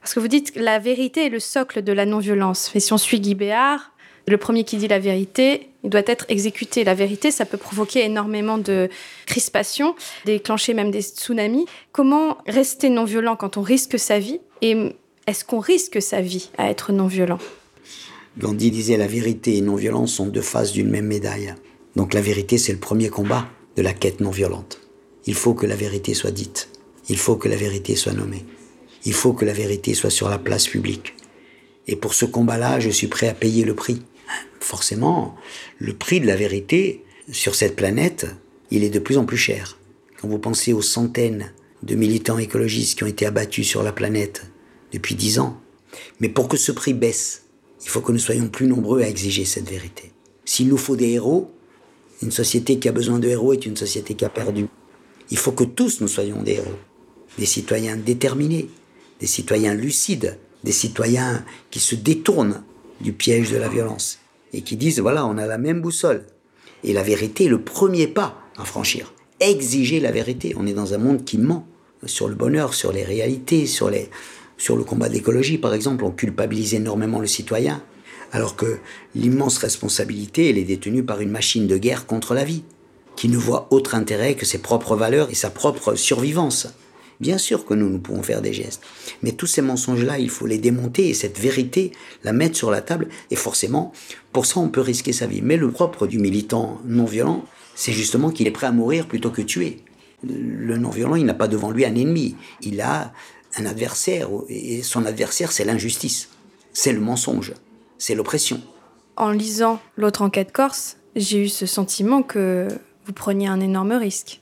Parce 0.00 0.14
que 0.14 0.20
vous 0.20 0.28
dites 0.28 0.50
que 0.50 0.58
la 0.58 0.80
vérité 0.80 1.26
est 1.26 1.28
le 1.28 1.38
socle 1.38 1.82
de 1.82 1.92
la 1.92 2.06
non-violence. 2.06 2.72
Mais 2.74 2.80
si 2.80 2.92
on 2.92 2.98
suit 2.98 3.20
Guy 3.20 3.36
Béard, 3.36 3.92
le 4.26 4.36
premier 4.36 4.64
qui 4.64 4.76
dit 4.76 4.88
la 4.88 4.98
vérité, 4.98 5.68
il 5.84 5.90
doit 5.90 6.02
être 6.06 6.26
exécuté. 6.28 6.84
La 6.84 6.94
vérité, 6.94 7.30
ça 7.30 7.44
peut 7.44 7.56
provoquer 7.56 8.04
énormément 8.04 8.58
de 8.58 8.88
crispation, 9.26 9.94
déclencher 10.24 10.74
même 10.74 10.90
des 10.90 11.02
tsunamis. 11.02 11.66
Comment 11.92 12.38
rester 12.46 12.88
non 12.88 13.04
violent 13.04 13.36
quand 13.36 13.56
on 13.56 13.62
risque 13.62 13.98
sa 13.98 14.18
vie 14.18 14.40
Et 14.60 14.76
est-ce 15.26 15.44
qu'on 15.44 15.60
risque 15.60 16.00
sa 16.00 16.20
vie 16.20 16.50
à 16.58 16.70
être 16.70 16.92
non 16.92 17.06
violent 17.06 17.38
Gandhi 18.38 18.70
disait 18.70 18.96
la 18.96 19.06
vérité 19.06 19.56
et 19.56 19.60
non-violence 19.60 20.14
sont 20.14 20.26
deux 20.26 20.40
faces 20.40 20.72
d'une 20.72 20.88
même 20.88 21.06
médaille. 21.06 21.54
Donc 21.96 22.14
la 22.14 22.22
vérité, 22.22 22.56
c'est 22.56 22.72
le 22.72 22.78
premier 22.78 23.10
combat 23.10 23.46
de 23.76 23.82
la 23.82 23.92
quête 23.92 24.20
non 24.20 24.30
violente. 24.30 24.80
Il 25.26 25.34
faut 25.34 25.52
que 25.52 25.66
la 25.66 25.76
vérité 25.76 26.14
soit 26.14 26.30
dite. 26.30 26.70
Il 27.08 27.18
faut 27.18 27.36
que 27.36 27.48
la 27.48 27.56
vérité 27.56 27.94
soit 27.94 28.12
nommée. 28.12 28.44
Il 29.04 29.12
faut 29.12 29.34
que 29.34 29.44
la 29.44 29.52
vérité 29.52 29.92
soit 29.92 30.10
sur 30.10 30.30
la 30.30 30.38
place 30.38 30.66
publique. 30.66 31.14
Et 31.86 31.96
pour 31.96 32.14
ce 32.14 32.24
combat-là, 32.24 32.80
je 32.80 32.88
suis 32.88 33.08
prêt 33.08 33.28
à 33.28 33.34
payer 33.34 33.64
le 33.64 33.74
prix 33.74 34.00
forcément, 34.60 35.36
le 35.78 35.92
prix 35.92 36.20
de 36.20 36.26
la 36.26 36.36
vérité 36.36 37.04
sur 37.30 37.54
cette 37.54 37.76
planète, 37.76 38.26
il 38.70 38.84
est 38.84 38.90
de 38.90 38.98
plus 38.98 39.18
en 39.18 39.24
plus 39.24 39.36
cher. 39.36 39.78
Quand 40.20 40.28
vous 40.28 40.38
pensez 40.38 40.72
aux 40.72 40.82
centaines 40.82 41.52
de 41.82 41.94
militants 41.94 42.38
écologistes 42.38 42.96
qui 42.96 43.04
ont 43.04 43.08
été 43.08 43.26
abattus 43.26 43.66
sur 43.66 43.82
la 43.82 43.92
planète 43.92 44.46
depuis 44.92 45.14
dix 45.14 45.38
ans, 45.38 45.60
mais 46.20 46.28
pour 46.28 46.48
que 46.48 46.56
ce 46.56 46.72
prix 46.72 46.94
baisse, 46.94 47.44
il 47.82 47.88
faut 47.88 48.00
que 48.00 48.12
nous 48.12 48.18
soyons 48.18 48.48
plus 48.48 48.66
nombreux 48.66 49.02
à 49.02 49.08
exiger 49.08 49.44
cette 49.44 49.68
vérité. 49.68 50.12
S'il 50.44 50.68
nous 50.68 50.76
faut 50.76 50.96
des 50.96 51.10
héros, 51.10 51.50
une 52.22 52.30
société 52.30 52.78
qui 52.78 52.88
a 52.88 52.92
besoin 52.92 53.18
de 53.18 53.28
héros 53.28 53.52
est 53.52 53.66
une 53.66 53.76
société 53.76 54.14
qui 54.14 54.24
a 54.24 54.28
perdu. 54.28 54.66
Il 55.30 55.38
faut 55.38 55.52
que 55.52 55.64
tous 55.64 56.00
nous 56.00 56.08
soyons 56.08 56.42
des 56.42 56.52
héros, 56.52 56.78
des 57.38 57.46
citoyens 57.46 57.96
déterminés, 57.96 58.68
des 59.18 59.26
citoyens 59.26 59.74
lucides, 59.74 60.38
des 60.62 60.72
citoyens 60.72 61.44
qui 61.70 61.80
se 61.80 61.94
détournent 61.94 62.62
du 63.00 63.12
piège 63.12 63.50
de 63.50 63.56
la 63.56 63.68
violence 63.68 64.21
et 64.52 64.62
qui 64.62 64.76
disent 64.76 65.00
voilà, 65.00 65.26
on 65.26 65.38
a 65.38 65.46
la 65.46 65.58
même 65.58 65.80
boussole. 65.80 66.24
Et 66.84 66.92
la 66.92 67.02
vérité 67.02 67.44
est 67.44 67.48
le 67.48 67.62
premier 67.62 68.06
pas 68.06 68.38
à 68.56 68.64
franchir. 68.64 69.12
Exiger 69.40 70.00
la 70.00 70.10
vérité. 70.10 70.54
On 70.56 70.66
est 70.66 70.72
dans 70.72 70.94
un 70.94 70.98
monde 70.98 71.24
qui 71.24 71.38
ment 71.38 71.66
sur 72.06 72.28
le 72.28 72.34
bonheur, 72.34 72.74
sur 72.74 72.92
les 72.92 73.04
réalités, 73.04 73.66
sur, 73.66 73.90
les, 73.90 74.10
sur 74.58 74.76
le 74.76 74.84
combat 74.84 75.08
d'écologie, 75.08 75.58
par 75.58 75.74
exemple. 75.74 76.04
On 76.04 76.10
culpabilise 76.10 76.74
énormément 76.74 77.20
le 77.20 77.26
citoyen, 77.26 77.82
alors 78.32 78.56
que 78.56 78.78
l'immense 79.14 79.58
responsabilité, 79.58 80.50
elle 80.50 80.58
est 80.58 80.64
détenue 80.64 81.04
par 81.04 81.20
une 81.20 81.30
machine 81.30 81.66
de 81.66 81.76
guerre 81.76 82.06
contre 82.06 82.34
la 82.34 82.44
vie, 82.44 82.64
qui 83.16 83.28
ne 83.28 83.36
voit 83.36 83.68
autre 83.70 83.94
intérêt 83.94 84.34
que 84.34 84.46
ses 84.46 84.58
propres 84.58 84.96
valeurs 84.96 85.30
et 85.30 85.34
sa 85.34 85.50
propre 85.50 85.94
survivance. 85.94 86.68
Bien 87.22 87.38
sûr 87.38 87.64
que 87.64 87.72
nous, 87.72 87.88
nous 87.88 88.00
pouvons 88.00 88.24
faire 88.24 88.42
des 88.42 88.52
gestes. 88.52 88.82
Mais 89.22 89.30
tous 89.30 89.46
ces 89.46 89.62
mensonges-là, 89.62 90.18
il 90.18 90.28
faut 90.28 90.44
les 90.44 90.58
démonter 90.58 91.08
et 91.08 91.14
cette 91.14 91.38
vérité, 91.38 91.92
la 92.24 92.32
mettre 92.32 92.56
sur 92.56 92.68
la 92.68 92.82
table. 92.82 93.06
Et 93.30 93.36
forcément, 93.36 93.92
pour 94.32 94.44
ça, 94.44 94.58
on 94.58 94.68
peut 94.68 94.80
risquer 94.80 95.12
sa 95.12 95.28
vie. 95.28 95.40
Mais 95.40 95.56
le 95.56 95.70
propre 95.70 96.08
du 96.08 96.18
militant 96.18 96.80
non 96.84 97.04
violent, 97.04 97.44
c'est 97.76 97.92
justement 97.92 98.32
qu'il 98.32 98.48
est 98.48 98.50
prêt 98.50 98.66
à 98.66 98.72
mourir 98.72 99.06
plutôt 99.06 99.30
que 99.30 99.40
tuer. 99.40 99.84
Le 100.24 100.76
non 100.76 100.90
violent, 100.90 101.14
il 101.14 101.24
n'a 101.24 101.32
pas 101.32 101.46
devant 101.46 101.70
lui 101.70 101.84
un 101.84 101.94
ennemi. 101.94 102.34
Il 102.60 102.80
a 102.80 103.12
un 103.56 103.66
adversaire. 103.66 104.28
Et 104.48 104.82
son 104.82 105.06
adversaire, 105.06 105.52
c'est 105.52 105.64
l'injustice. 105.64 106.28
C'est 106.72 106.92
le 106.92 107.00
mensonge. 107.00 107.52
C'est 107.98 108.16
l'oppression. 108.16 108.60
En 109.14 109.30
lisant 109.30 109.80
l'autre 109.96 110.22
enquête 110.22 110.50
corse, 110.50 110.96
j'ai 111.14 111.44
eu 111.44 111.48
ce 111.48 111.66
sentiment 111.66 112.24
que 112.24 112.66
vous 113.06 113.12
preniez 113.12 113.46
un 113.46 113.60
énorme 113.60 113.92
risque. 113.92 114.41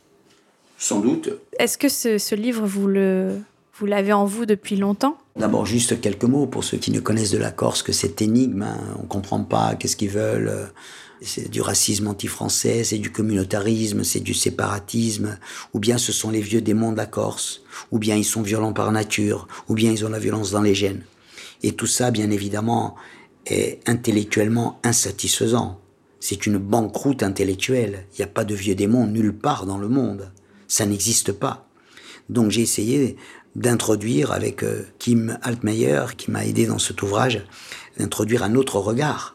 Sans 0.81 1.01
doute. 1.01 1.29
Est-ce 1.59 1.77
que 1.77 1.90
ce, 1.90 2.35
livre, 2.35 2.66
vous 2.66 2.87
le, 2.87 3.37
vous 3.79 3.85
l'avez 3.85 4.14
en 4.14 4.25
vous 4.25 4.47
depuis 4.47 4.77
longtemps? 4.77 5.19
D'abord, 5.37 5.66
juste 5.66 6.01
quelques 6.01 6.25
mots 6.25 6.47
pour 6.47 6.64
ceux 6.64 6.79
qui 6.79 6.90
ne 6.90 7.01
connaissent 7.01 7.33
de 7.33 7.38
la 7.38 7.51
Corse 7.51 7.83
que 7.83 7.93
cette 7.93 8.23
énigme. 8.23 8.62
Hein, 8.62 8.79
on 8.99 9.03
ne 9.03 9.07
comprend 9.07 9.45
pas 9.45 9.75
qu'est-ce 9.75 9.95
qu'ils 9.95 10.09
veulent. 10.09 10.73
C'est 11.21 11.51
du 11.51 11.61
racisme 11.61 12.09
anti-français, 12.09 12.83
c'est 12.83 12.97
du 12.97 13.12
communautarisme, 13.12 14.05
c'est 14.05 14.21
du 14.21 14.33
séparatisme, 14.33 15.38
ou 15.75 15.81
bien 15.81 15.99
ce 15.99 16.12
sont 16.12 16.31
les 16.31 16.40
vieux 16.40 16.62
démons 16.62 16.93
de 16.93 16.97
la 16.97 17.05
Corse, 17.05 17.61
ou 17.90 17.99
bien 17.99 18.16
ils 18.16 18.25
sont 18.25 18.40
violents 18.40 18.73
par 18.73 18.90
nature, 18.90 19.47
ou 19.69 19.75
bien 19.75 19.93
ils 19.93 20.07
ont 20.07 20.09
la 20.09 20.19
violence 20.19 20.51
dans 20.51 20.62
les 20.62 20.75
gènes. 20.75 21.03
Et 21.62 21.73
tout 21.73 21.87
ça, 21.87 22.11
bien 22.11 22.31
évidemment, 22.31 22.97
est 23.45 23.87
intellectuellement 23.87 24.81
insatisfaisant. 24.83 25.79
C'est 26.21 26.47
une 26.47 26.57
banqueroute 26.57 27.23
intellectuelle. 27.23 28.07
Il 28.14 28.21
n'y 28.21 28.25
a 28.25 28.29
pas 28.29 28.45
de 28.45 28.55
vieux 28.55 28.75
démons 28.75 29.07
nulle 29.07 29.37
part 29.37 29.66
dans 29.66 29.79
le 29.79 29.88
monde. 29.88 30.31
Ça 30.70 30.87
n'existe 30.87 31.33
pas. 31.33 31.68
Donc 32.28 32.52
j'ai 32.52 32.62
essayé 32.62 33.16
d'introduire 33.56 34.30
avec 34.30 34.62
euh, 34.62 34.87
Kim 35.00 35.37
Altmeyer, 35.42 36.04
qui 36.16 36.30
m'a 36.30 36.46
aidé 36.46 36.66
dans 36.66 36.78
cet 36.78 37.02
ouvrage, 37.02 37.44
d'introduire 37.98 38.44
un 38.44 38.54
autre 38.54 38.78
regard. 38.78 39.33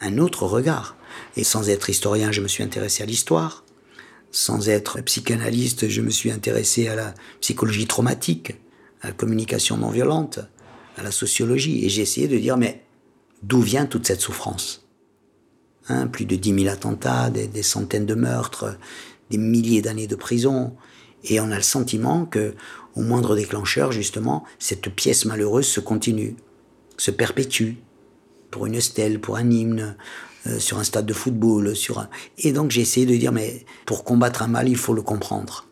Un 0.00 0.18
autre 0.18 0.44
regard. 0.44 0.96
Et 1.36 1.42
sans 1.42 1.68
être 1.68 1.90
historien, 1.90 2.30
je 2.30 2.40
me 2.40 2.46
suis 2.46 2.62
intéressé 2.62 3.02
à 3.02 3.06
l'histoire. 3.06 3.64
Sans 4.30 4.68
être 4.68 5.00
psychanalyste, 5.00 5.88
je 5.88 6.00
me 6.00 6.10
suis 6.10 6.30
intéressé 6.30 6.86
à 6.86 6.94
la 6.94 7.12
psychologie 7.40 7.88
traumatique, 7.88 8.52
à 9.02 9.08
la 9.08 9.12
communication 9.12 9.78
non 9.78 9.90
violente, 9.90 10.38
à 10.96 11.02
la 11.02 11.10
sociologie. 11.10 11.84
Et 11.84 11.88
j'ai 11.88 12.02
essayé 12.02 12.28
de 12.28 12.38
dire, 12.38 12.56
mais 12.56 12.84
d'où 13.42 13.60
vient 13.60 13.86
toute 13.86 14.06
cette 14.06 14.20
souffrance? 14.20 14.86
Hein, 15.88 16.06
Plus 16.06 16.24
de 16.24 16.36
10 16.36 16.62
000 16.62 16.72
attentats, 16.72 17.30
des 17.30 17.62
centaines 17.64 18.06
de 18.06 18.14
meurtres, 18.14 18.76
des 19.30 19.38
milliers 19.38 19.82
d'années 19.82 20.06
de 20.06 20.16
prison, 20.16 20.74
et 21.24 21.40
on 21.40 21.50
a 21.50 21.56
le 21.56 21.62
sentiment 21.62 22.24
que, 22.24 22.54
au 22.94 23.02
moindre 23.02 23.36
déclencheur, 23.36 23.92
justement, 23.92 24.44
cette 24.58 24.88
pièce 24.94 25.24
malheureuse 25.24 25.66
se 25.66 25.80
continue, 25.80 26.36
se 26.96 27.10
perpétue, 27.10 27.74
pour 28.50 28.66
une 28.66 28.80
stèle, 28.80 29.20
pour 29.20 29.36
un 29.36 29.50
hymne, 29.50 29.96
euh, 30.46 30.58
sur 30.58 30.78
un 30.78 30.84
stade 30.84 31.06
de 31.06 31.12
football, 31.12 31.76
sur 31.76 31.98
un... 31.98 32.08
Et 32.38 32.52
donc 32.52 32.70
j'ai 32.70 32.80
essayé 32.80 33.06
de 33.06 33.16
dire, 33.16 33.32
mais 33.32 33.66
pour 33.86 34.04
combattre 34.04 34.42
un 34.42 34.48
mal, 34.48 34.68
il 34.68 34.76
faut 34.76 34.94
le 34.94 35.02
comprendre. 35.02 35.66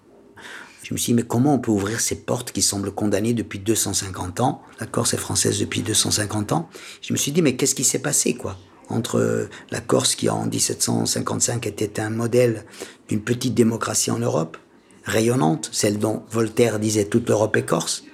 Je 0.83 0.95
me 0.95 0.99
suis 0.99 1.13
dit, 1.13 1.15
mais 1.15 1.27
comment 1.27 1.55
on 1.55 1.59
peut 1.59 1.73
ouvrir 1.73 2.01
ces 2.01 2.15
portes 2.15 2.53
qui 2.53 2.63
semblent 2.63 2.93
condamnées 2.93 3.35
depuis 3.35 3.59
250 3.59 4.41
ans? 4.41 4.63
La 4.79 4.87
Corse 4.87 5.15
est 5.15 5.19
française 5.19 5.59
depuis 5.59 5.83
250 5.83 6.53
ans. 6.53 6.69
Je 7.03 7.13
me 7.13 7.19
suis 7.19 7.33
dit, 7.33 7.43
mais 7.43 7.57
qu'est-ce 7.57 7.75
qui 7.75 7.83
s'est 7.83 7.99
passé, 7.99 8.35
quoi? 8.35 8.57
Entre 8.89 9.49
la 9.73 9.81
Corse 9.81 10.15
qui, 10.15 10.29
en 10.29 10.47
1755, 10.47 11.67
était 11.67 11.99
un 11.99 12.11
modèle 12.11 12.65
d'une 13.09 13.23
petite 13.23 13.55
démocratie 13.55 14.11
en 14.11 14.19
Europe, 14.19 14.57
rayonnante, 15.05 15.69
celle 15.73 15.99
dont 15.99 16.23
Voltaire 16.31 16.79
disait 16.79 17.05
toute 17.05 17.29
l'Europe 17.29 17.57
est 17.57 17.65
corse. 17.65 18.05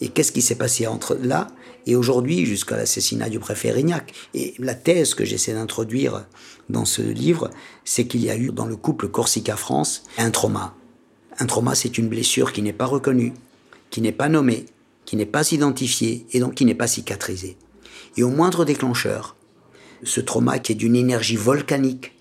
Et 0.00 0.08
qu'est-ce 0.08 0.32
qui 0.32 0.42
s'est 0.42 0.56
passé 0.56 0.86
entre 0.86 1.18
là 1.20 1.48
et 1.86 1.96
aujourd'hui 1.96 2.46
jusqu'à 2.46 2.76
l'assassinat 2.76 3.28
du 3.28 3.38
préfet 3.38 3.70
Rignac? 3.70 4.12
Et 4.34 4.54
la 4.58 4.74
thèse 4.74 5.14
que 5.14 5.24
j'essaie 5.24 5.52
d'introduire 5.52 6.26
dans 6.68 6.84
ce 6.84 7.02
livre, 7.02 7.50
c'est 7.84 8.06
qu'il 8.06 8.24
y 8.24 8.30
a 8.30 8.36
eu 8.36 8.50
dans 8.50 8.66
le 8.66 8.76
couple 8.76 9.08
Corsica-France 9.08 10.04
un 10.18 10.30
trauma. 10.30 10.74
Un 11.38 11.46
trauma, 11.46 11.74
c'est 11.74 11.98
une 11.98 12.08
blessure 12.08 12.52
qui 12.52 12.62
n'est 12.62 12.72
pas 12.72 12.86
reconnue, 12.86 13.32
qui 13.90 14.00
n'est 14.00 14.12
pas 14.12 14.28
nommée, 14.28 14.66
qui 15.04 15.16
n'est 15.16 15.26
pas 15.26 15.50
identifiée 15.52 16.26
et 16.32 16.40
donc 16.40 16.54
qui 16.54 16.64
n'est 16.64 16.74
pas 16.74 16.86
cicatrisée. 16.86 17.56
Et 18.16 18.22
au 18.22 18.28
moindre 18.28 18.64
déclencheur, 18.64 19.36
ce 20.02 20.20
trauma 20.20 20.58
qui 20.58 20.72
est 20.72 20.76
d'une 20.76 20.96
énergie 20.96 21.36
volcanique, 21.36 22.12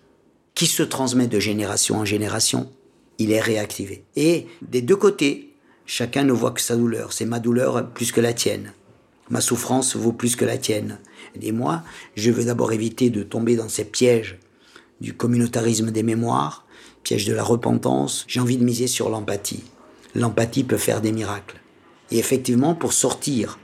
qui 0.60 0.66
se 0.66 0.84
transmet 0.84 1.28
de 1.28 1.40
génération 1.40 2.00
en 2.00 2.04
génération, 2.04 2.70
il 3.18 3.32
est 3.32 3.40
réactivé. 3.40 4.04
Et 4.18 4.46
des 4.62 4.82
deux 4.82 4.98
côtés, 4.98 5.54
chacun 5.86 6.26
ne 6.26 6.34
voit 6.34 6.52
que 6.52 6.60
sa 6.60 6.76
douleur. 6.76 7.14
C'est 7.14 7.24
ma 7.24 7.40
douleur 7.40 7.92
plus 7.92 8.12
que 8.12 8.20
la 8.20 8.34
tienne. 8.34 8.74
Ma 9.30 9.40
souffrance 9.40 9.96
vaut 9.96 10.12
plus 10.12 10.36
que 10.36 10.44
la 10.44 10.58
tienne. 10.58 11.00
Et 11.42 11.54
moi, 11.54 11.84
je 12.18 12.30
veux 12.30 12.44
d'abord 12.44 12.74
éviter 12.74 13.10
de 13.10 13.24
tomber 13.24 13.56
dans 13.56 13.70
ces 13.70 13.86
pièges 13.86 14.38
du 15.00 15.14
communautarisme 15.14 15.92
des 15.92 16.04
mémoires, 16.04 16.66
piège 17.04 17.24
de 17.24 17.34
la 17.34 17.44
repentance. 17.46 18.26
J'ai 18.28 18.42
envie 18.42 18.58
de 18.58 18.66
miser 18.66 18.88
sur 18.88 19.10
l'empathie. 19.10 19.64
L'empathie 20.14 20.66
peut 20.66 20.76
faire 20.76 21.00
des 21.00 21.14
miracles. 21.14 21.62
Et 22.12 22.20
effectivement, 22.20 22.76
pour 22.76 22.92
sortir 22.92 23.60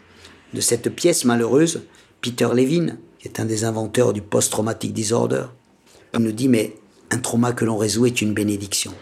de 0.53 0.61
cette 0.61 0.95
pièce 0.95 1.25
malheureuse, 1.25 1.83
Peter 2.21 2.47
Levin, 2.53 2.95
qui 3.19 3.27
est 3.27 3.41
un 3.41 3.45
des 3.45 3.65
inventeurs 3.65 4.13
du 4.13 4.21
post-traumatic 4.21 4.93
disorder, 4.93 5.47
nous 6.17 6.31
dit 6.31 6.47
mais 6.47 6.73
un 7.11 7.17
trauma 7.17 7.53
que 7.53 7.65
l'on 7.65 7.77
résout 7.77 8.05
est 8.05 8.21
une 8.21 8.33
bénédiction. 8.33 8.93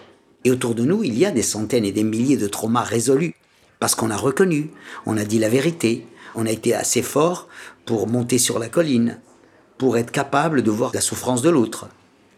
Et 0.45 0.51
autour 0.51 0.75
de 0.75 0.83
nous, 0.83 1.03
il 1.03 1.17
y 1.17 1.25
a 1.25 1.31
des 1.31 1.41
centaines 1.41 1.85
et 1.85 1.91
des 1.91 2.03
milliers 2.03 2.37
de 2.37 2.47
traumas 2.47 2.83
résolus 2.83 3.35
parce 3.79 3.95
qu'on 3.95 4.11
a 4.11 4.17
reconnu, 4.17 4.71
on 5.05 5.17
a 5.17 5.25
dit 5.25 5.39
la 5.39 5.49
vérité, 5.49 6.07
on 6.35 6.45
a 6.45 6.51
été 6.51 6.73
assez 6.73 7.01
fort 7.01 7.49
pour 7.85 8.07
monter 8.07 8.37
sur 8.37 8.57
la 8.57 8.69
colline, 8.69 9.19
pour 9.77 9.97
être 9.97 10.11
capable 10.11 10.61
de 10.61 10.71
voir 10.71 10.91
la 10.93 11.01
souffrance 11.01 11.41
de 11.41 11.49
l'autre. 11.49 11.87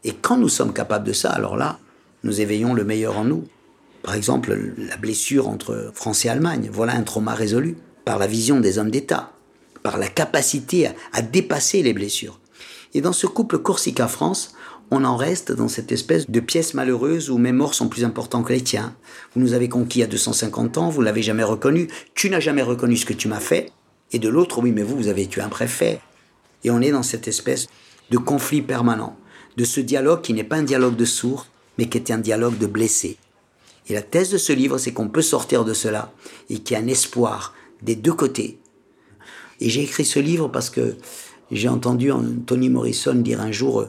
Et 0.04 0.14
quand 0.14 0.38
nous 0.38 0.50
sommes 0.50 0.74
capables 0.74 1.06
de 1.06 1.14
ça, 1.14 1.30
alors 1.32 1.56
là, 1.56 1.78
nous 2.24 2.42
éveillons 2.42 2.74
le 2.74 2.84
meilleur 2.84 3.18
en 3.18 3.26
nous. 3.26 3.46
Par 4.02 4.16
exemple, 4.16 4.74
la 4.78 4.98
blessure 4.98 5.48
entre 5.48 5.92
France 5.94 6.26
et 6.26 6.30
Allemagne, 6.30 6.70
voilà 6.72 6.94
un 6.94 7.04
trauma 7.04 7.36
résolu 7.36 7.78
par 8.06 8.18
la 8.18 8.28
vision 8.28 8.60
des 8.60 8.78
hommes 8.78 8.92
d'État, 8.92 9.32
par 9.84 9.98
la 9.98 10.08
capacité 10.08 10.90
à, 11.14 11.22
dépasser 11.22 11.84
les 11.84 11.94
blessures. 11.94 12.40
Et 12.94 13.02
dans 13.02 13.14
ce 13.14 13.28
couple 13.28 13.60
Corsica-France, 13.60 14.56
on 14.92 15.04
en 15.04 15.16
reste 15.16 15.52
dans 15.52 15.68
cette 15.68 15.92
espèce 15.92 16.30
de 16.30 16.40
pièce 16.40 16.74
malheureuse 16.74 17.30
où 17.30 17.38
mes 17.38 17.52
morts 17.52 17.74
sont 17.74 17.90
plus 17.90 18.04
importants 18.04 18.44
que 18.44 18.54
les 18.54 18.62
tiens. 18.62 18.96
Vous 19.34 19.42
nous 19.42 19.54
avez 19.54 19.70
conquis 19.70 20.04
à 20.04 20.08
250 20.08 20.78
ans, 20.78 20.90
vous 20.90 21.02
l'avez 21.02 21.24
jamais 21.24 21.44
reconnu, 21.44 21.88
tu 22.14 22.30
n'as 22.30 22.40
jamais 22.40 22.62
reconnu 22.62 22.96
ce 22.98 23.06
que 23.06 23.14
tu 23.14 23.28
m'as 23.28 23.40
fait, 23.40 23.72
et 24.12 24.20
de 24.20 24.30
l'autre, 24.30 24.60
oui, 24.62 24.72
mais 24.72 24.84
vous, 24.84 24.96
vous 24.96 25.08
avez 25.08 25.28
tué 25.28 25.42
un 25.42 25.50
préfet. 25.50 26.00
Et 26.64 26.72
on 26.72 26.82
est 26.82 26.92
dans 26.92 27.04
cette 27.04 27.28
espèce 27.28 27.68
de 28.12 28.18
conflit 28.18 28.62
permanent, 28.62 29.18
de 29.58 29.64
ce 29.64 29.80
dialogue 29.80 30.22
qui 30.22 30.34
n'est 30.34 30.44
pas 30.44 30.58
un 30.58 30.64
dialogue 30.64 30.96
de 30.96 31.06
sourds, 31.06 31.48
mais 31.78 31.90
qui 31.90 31.98
est 31.98 32.12
un 32.12 32.18
dialogue 32.18 32.58
de 32.58 32.68
blessés. 32.68 33.18
Et 33.88 33.94
la 33.94 34.02
thèse 34.02 34.32
de 34.32 34.38
ce 34.38 34.54
livre, 34.54 34.78
c'est 34.78 34.94
qu'on 34.94 35.10
peut 35.10 35.22
sortir 35.22 35.66
de 35.66 35.74
cela 35.74 36.12
et 36.50 36.60
qu'il 36.60 36.76
y 36.76 36.80
a 36.80 36.84
un 36.84 36.88
espoir 36.88 37.54
des 37.82 37.96
deux 37.96 38.14
côtés. 38.14 38.60
Et 39.60 39.70
j'ai 39.70 39.84
écrit 39.84 40.06
ce 40.06 40.20
livre 40.20 40.48
parce 40.48 40.70
que 40.70 40.96
j'ai 41.52 41.70
entendu 41.70 42.12
Tony 42.46 42.70
Morrison 42.70 43.16
dire 43.16 43.42
un 43.42 43.52
jour, 43.52 43.88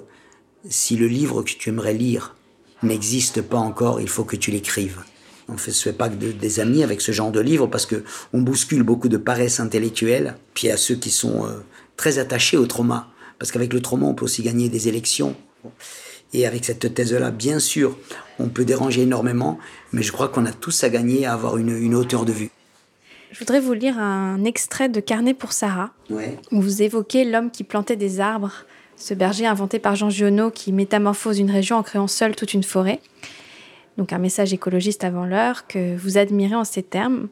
si 0.68 0.96
le 0.96 1.06
livre 1.06 1.42
que 1.42 1.50
tu 1.50 1.68
aimerais 1.68 1.94
lire 1.94 2.34
n'existe 2.82 3.42
pas 3.42 3.58
encore, 3.58 4.00
il 4.00 4.08
faut 4.08 4.24
que 4.24 4.36
tu 4.36 4.50
l'écrives. 4.50 5.02
On 5.48 5.52
ne 5.52 5.58
se 5.58 5.70
fait 5.70 5.92
pas 5.92 6.08
que 6.08 6.16
des 6.16 6.60
amis 6.60 6.82
avec 6.82 7.00
ce 7.00 7.12
genre 7.12 7.30
de 7.30 7.40
livre 7.40 7.66
parce 7.66 7.86
que 7.86 8.02
on 8.32 8.40
bouscule 8.40 8.82
beaucoup 8.82 9.08
de 9.08 9.16
paresse 9.16 9.60
intellectuelle. 9.60 10.36
Puis 10.54 10.70
à 10.70 10.76
ceux 10.76 10.96
qui 10.96 11.10
sont 11.10 11.46
euh, 11.46 11.62
très 11.96 12.18
attachés 12.18 12.56
au 12.56 12.66
trauma, 12.66 13.08
parce 13.38 13.52
qu'avec 13.52 13.72
le 13.72 13.80
trauma 13.80 14.06
on 14.06 14.14
peut 14.14 14.24
aussi 14.24 14.42
gagner 14.42 14.68
des 14.68 14.88
élections. 14.88 15.36
Et 16.32 16.46
avec 16.46 16.64
cette 16.64 16.92
thèse-là, 16.92 17.30
bien 17.30 17.60
sûr, 17.60 17.96
on 18.38 18.48
peut 18.48 18.64
déranger 18.64 19.02
énormément, 19.02 19.58
mais 19.92 20.02
je 20.02 20.12
crois 20.12 20.28
qu'on 20.28 20.44
a 20.46 20.52
tous 20.52 20.84
à 20.84 20.88
gagner 20.88 21.24
à 21.24 21.32
avoir 21.32 21.56
une, 21.56 21.94
hauteur 21.94 22.24
de 22.24 22.32
vue. 22.32 22.50
Je 23.30 23.38
voudrais 23.38 23.60
vous 23.60 23.72
lire 23.72 23.98
un 23.98 24.44
extrait 24.44 24.88
de 24.88 25.00
Carnet 25.00 25.34
pour 25.34 25.52
Sarah, 25.52 25.92
où 26.10 26.60
vous 26.60 26.82
évoquez 26.82 27.24
l'homme 27.24 27.50
qui 27.50 27.64
plantait 27.64 27.96
des 27.96 28.20
arbres, 28.20 28.52
ce 28.96 29.14
berger 29.14 29.46
inventé 29.46 29.78
par 29.78 29.94
Jean 29.94 30.10
Giono 30.10 30.50
qui 30.50 30.72
métamorphose 30.72 31.38
une 31.38 31.50
région 31.50 31.76
en 31.76 31.82
créant 31.82 32.08
seul 32.08 32.34
toute 32.34 32.54
une 32.54 32.62
forêt 32.62 33.00
donc 33.96 34.12
un 34.12 34.18
message 34.18 34.52
écologiste 34.52 35.04
avant 35.04 35.24
l'heure, 35.24 35.66
que 35.66 35.96
vous 35.96 36.18
admirez 36.18 36.54
en 36.54 36.64
ces 36.64 36.82
termes. 36.82 37.28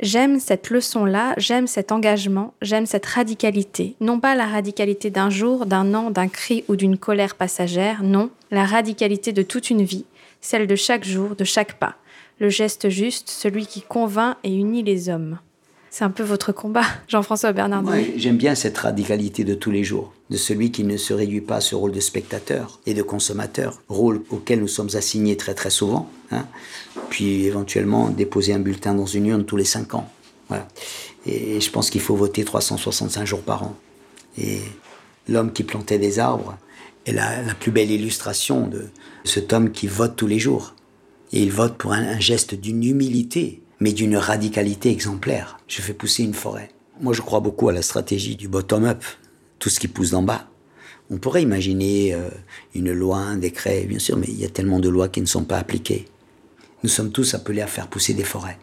J'aime 0.00 0.40
cette 0.40 0.70
leçon-là, 0.70 1.34
j'aime 1.36 1.66
cet 1.66 1.92
engagement, 1.92 2.54
j'aime 2.60 2.86
cette 2.86 3.06
radicalité. 3.06 3.94
Non 4.00 4.18
pas 4.18 4.34
la 4.34 4.46
radicalité 4.46 5.10
d'un 5.10 5.30
jour, 5.30 5.66
d'un 5.66 5.94
an, 5.94 6.10
d'un 6.10 6.28
cri 6.28 6.64
ou 6.68 6.76
d'une 6.76 6.98
colère 6.98 7.36
passagère, 7.36 8.02
non, 8.02 8.30
la 8.50 8.64
radicalité 8.64 9.32
de 9.32 9.42
toute 9.42 9.70
une 9.70 9.84
vie, 9.84 10.04
celle 10.40 10.66
de 10.66 10.76
chaque 10.76 11.04
jour, 11.04 11.36
de 11.36 11.44
chaque 11.44 11.74
pas. 11.74 11.94
Le 12.40 12.48
geste 12.48 12.88
juste, 12.88 13.30
celui 13.30 13.66
qui 13.66 13.82
convainc 13.82 14.36
et 14.42 14.52
unit 14.52 14.82
les 14.82 15.08
hommes. 15.08 15.38
C'est 15.94 16.02
un 16.02 16.10
peu 16.10 16.24
votre 16.24 16.50
combat, 16.50 16.82
Jean-François 17.08 17.52
Bernard. 17.52 17.84
j'aime 18.16 18.36
bien 18.36 18.56
cette 18.56 18.76
radicalité 18.78 19.44
de 19.44 19.54
tous 19.54 19.70
les 19.70 19.84
jours, 19.84 20.12
de 20.28 20.36
celui 20.36 20.72
qui 20.72 20.82
ne 20.82 20.96
se 20.96 21.14
réduit 21.14 21.40
pas 21.40 21.58
à 21.58 21.60
ce 21.60 21.76
rôle 21.76 21.92
de 21.92 22.00
spectateur 22.00 22.80
et 22.84 22.94
de 22.94 23.02
consommateur, 23.02 23.80
rôle 23.88 24.24
auquel 24.30 24.58
nous 24.58 24.66
sommes 24.66 24.88
assignés 24.94 25.36
très 25.36 25.54
très 25.54 25.70
souvent, 25.70 26.10
hein. 26.32 26.46
puis 27.10 27.44
éventuellement 27.44 28.08
déposer 28.08 28.52
un 28.54 28.58
bulletin 28.58 28.92
dans 28.92 29.06
une 29.06 29.26
urne 29.26 29.44
tous 29.44 29.56
les 29.56 29.64
cinq 29.64 29.94
ans. 29.94 30.10
Voilà. 30.48 30.66
Et 31.26 31.60
je 31.60 31.70
pense 31.70 31.90
qu'il 31.90 32.00
faut 32.00 32.16
voter 32.16 32.44
365 32.44 33.24
jours 33.24 33.42
par 33.42 33.62
an. 33.62 33.76
Et 34.36 34.58
l'homme 35.28 35.52
qui 35.52 35.62
plantait 35.62 36.00
des 36.00 36.18
arbres 36.18 36.58
est 37.06 37.12
la, 37.12 37.54
plus 37.60 37.70
belle 37.70 37.92
illustration 37.92 38.66
de 38.66 38.88
cet 39.22 39.52
homme 39.52 39.70
qui 39.70 39.86
vote 39.86 40.16
tous 40.16 40.26
les 40.26 40.40
jours. 40.40 40.74
Et 41.32 41.40
il 41.40 41.52
vote 41.52 41.76
pour 41.76 41.92
un 41.92 42.18
geste 42.18 42.56
d'une 42.56 42.82
humilité 42.82 43.60
mais 43.80 43.92
d'une 43.92 44.16
radicalité 44.16 44.90
exemplaire. 44.90 45.58
Je 45.68 45.82
fais 45.82 45.94
pousser 45.94 46.22
une 46.22 46.34
forêt. 46.34 46.70
Moi, 47.00 47.12
je 47.12 47.22
crois 47.22 47.40
beaucoup 47.40 47.68
à 47.68 47.72
la 47.72 47.82
stratégie 47.82 48.36
du 48.36 48.48
bottom-up, 48.48 49.02
tout 49.58 49.70
ce 49.70 49.80
qui 49.80 49.88
pousse 49.88 50.10
d'en 50.10 50.22
bas. 50.22 50.48
On 51.10 51.18
pourrait 51.18 51.42
imaginer 51.42 52.14
euh, 52.14 52.28
une 52.74 52.92
loi, 52.92 53.18
un 53.18 53.36
décret, 53.36 53.84
bien 53.84 53.98
sûr, 53.98 54.16
mais 54.16 54.26
il 54.28 54.40
y 54.40 54.44
a 54.44 54.48
tellement 54.48 54.80
de 54.80 54.88
lois 54.88 55.08
qui 55.08 55.20
ne 55.20 55.26
sont 55.26 55.44
pas 55.44 55.58
appliquées. 55.58 56.06
Nous 56.82 56.88
sommes 56.88 57.12
tous 57.12 57.34
appelés 57.34 57.62
à 57.62 57.66
faire 57.66 57.88
pousser 57.88 58.14
des 58.14 58.24
forêts, 58.24 58.58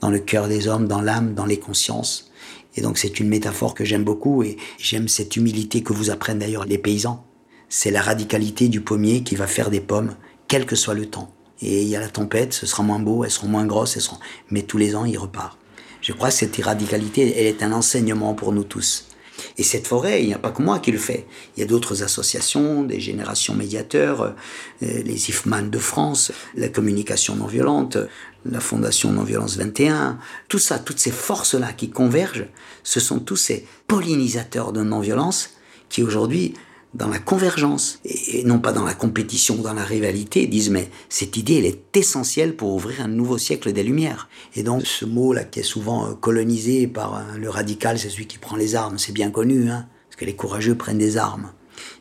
dans 0.00 0.10
le 0.10 0.18
cœur 0.18 0.48
des 0.48 0.68
hommes, 0.68 0.88
dans 0.88 1.00
l'âme, 1.00 1.34
dans 1.34 1.46
les 1.46 1.58
consciences. 1.58 2.30
Et 2.76 2.80
donc 2.80 2.98
c'est 2.98 3.20
une 3.20 3.28
métaphore 3.28 3.74
que 3.74 3.84
j'aime 3.84 4.04
beaucoup 4.04 4.42
et 4.42 4.56
j'aime 4.78 5.08
cette 5.08 5.36
humilité 5.36 5.82
que 5.82 5.92
vous 5.92 6.10
apprennent 6.10 6.38
d'ailleurs 6.38 6.66
les 6.66 6.78
paysans. 6.78 7.24
C'est 7.68 7.90
la 7.90 8.02
radicalité 8.02 8.68
du 8.68 8.80
pommier 8.80 9.22
qui 9.22 9.34
va 9.34 9.46
faire 9.46 9.70
des 9.70 9.80
pommes, 9.80 10.14
quel 10.48 10.66
que 10.66 10.76
soit 10.76 10.94
le 10.94 11.06
temps. 11.06 11.32
Et 11.62 11.82
il 11.82 11.88
y 11.88 11.96
a 11.96 12.00
la 12.00 12.08
tempête, 12.08 12.52
ce 12.52 12.66
sera 12.66 12.82
moins 12.82 12.98
beau, 12.98 13.24
elles 13.24 13.30
seront 13.30 13.48
moins 13.48 13.66
grosses, 13.66 13.96
elles 13.96 14.02
seront... 14.02 14.18
mais 14.50 14.62
tous 14.62 14.78
les 14.78 14.96
ans, 14.96 15.04
il 15.04 15.16
repart. 15.18 15.56
Je 16.00 16.12
crois 16.12 16.28
que 16.28 16.34
cette 16.34 16.56
radicalité, 16.62 17.34
elle 17.38 17.46
est 17.46 17.62
un 17.62 17.72
enseignement 17.72 18.34
pour 18.34 18.52
nous 18.52 18.64
tous. 18.64 19.08
Et 19.56 19.62
cette 19.62 19.86
forêt, 19.86 20.22
il 20.22 20.26
n'y 20.26 20.34
a 20.34 20.38
pas 20.38 20.50
que 20.50 20.62
moi 20.62 20.78
qui 20.78 20.92
le 20.92 20.98
fais. 20.98 21.26
Il 21.56 21.60
y 21.60 21.62
a 21.62 21.66
d'autres 21.66 22.02
associations, 22.02 22.82
des 22.82 23.00
générations 23.00 23.54
médiateurs, 23.54 24.22
euh, 24.22 24.32
les 24.80 25.30
IFMAN 25.30 25.62
de 25.62 25.78
France, 25.78 26.32
la 26.54 26.68
communication 26.68 27.36
non 27.36 27.46
violente, 27.46 27.96
la 28.44 28.60
Fondation 28.60 29.10
Non-Violence 29.12 29.56
21. 29.56 30.18
Tout 30.48 30.58
ça, 30.58 30.78
toutes 30.78 30.98
ces 30.98 31.10
forces-là 31.10 31.72
qui 31.72 31.90
convergent, 31.90 32.46
ce 32.82 33.00
sont 33.00 33.18
tous 33.18 33.36
ces 33.36 33.66
pollinisateurs 33.86 34.72
de 34.72 34.82
non-violence 34.82 35.50
qui 35.88 36.02
aujourd'hui 36.02 36.54
dans 36.94 37.08
la 37.08 37.18
convergence 37.18 37.98
et 38.04 38.44
non 38.44 38.58
pas 38.60 38.72
dans 38.72 38.84
la 38.84 38.94
compétition 38.94 39.56
ou 39.56 39.62
dans 39.62 39.74
la 39.74 39.84
rivalité, 39.84 40.46
disent 40.46 40.70
mais 40.70 40.88
cette 41.08 41.36
idée 41.36 41.56
elle 41.56 41.66
est 41.66 41.96
essentielle 41.96 42.54
pour 42.56 42.72
ouvrir 42.72 43.00
un 43.00 43.08
nouveau 43.08 43.38
siècle 43.38 43.72
des 43.72 43.82
Lumières. 43.82 44.28
Et 44.54 44.62
donc 44.62 44.86
ce 44.86 45.04
mot-là 45.04 45.44
qui 45.44 45.60
est 45.60 45.64
souvent 45.64 46.06
euh, 46.06 46.14
colonisé 46.14 46.86
par 46.86 47.16
euh, 47.16 47.36
le 47.36 47.50
radical, 47.50 47.98
c'est 47.98 48.10
celui 48.10 48.26
qui 48.26 48.38
prend 48.38 48.56
les 48.56 48.74
armes, 48.74 48.98
c'est 48.98 49.12
bien 49.12 49.30
connu, 49.30 49.70
hein, 49.70 49.86
parce 50.08 50.16
que 50.16 50.24
les 50.24 50.36
courageux 50.36 50.76
prennent 50.76 50.98
des 50.98 51.16
armes. 51.16 51.50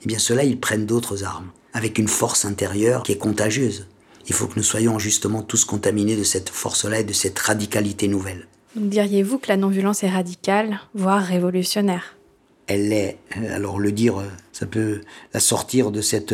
Eh 0.03 0.08
bien 0.08 0.19
ceux-là, 0.19 0.43
ils 0.43 0.60
prennent 0.60 0.86
d'autres 0.86 1.23
armes, 1.23 1.49
avec 1.73 1.97
une 1.97 2.08
force 2.08 2.45
intérieure 2.45 3.03
qui 3.03 3.12
est 3.12 3.17
contagieuse. 3.17 3.88
Il 4.27 4.34
faut 4.34 4.47
que 4.47 4.56
nous 4.56 4.63
soyons 4.63 4.99
justement 4.99 5.41
tous 5.41 5.65
contaminés 5.65 6.15
de 6.15 6.23
cette 6.23 6.49
force-là 6.49 6.99
et 6.99 7.03
de 7.03 7.13
cette 7.13 7.39
radicalité 7.39 8.08
nouvelle. 8.08 8.47
Diriez-vous 8.75 9.38
que 9.38 9.49
la 9.49 9.58
non-violence 9.58 10.03
est 10.03 10.10
radicale, 10.10 10.79
voire 10.93 11.23
révolutionnaire? 11.23 12.15
Elle 12.67 12.93
est. 12.93 13.17
Alors 13.52 13.80
le 13.80 13.91
dire, 13.91 14.23
ça 14.52 14.65
peut 14.65 15.02
la 15.34 15.39
sortir 15.39 15.91
de 15.91 16.02
cette 16.02 16.34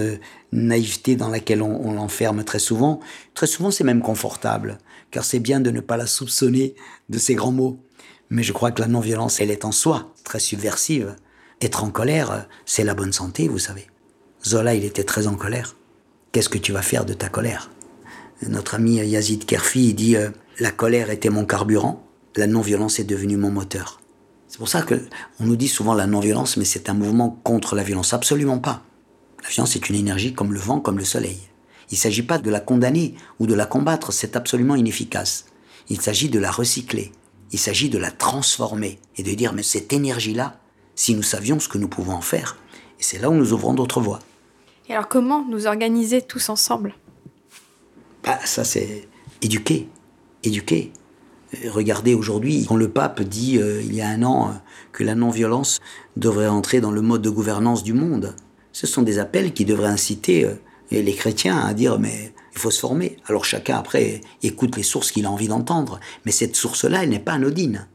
naïveté 0.52 1.16
dans 1.16 1.30
laquelle 1.30 1.62
on, 1.62 1.92
l'enferme 1.94 2.44
très 2.44 2.60
souvent. 2.60 3.00
Très 3.34 3.48
souvent, 3.48 3.72
c'est 3.72 3.84
même 3.84 4.02
confortable, 4.02 4.78
car 5.12 5.24
c'est 5.24 5.40
bien 5.40 5.60
de 5.60 5.72
ne 5.72 5.80
pas 5.80 5.98
la 5.98 6.08
soupçonner 6.08 6.76
de 7.10 7.18
ces 7.18 7.36
grands 7.36 7.52
mots. 7.52 7.80
Mais 8.30 8.44
je 8.44 8.54
crois 8.54 8.72
que 8.72 8.82
la 8.82 8.88
non-violence, 8.88 9.40
elle 9.40 9.52
est 9.52 9.66
en 9.66 9.72
soi 9.72 10.14
très 10.24 10.40
subversive. 10.40 11.16
Être 11.62 11.84
en 11.84 11.90
colère, 11.90 12.48
c'est 12.66 12.84
la 12.84 12.94
bonne 12.94 13.14
santé, 13.14 13.48
vous 13.48 13.60
savez. 13.60 13.88
Zola, 14.46 14.76
il 14.76 14.86
était 14.86 15.04
très 15.04 15.28
en 15.28 15.36
colère. 15.36 15.76
Qu'est-ce 16.32 16.50
que 16.50 16.58
tu 16.58 16.72
vas 16.72 16.82
faire 16.82 17.06
de 17.06 17.14
ta 17.14 17.28
colère? 17.28 17.72
Notre 18.48 18.76
ami 18.76 18.96
Yazid 18.96 19.46
Kerfi 19.46 19.94
dit 19.94 20.16
euh, 20.16 20.30
La 20.60 20.72
colère 20.72 21.10
était 21.10 21.30
mon 21.30 21.46
carburant, 21.46 22.08
la 22.36 22.48
non-violence 22.48 23.00
est 23.00 23.04
devenue 23.04 23.36
mon 23.36 23.52
moteur. 23.52 23.99
C'est 24.50 24.58
pour 24.58 24.68
ça 24.68 24.82
que 24.82 25.08
on 25.40 25.46
nous 25.46 25.56
dit 25.56 25.68
souvent 25.68 25.94
la 25.94 26.08
non-violence, 26.08 26.58
mais 26.58 26.66
c'est 26.66 26.90
un 26.90 26.96
mouvement 26.96 27.40
contre 27.44 27.76
la 27.76 27.84
violence. 27.84 28.14
Absolument 28.14 28.58
pas. 28.58 28.82
La 29.44 29.50
violence 29.50 29.76
est 29.76 29.90
une 29.90 29.96
énergie 29.96 30.34
comme 30.34 30.54
le 30.54 30.60
vent, 30.60 30.80
comme 30.80 30.98
le 30.98 31.06
soleil. 31.06 31.40
Il 31.92 31.96
ne 31.96 32.00
s'agit 32.00 32.24
pas 32.24 32.40
de 32.40 32.50
la 32.50 32.60
condamner 32.60 33.16
ou 33.40 33.46
de 33.46 33.54
la 33.54 33.68
combattre, 33.68 34.12
c'est 34.12 34.36
absolument 34.36 34.76
inefficace. 34.76 35.46
Il 35.88 36.02
s'agit 36.02 36.30
de 36.30 36.40
la 36.40 36.52
recycler. 36.52 37.12
Il 37.52 37.60
s'agit 37.60 37.90
de 37.90 37.98
la 37.98 38.12
transformer 38.12 39.00
et 39.18 39.24
de 39.24 39.34
dire 39.34 39.54
mais 39.54 39.64
cette 39.64 39.94
énergie-là, 39.94 40.60
si 40.96 41.16
nous 41.16 41.24
savions 41.24 41.60
ce 41.60 41.70
que 41.70 41.78
nous 41.78 41.88
pouvons 41.88 42.14
en 42.14 42.22
faire, 42.22 42.58
et 43.00 43.04
c'est 43.04 43.20
là 43.20 43.30
où 43.30 43.34
nous 43.34 43.54
ouvrons 43.54 43.74
d'autres 43.74 44.02
voies. 44.02 44.20
Et 44.88 44.94
alors 44.94 45.08
comment 45.08 45.46
nous 45.48 45.68
organiser 45.68 46.22
tous 46.24 46.50
ensemble? 46.50 46.96
Bah, 48.24 48.40
Ça 48.46 48.64
c'est 48.64 49.08
éduquer, 49.42 49.88
éduquer. 50.44 50.92
Regardez 51.68 52.14
aujourd'hui, 52.14 52.66
quand 52.68 52.76
le 52.76 52.90
pape 52.90 53.22
dit 53.22 53.58
euh, 53.58 53.82
il 53.82 53.96
y 53.96 54.02
a 54.02 54.10
un 54.10 54.22
an 54.22 54.50
euh, 54.50 54.54
que 54.92 55.04
la 55.04 55.16
non-violence 55.16 55.80
devrait 56.16 56.48
entrer 56.48 56.80
dans 56.80 56.92
le 56.92 57.02
mode 57.02 57.24
de 57.24 57.30
gouvernance 57.30 57.84
du 57.84 57.94
monde, 57.94 58.36
ce 58.72 58.86
sont 58.86 59.02
des 59.02 59.18
appels 59.18 59.52
qui 59.52 59.66
devraient 59.66 59.90
inciter 59.90 60.46
euh, 60.46 60.54
les 60.92 61.14
chrétiens 61.16 61.58
à 61.58 61.74
dire 61.74 61.98
mais 61.98 62.34
il 62.54 62.60
faut 62.60 62.70
se 62.70 62.80
former. 62.80 63.18
Alors 63.26 63.46
chacun 63.46 63.78
après 63.78 64.22
écoute 64.44 64.78
les 64.78 64.84
sources 64.84 65.12
qu'il 65.12 65.26
a 65.26 65.32
envie 65.32 65.48
d'entendre, 65.48 66.00
mais 66.24 66.32
cette 66.32 66.56
source-là, 66.56 67.04
elle 67.04 67.10
n'est 67.10 67.20
pas 67.20 67.34
anodine. 67.34 67.88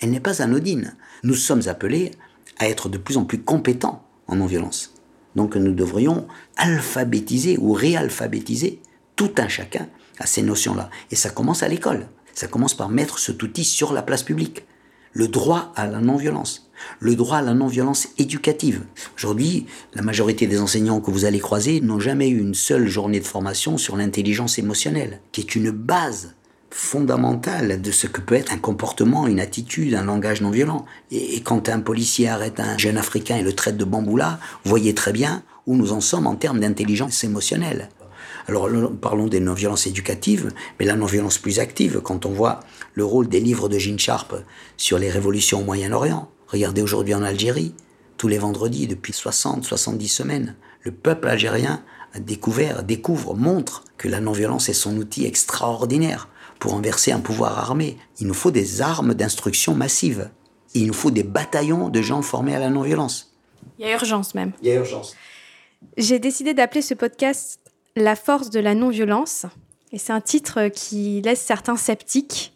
Elle 0.00 0.10
n'est 0.10 0.20
pas 0.20 0.42
anodine. 0.42 0.94
Nous 1.22 1.34
sommes 1.34 1.62
appelés 1.66 2.10
à 2.58 2.68
être 2.68 2.90
de 2.90 2.98
plus 2.98 3.16
en 3.16 3.24
plus 3.24 3.40
compétents 3.40 4.04
en 4.26 4.36
non-violence. 4.36 4.94
Donc 5.34 5.56
nous 5.56 5.72
devrions 5.72 6.26
alphabétiser 6.56 7.56
ou 7.58 7.72
réalphabétiser 7.72 8.80
tout 9.16 9.30
un 9.38 9.48
chacun 9.48 9.88
à 10.18 10.26
ces 10.26 10.42
notions-là. 10.42 10.90
Et 11.10 11.16
ça 11.16 11.30
commence 11.30 11.62
à 11.62 11.68
l'école. 11.68 12.06
Ça 12.38 12.46
commence 12.46 12.74
par 12.74 12.88
mettre 12.88 13.18
cet 13.18 13.42
outil 13.42 13.64
sur 13.64 13.92
la 13.92 14.00
place 14.00 14.22
publique. 14.22 14.62
Le 15.12 15.26
droit 15.26 15.72
à 15.74 15.88
la 15.88 15.98
non-violence. 15.98 16.70
Le 17.00 17.16
droit 17.16 17.38
à 17.38 17.42
la 17.42 17.52
non-violence 17.52 18.10
éducative. 18.16 18.84
Aujourd'hui, 19.16 19.66
la 19.94 20.02
majorité 20.02 20.46
des 20.46 20.60
enseignants 20.60 21.00
que 21.00 21.10
vous 21.10 21.24
allez 21.24 21.40
croiser 21.40 21.80
n'ont 21.80 21.98
jamais 21.98 22.28
eu 22.28 22.38
une 22.38 22.54
seule 22.54 22.86
journée 22.86 23.18
de 23.18 23.26
formation 23.26 23.76
sur 23.76 23.96
l'intelligence 23.96 24.56
émotionnelle, 24.56 25.20
qui 25.32 25.40
est 25.40 25.56
une 25.56 25.72
base 25.72 26.36
fondamentale 26.70 27.82
de 27.82 27.90
ce 27.90 28.06
que 28.06 28.20
peut 28.20 28.36
être 28.36 28.52
un 28.52 28.58
comportement, 28.58 29.26
une 29.26 29.40
attitude, 29.40 29.94
un 29.94 30.04
langage 30.04 30.40
non 30.40 30.50
violent. 30.50 30.84
Et, 31.10 31.40
quand 31.40 31.68
un 31.68 31.80
policier 31.80 32.28
arrête 32.28 32.60
un 32.60 32.78
jeune 32.78 32.98
Africain 32.98 33.38
et 33.38 33.42
le 33.42 33.52
traite 33.52 33.78
de 33.78 33.84
bamboula, 33.84 34.38
voyez 34.62 34.94
très 34.94 35.12
bien 35.12 35.42
où 35.66 35.74
nous 35.74 35.92
en 35.92 36.00
sommes 36.00 36.28
en 36.28 36.36
termes 36.36 36.60
d'intelligence 36.60 37.24
émotionnelle. 37.24 37.88
Alors 38.48 38.70
parlons 39.00 39.26
des 39.26 39.40
non-violences 39.40 39.86
éducatives, 39.86 40.50
mais 40.80 40.86
la 40.86 40.96
non-violence 40.96 41.36
plus 41.36 41.58
active, 41.58 42.00
quand 42.02 42.24
on 42.24 42.30
voit 42.30 42.60
le 42.94 43.04
rôle 43.04 43.28
des 43.28 43.40
livres 43.40 43.68
de 43.68 43.78
Gene 43.78 43.98
Sharp 43.98 44.34
sur 44.78 44.98
les 44.98 45.10
révolutions 45.10 45.60
au 45.60 45.64
Moyen-Orient. 45.64 46.30
Regardez 46.46 46.80
aujourd'hui 46.80 47.14
en 47.14 47.22
Algérie, 47.22 47.74
tous 48.16 48.26
les 48.26 48.38
vendredis 48.38 48.86
depuis 48.86 49.12
60, 49.12 49.64
70 49.64 50.08
semaines, 50.08 50.56
le 50.82 50.92
peuple 50.92 51.28
algérien 51.28 51.84
a 52.14 52.20
découvert, 52.20 52.84
découvre, 52.84 53.34
montre 53.34 53.84
que 53.98 54.08
la 54.08 54.20
non-violence 54.20 54.70
est 54.70 54.74
son 54.74 54.96
outil 54.96 55.26
extraordinaire 55.26 56.28
pour 56.58 56.72
renverser 56.72 57.12
un 57.12 57.20
pouvoir 57.20 57.58
armé. 57.58 57.98
Il 58.18 58.26
nous 58.26 58.34
faut 58.34 58.50
des 58.50 58.80
armes 58.80 59.12
d'instruction 59.12 59.74
massive. 59.74 60.30
Il 60.72 60.86
nous 60.86 60.94
faut 60.94 61.10
des 61.10 61.22
bataillons 61.22 61.90
de 61.90 62.00
gens 62.00 62.22
formés 62.22 62.54
à 62.54 62.58
la 62.58 62.70
non-violence. 62.70 63.34
Il 63.78 63.86
y 63.86 63.90
a 63.90 63.92
urgence 63.92 64.34
même. 64.34 64.52
Il 64.62 64.68
y 64.68 64.70
a 64.70 64.76
urgence. 64.76 65.14
J'ai 65.98 66.18
décidé 66.18 66.54
d'appeler 66.54 66.82
ce 66.82 66.94
podcast 66.94 67.60
la 68.02 68.16
force 68.16 68.50
de 68.50 68.60
la 68.60 68.74
non-violence. 68.74 69.46
Et 69.92 69.98
c'est 69.98 70.12
un 70.12 70.20
titre 70.20 70.68
qui 70.68 71.20
laisse 71.22 71.40
certains 71.40 71.76
sceptiques 71.76 72.52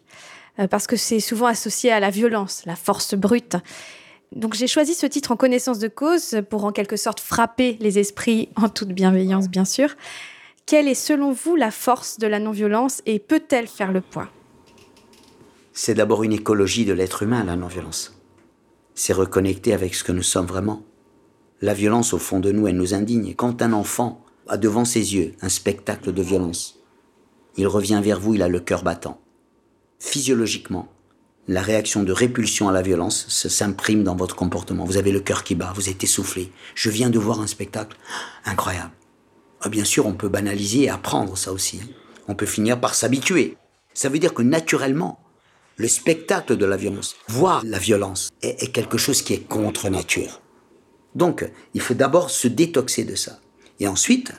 euh, 0.59 0.67
parce 0.67 0.87
que 0.87 0.97
c'est 0.97 1.21
souvent 1.21 1.47
associé 1.47 1.91
à 1.91 2.01
la 2.01 2.11
violence, 2.11 2.63
la 2.67 2.77
force 2.77 3.15
brute. 3.15 3.57
Donc 4.35 4.55
j'ai 4.55 4.67
choisi 4.67 4.95
ce 4.95 5.07
titre 5.07 5.33
en 5.33 5.37
connaissance 5.37 5.79
de 5.79 5.89
cause 5.89 6.43
pour 6.49 6.65
en 6.65 6.73
quelque 6.73 6.97
sorte 6.97 7.21
frapper 7.21 7.77
les 7.81 7.99
esprits 7.99 8.49
en 8.57 8.69
toute 8.69 8.91
bienveillance, 8.91 9.49
bien 9.49 9.65
sûr. 9.65 9.95
Quelle 10.67 10.89
est 10.89 10.95
selon 10.95 11.33
vous 11.33 11.57
la 11.57 11.71
force 11.71 12.19
de 12.19 12.27
la 12.27 12.39
non-violence 12.39 13.03
et 13.05 13.19
peut-elle 13.19 13.67
faire 13.67 13.93
le 13.93 14.01
poids? 14.01 14.29
C'est 15.73 15.95
d'abord 15.95 16.23
une 16.23 16.33
écologie 16.33 16.85
de 16.85 16.93
l'être 16.93 17.23
humain, 17.23 17.45
la 17.45 17.57
non-violence. 17.57 18.19
C'est 18.95 19.15
reconnecter 19.15 19.73
avec 19.73 19.95
ce 19.95 20.05
que 20.05 20.13
nous 20.13 20.23
sommes 20.23 20.47
vraiment. 20.47 20.83
La 21.63 21.75
violence, 21.75 22.13
au 22.13 22.19
fond 22.19 22.41
de 22.41 22.53
nous, 22.53 22.69
elle 22.69 22.77
nous 22.77 22.95
indigne. 22.95 23.35
Quand 23.35 23.63
un 23.63 23.73
enfant 23.73 24.23
a 24.49 24.57
devant 24.57 24.85
ses 24.85 25.15
yeux 25.15 25.33
un 25.41 25.49
spectacle 25.49 26.13
de 26.13 26.23
violence. 26.23 26.79
Il 27.57 27.67
revient 27.67 28.01
vers 28.03 28.21
vous, 28.21 28.35
il 28.35 28.43
a 28.43 28.49
le 28.49 28.61
cœur 28.61 28.83
battant. 28.83 29.21
Physiologiquement, 29.99 30.89
la 31.49 31.61
réaction 31.61 32.03
de 32.03 32.13
répulsion 32.13 32.69
à 32.69 32.73
la 32.73 32.83
violence 32.83 33.29
s'imprime 33.29 34.05
dans 34.05 34.17
votre 34.17 34.37
comportement. 34.37 34.85
Vous 34.85 34.97
avez 34.97 35.13
le 35.13 35.21
cœur 35.21 35.43
qui 35.45 35.55
bat, 35.55 35.73
vous 35.75 35.89
êtes 35.89 36.05
essoufflé. 36.05 36.53
Je 36.75 36.89
viens 36.89 37.11
de 37.11 37.19
voir 37.19 37.41
un 37.41 37.47
spectacle 37.47 37.97
incroyable. 38.45 38.93
Ah, 39.61 39.69
bien 39.69 39.85
sûr, 39.85 40.07
on 40.07 40.15
peut 40.15 40.29
banaliser 40.29 40.83
et 40.85 40.91
apprendre 40.91 41.37
ça 41.37 41.53
aussi. 41.53 41.81
Hein. 41.83 41.89
On 42.29 42.35
peut 42.35 42.47
finir 42.47 42.81
par 42.81 42.95
s'habituer. 42.95 43.57
Ça 43.95 44.09
veut 44.09 44.19
dire 44.19 44.35
que 44.35 44.43
naturellement, 44.43 45.21
le 45.77 45.89
spectacle 45.89 46.57
de 46.57 46.65
la 46.65 46.77
violence, 46.77 47.17
voir 47.29 47.63
la 47.65 47.79
violence, 47.79 48.31
est 48.43 48.73
quelque 48.73 48.99
chose 48.99 49.23
qui 49.23 49.35
est 49.35 49.49
contre 49.49 49.89
nature. 49.89 50.41
Donc, 51.15 51.49
il 51.75 51.81
faut 51.81 51.95
d'abord 51.95 52.31
se 52.31 52.49
détoxer 52.49 53.05
de 53.05 53.15
ça. 53.15 53.41
Et 53.83 53.89
ensuite, 53.89 54.33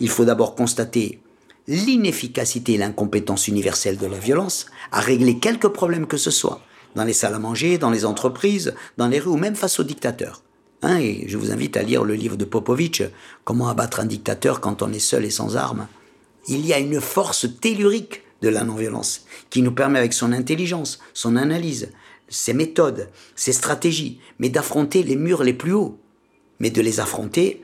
il 0.00 0.08
faut 0.08 0.24
d'abord 0.24 0.54
constater 0.54 1.20
l'inefficacité 1.68 2.72
et 2.72 2.78
l'incompétence 2.78 3.46
universelle 3.46 3.98
de 3.98 4.06
la 4.06 4.18
violence 4.18 4.64
à 4.90 5.00
régler 5.00 5.38
quelques 5.38 5.68
problèmes 5.68 6.06
que 6.06 6.16
ce 6.16 6.30
soit, 6.30 6.62
dans 6.94 7.04
les 7.04 7.12
salles 7.12 7.34
à 7.34 7.38
manger, 7.38 7.76
dans 7.76 7.90
les 7.90 8.06
entreprises, 8.06 8.74
dans 8.96 9.08
les 9.08 9.18
rues 9.18 9.32
ou 9.32 9.36
même 9.36 9.54
face 9.54 9.78
aux 9.80 9.84
dictateurs. 9.84 10.42
Hein, 10.80 10.98
et 10.98 11.28
je 11.28 11.36
vous 11.36 11.52
invite 11.52 11.76
à 11.76 11.82
lire 11.82 12.04
le 12.04 12.14
livre 12.14 12.38
de 12.38 12.46
Popovitch, 12.46 13.02
Comment 13.44 13.68
abattre 13.68 14.00
un 14.00 14.06
dictateur 14.06 14.62
quand 14.62 14.80
on 14.80 14.90
est 14.90 14.98
seul 14.98 15.26
et 15.26 15.30
sans 15.30 15.58
armes. 15.58 15.88
Il 16.48 16.64
y 16.64 16.72
a 16.72 16.78
une 16.78 17.02
force 17.02 17.46
tellurique 17.60 18.22
de 18.40 18.48
la 18.48 18.64
non-violence 18.64 19.26
qui 19.50 19.60
nous 19.60 19.72
permet 19.72 19.98
avec 19.98 20.14
son 20.14 20.32
intelligence, 20.32 21.00
son 21.12 21.36
analyse, 21.36 21.92
ses 22.28 22.54
méthodes, 22.54 23.10
ses 23.34 23.52
stratégies, 23.52 24.20
mais 24.38 24.48
d'affronter 24.48 25.02
les 25.02 25.16
murs 25.16 25.44
les 25.44 25.52
plus 25.52 25.72
hauts, 25.74 25.98
mais 26.60 26.70
de 26.70 26.80
les 26.80 26.98
affronter 26.98 27.62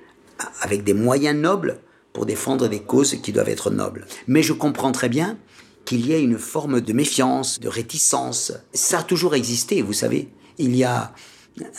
avec 0.61 0.85
des 0.85 0.95
moyens 0.95 1.39
nobles 1.39 1.81
pour 2.13 2.27
défendre 2.27 2.69
des 2.69 2.81
causes 2.81 3.17
qui 3.23 3.33
doivent 3.33 3.49
être 3.49 3.71
nobles. 3.71 4.07
Mais 4.27 4.43
je 4.43 4.53
comprends 4.53 4.93
très 4.93 5.09
bien 5.09 5.39
qu'il 5.85 6.07
y 6.07 6.13
ait 6.13 6.23
une 6.23 6.39
forme 6.39 6.81
de 6.81 6.93
méfiance, 6.93 7.61
de 7.61 7.69
réticence. 7.69 8.53
Ça 8.73 9.01
a 9.01 9.03
toujours 9.03 9.35
existé, 9.35 9.83
vous 9.83 9.93
savez. 9.93 10.29
Il 10.59 10.77
y 10.77 10.85
a 10.85 11.13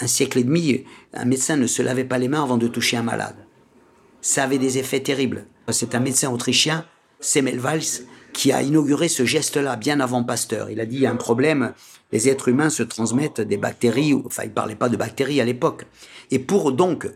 un 0.02 0.08
siècle 0.08 0.40
et 0.40 0.44
demi, 0.44 0.84
un 1.14 1.26
médecin 1.26 1.56
ne 1.58 1.68
se 1.68 1.82
lavait 1.82 2.04
pas 2.04 2.18
les 2.18 2.28
mains 2.28 2.44
avant 2.44 2.58
de 2.58 2.68
toucher 2.68 2.98
un 2.98 3.04
malade. 3.04 3.36
Ça 4.22 4.44
avait 4.44 4.58
des 4.58 4.78
effets 4.78 5.02
terribles. 5.02 5.46
C'est 5.70 5.96
un 5.96 6.00
médecin 6.00 6.32
autrichien, 6.32 6.86
Semmelweis, 7.20 8.06
qui 8.34 8.52
a 8.52 8.62
inauguré 8.62 9.08
ce 9.08 9.26
geste-là 9.26 9.76
bien 9.76 10.00
avant 10.00 10.24
Pasteur. 10.24 10.70
Il 10.70 10.80
a 10.80 10.86
dit, 10.86 10.98
il 10.98 11.02
y 11.02 11.06
a 11.06 11.12
un 11.12 11.16
problème, 11.16 11.74
les 12.12 12.30
êtres 12.30 12.50
humains 12.50 12.70
se 12.70 12.84
transmettent 12.84 13.42
des 13.42 13.58
bactéries, 13.58 14.14
enfin 14.26 14.44
il 14.44 14.50
ne 14.50 14.54
parlait 14.54 14.76
pas 14.76 14.90
de 14.90 14.98
bactéries 14.98 15.40
à 15.40 15.46
l'époque. 15.46 15.86
Et 16.32 16.40
pour 16.40 16.72
donc 16.72 17.08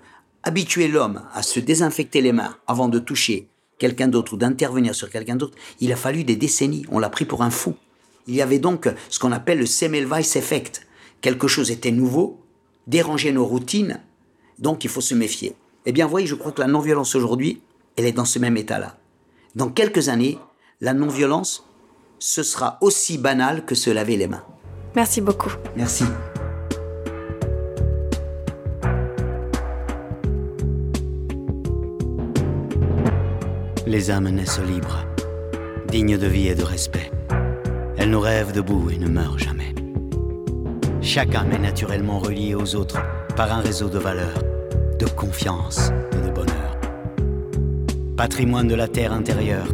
habituer 0.48 0.88
l'homme 0.88 1.24
à 1.34 1.44
se 1.44 1.60
désinfecter 1.60 2.22
les 2.22 2.32
mains 2.32 2.56
avant 2.68 2.88
de 2.88 3.00
toucher 3.00 3.50
quelqu'un 3.80 4.08
d'autre 4.08 4.34
ou 4.34 4.38
d'intervenir 4.38 4.96
sur 4.96 5.10
quelqu'un 5.10 5.36
d'autre, 5.36 5.58
il 5.82 5.92
a 5.92 5.98
fallu 5.98 6.24
des 6.24 6.38
décennies. 6.38 6.86
On 6.90 7.00
l'a 7.00 7.10
pris 7.10 7.26
pour 7.26 7.44
un 7.44 7.50
fou. 7.50 7.76
Il 8.28 8.34
y 8.34 8.42
avait 8.42 8.58
donc 8.58 8.90
ce 9.10 9.20
qu'on 9.20 9.34
appelle 9.34 9.60
le 9.60 9.66
Semmelweis 9.66 10.38
effect. 10.38 10.88
Quelque 11.20 11.48
chose 11.48 11.70
était 11.70 11.92
nouveau, 11.92 12.40
dérangeait 12.88 13.34
nos 13.34 13.46
routines, 13.46 14.00
donc 14.58 14.86
il 14.86 14.90
faut 14.90 15.02
se 15.02 15.16
méfier. 15.16 15.54
Eh 15.86 15.92
bien, 15.92 16.08
voyez, 16.08 16.28
je 16.28 16.36
crois 16.36 16.54
que 16.54 16.62
la 16.62 16.68
non-violence 16.68 17.16
aujourd'hui, 17.16 17.62
elle 17.98 18.06
est 18.06 18.14
dans 18.14 18.26
ce 18.26 18.40
même 18.40 18.58
état-là. 18.58 18.98
Dans 19.56 19.70
quelques 19.70 20.08
années, 20.08 20.38
la 20.80 20.94
non-violence, 20.94 21.66
ce 22.20 22.42
sera 22.42 22.78
aussi 22.82 23.18
banal 23.18 23.66
que 23.66 23.76
se 23.76 23.90
laver 23.90 24.16
les 24.16 24.28
mains. 24.28 24.46
Merci 24.96 25.20
beaucoup. 25.20 25.52
Merci. 25.76 26.06
Les 33.88 34.12
âmes 34.12 34.28
naissent 34.28 34.60
libres, 34.60 35.06
dignes 35.90 36.18
de 36.18 36.28
vie 36.28 36.50
et 36.50 36.56
de 36.56 36.64
respect. 36.66 37.10
Elles 37.98 38.10
nous 38.10 38.20
rêvent 38.20 38.52
debout 38.52 38.90
et 38.90 38.98
ne 38.98 39.08
meurent 39.08 39.40
jamais. 39.40 39.74
Chaque 41.02 41.34
âme 41.34 41.54
est 41.54 41.60
naturellement 41.60 42.20
reliée 42.20 42.54
aux 42.54 42.76
autres 42.76 43.00
par 43.38 43.54
un 43.54 43.62
réseau 43.62 43.88
de 43.88 43.98
valeurs, 43.98 44.44
de 45.00 45.06
confiance 45.06 45.94
et 46.12 46.28
de 46.28 46.30
bonheur. 46.30 46.78
Patrimoine 48.18 48.68
de 48.68 48.76
la 48.76 48.90
terre 48.90 49.14
intérieure, 49.14 49.70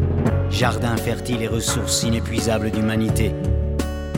jardin 0.51 0.95
fertile 0.95 1.41
et 1.41 1.47
ressources 1.47 2.03
inépuisables 2.03 2.70
d'humanité. 2.70 3.34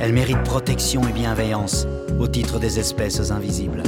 Elle 0.02 0.12
mérite 0.12 0.44
protection 0.44 1.08
et 1.08 1.14
bienveillance 1.14 1.88
au 2.20 2.28
titre 2.28 2.60
des 2.60 2.80
espèces 2.80 3.32
invisibles. 3.32 3.84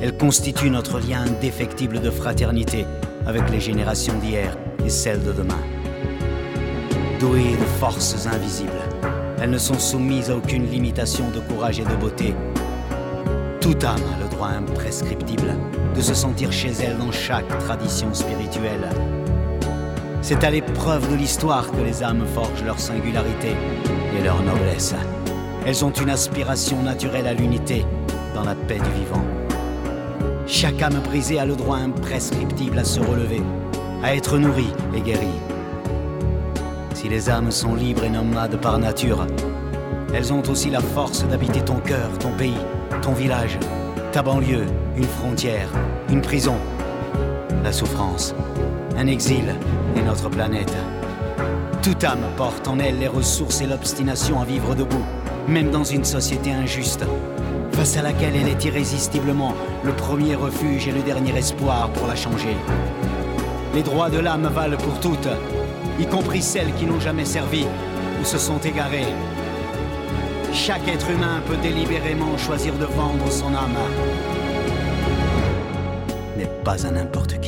Elle 0.00 0.16
constitue 0.16 0.70
notre 0.70 1.00
lien 1.00 1.22
indéfectible 1.22 2.00
de 2.00 2.10
fraternité 2.10 2.86
avec 3.26 3.50
les 3.50 3.60
générations 3.60 4.18
d'hier 4.18 4.56
et 4.84 4.90
celles 4.90 5.22
de 5.22 5.32
demain. 5.32 5.60
Douées 7.20 7.52
de 7.52 7.64
forces 7.78 8.26
invisibles, 8.26 8.70
elles 9.40 9.50
ne 9.50 9.58
sont 9.58 9.78
soumises 9.78 10.30
à 10.30 10.36
aucune 10.36 10.66
limitation 10.70 11.30
de 11.30 11.40
courage 11.40 11.78
et 11.78 11.84
de 11.84 11.94
beauté. 11.96 12.34
Toute 13.60 13.84
âme 13.84 14.02
a 14.14 14.22
le 14.22 14.28
droit 14.28 14.48
imprescriptible 14.48 15.54
de 15.94 16.00
se 16.00 16.14
sentir 16.14 16.52
chez 16.52 16.72
elle 16.82 16.98
dans 16.98 17.12
chaque 17.12 17.48
tradition 17.60 18.12
spirituelle. 18.12 18.88
C'est 20.22 20.44
à 20.44 20.50
l'épreuve 20.50 21.10
de 21.10 21.16
l'histoire 21.16 21.70
que 21.70 21.82
les 21.82 22.02
âmes 22.02 22.24
forgent 22.34 22.64
leur 22.64 22.78
singularité 22.78 23.54
et 24.18 24.22
leur 24.22 24.42
noblesse. 24.42 24.94
Elles 25.66 25.84
ont 25.84 25.92
une 25.92 26.10
aspiration 26.10 26.82
naturelle 26.82 27.26
à 27.26 27.34
l'unité 27.34 27.84
dans 28.34 28.44
la 28.44 28.54
paix 28.54 28.78
du 28.78 28.90
vivant. 28.98 29.24
Chaque 30.46 30.82
âme 30.82 31.00
brisée 31.04 31.38
a 31.38 31.46
le 31.46 31.56
droit 31.56 31.78
imprescriptible 31.78 32.78
à 32.78 32.84
se 32.84 33.00
relever, 33.00 33.42
à 34.02 34.14
être 34.14 34.38
nourrie 34.38 34.72
et 34.94 35.00
guérie. 35.00 35.40
Si 36.94 37.08
les 37.08 37.30
âmes 37.30 37.50
sont 37.50 37.74
libres 37.74 38.04
et 38.04 38.10
nomades 38.10 38.60
par 38.60 38.78
nature, 38.78 39.26
elles 40.14 40.32
ont 40.32 40.42
aussi 40.48 40.70
la 40.70 40.80
force 40.80 41.24
d'habiter 41.26 41.60
ton 41.60 41.76
cœur, 41.76 42.10
ton 42.18 42.30
pays, 42.32 42.56
ton 43.02 43.12
village, 43.12 43.58
ta 44.12 44.22
banlieue, 44.22 44.66
une 44.96 45.04
frontière, 45.04 45.68
une 46.08 46.20
prison, 46.20 46.54
la 47.64 47.72
souffrance, 47.72 48.34
un 48.96 49.06
exil 49.06 49.54
et 49.96 50.02
notre 50.02 50.28
planète. 50.28 50.72
Toute 51.82 52.04
âme 52.04 52.26
porte 52.36 52.68
en 52.68 52.78
elle 52.78 52.98
les 52.98 53.08
ressources 53.08 53.60
et 53.60 53.66
l'obstination 53.66 54.40
à 54.40 54.44
vivre 54.44 54.74
debout, 54.74 55.04
même 55.48 55.70
dans 55.70 55.84
une 55.84 56.04
société 56.04 56.52
injuste, 56.52 57.04
face 57.74 57.96
à 57.96 58.02
laquelle 58.02 58.36
elle 58.36 58.48
est 58.48 58.64
irrésistiblement 58.64 59.52
le 59.82 59.92
premier 59.92 60.36
refuge 60.36 60.86
et 60.86 60.92
le 60.92 61.02
dernier 61.02 61.36
espoir 61.36 61.90
pour 61.90 62.06
la 62.06 62.14
changer. 62.14 62.56
Les 63.74 63.82
droits 63.82 64.10
de 64.10 64.18
l'âme 64.18 64.48
valent 64.54 64.76
pour 64.76 65.00
toutes, 65.00 65.28
y 65.98 66.06
compris 66.06 66.40
celles 66.40 66.72
qui 66.74 66.86
n'ont 66.86 67.00
jamais 67.00 67.24
servi 67.24 67.66
ou 68.20 68.24
se 68.24 68.38
sont 68.38 68.58
égarées. 68.58 69.12
Chaque 70.52 70.86
être 70.86 71.10
humain 71.10 71.42
peut 71.46 71.56
délibérément 71.56 72.38
choisir 72.38 72.74
de 72.74 72.84
vendre 72.84 73.30
son 73.30 73.48
âme. 73.48 73.76
Mais 76.36 76.48
pas 76.64 76.86
à 76.86 76.90
n'importe 76.90 77.40
qui. 77.40 77.43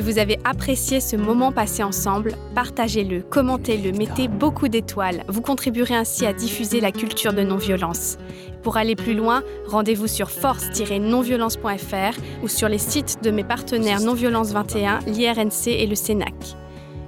Si 0.00 0.06
vous 0.06 0.18
avez 0.18 0.38
apprécié 0.44 0.98
ce 0.98 1.14
moment 1.14 1.52
passé 1.52 1.82
ensemble, 1.82 2.34
partagez-le, 2.54 3.20
commentez-le, 3.20 3.92
mettez 3.92 4.28
beaucoup 4.28 4.68
d'étoiles. 4.68 5.24
Vous 5.28 5.42
contribuerez 5.42 5.94
ainsi 5.94 6.24
à 6.24 6.32
diffuser 6.32 6.80
la 6.80 6.90
culture 6.90 7.34
de 7.34 7.42
non-violence. 7.42 8.16
Pour 8.62 8.78
aller 8.78 8.96
plus 8.96 9.12
loin, 9.12 9.42
rendez-vous 9.66 10.06
sur 10.06 10.30
force-nonviolence.fr 10.30 12.18
ou 12.42 12.48
sur 12.48 12.70
les 12.70 12.78
sites 12.78 13.22
de 13.22 13.30
mes 13.30 13.44
partenaires 13.44 14.00
Non-Violence 14.00 14.52
21, 14.52 15.00
l'IRNC 15.00 15.66
et 15.66 15.86
le 15.86 15.94
CENAC. 15.94 16.56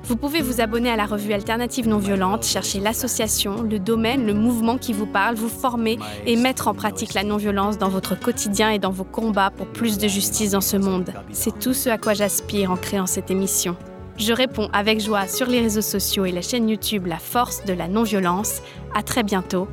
Vous 0.05 0.17
pouvez 0.17 0.43
vous 0.43 0.61
abonner 0.61 0.91
à 0.91 0.97
la 0.97 1.07
revue 1.07 1.33
Alternative 1.33 1.89
Non 1.89 1.99
Violente, 1.99 2.45
chercher 2.45 2.81
l'association, 2.81 3.63
le 3.63 3.79
domaine, 3.79 4.27
le 4.27 4.35
mouvement 4.35 4.77
qui 4.77 4.93
vous 4.93 5.07
parle, 5.07 5.37
vous 5.37 5.49
former 5.49 5.99
et 6.27 6.35
mettre 6.35 6.67
en 6.67 6.75
pratique 6.75 7.15
la 7.15 7.23
non-violence 7.23 7.79
dans 7.79 7.89
votre 7.89 8.19
quotidien 8.19 8.71
et 8.71 8.79
dans 8.79 8.91
vos 8.91 9.05
combats 9.05 9.51
pour 9.57 9.67
plus 9.67 9.99
de 9.99 10.09
justice 10.09 10.51
dans 10.51 10.61
ce 10.61 10.77
monde. 10.77 11.13
C'est 11.31 11.59
tout 11.59 11.73
ce 11.73 11.89
à 11.89 11.99
quoi 11.99 12.15
j'aspire 12.15 12.73
en 12.73 12.77
créant 12.77 13.07
cette 13.07 13.31
émission. 13.31 13.77
Je 14.17 14.33
réponds 14.33 14.69
avec 14.73 15.01
joie 15.01 15.27
sur 15.27 15.47
les 15.47 15.61
réseaux 15.61 15.81
sociaux 15.81 16.25
et 16.25 16.33
la 16.33 16.43
chaîne 16.43 16.69
YouTube 16.69 17.07
La 17.07 17.19
Force 17.19 17.65
de 17.65 17.73
la 17.73 17.89
Non-Violence. 17.89 18.61
À 18.95 19.03
très 19.03 19.23
bientôt. 19.23 19.69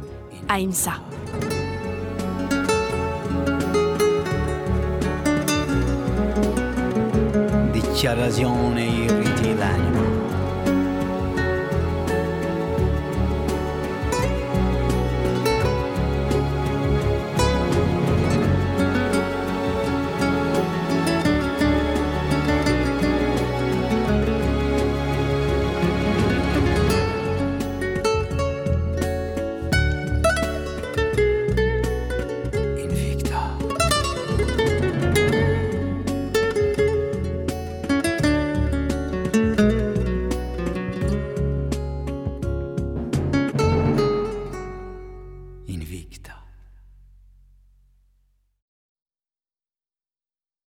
Aïmsa. 0.47 0.93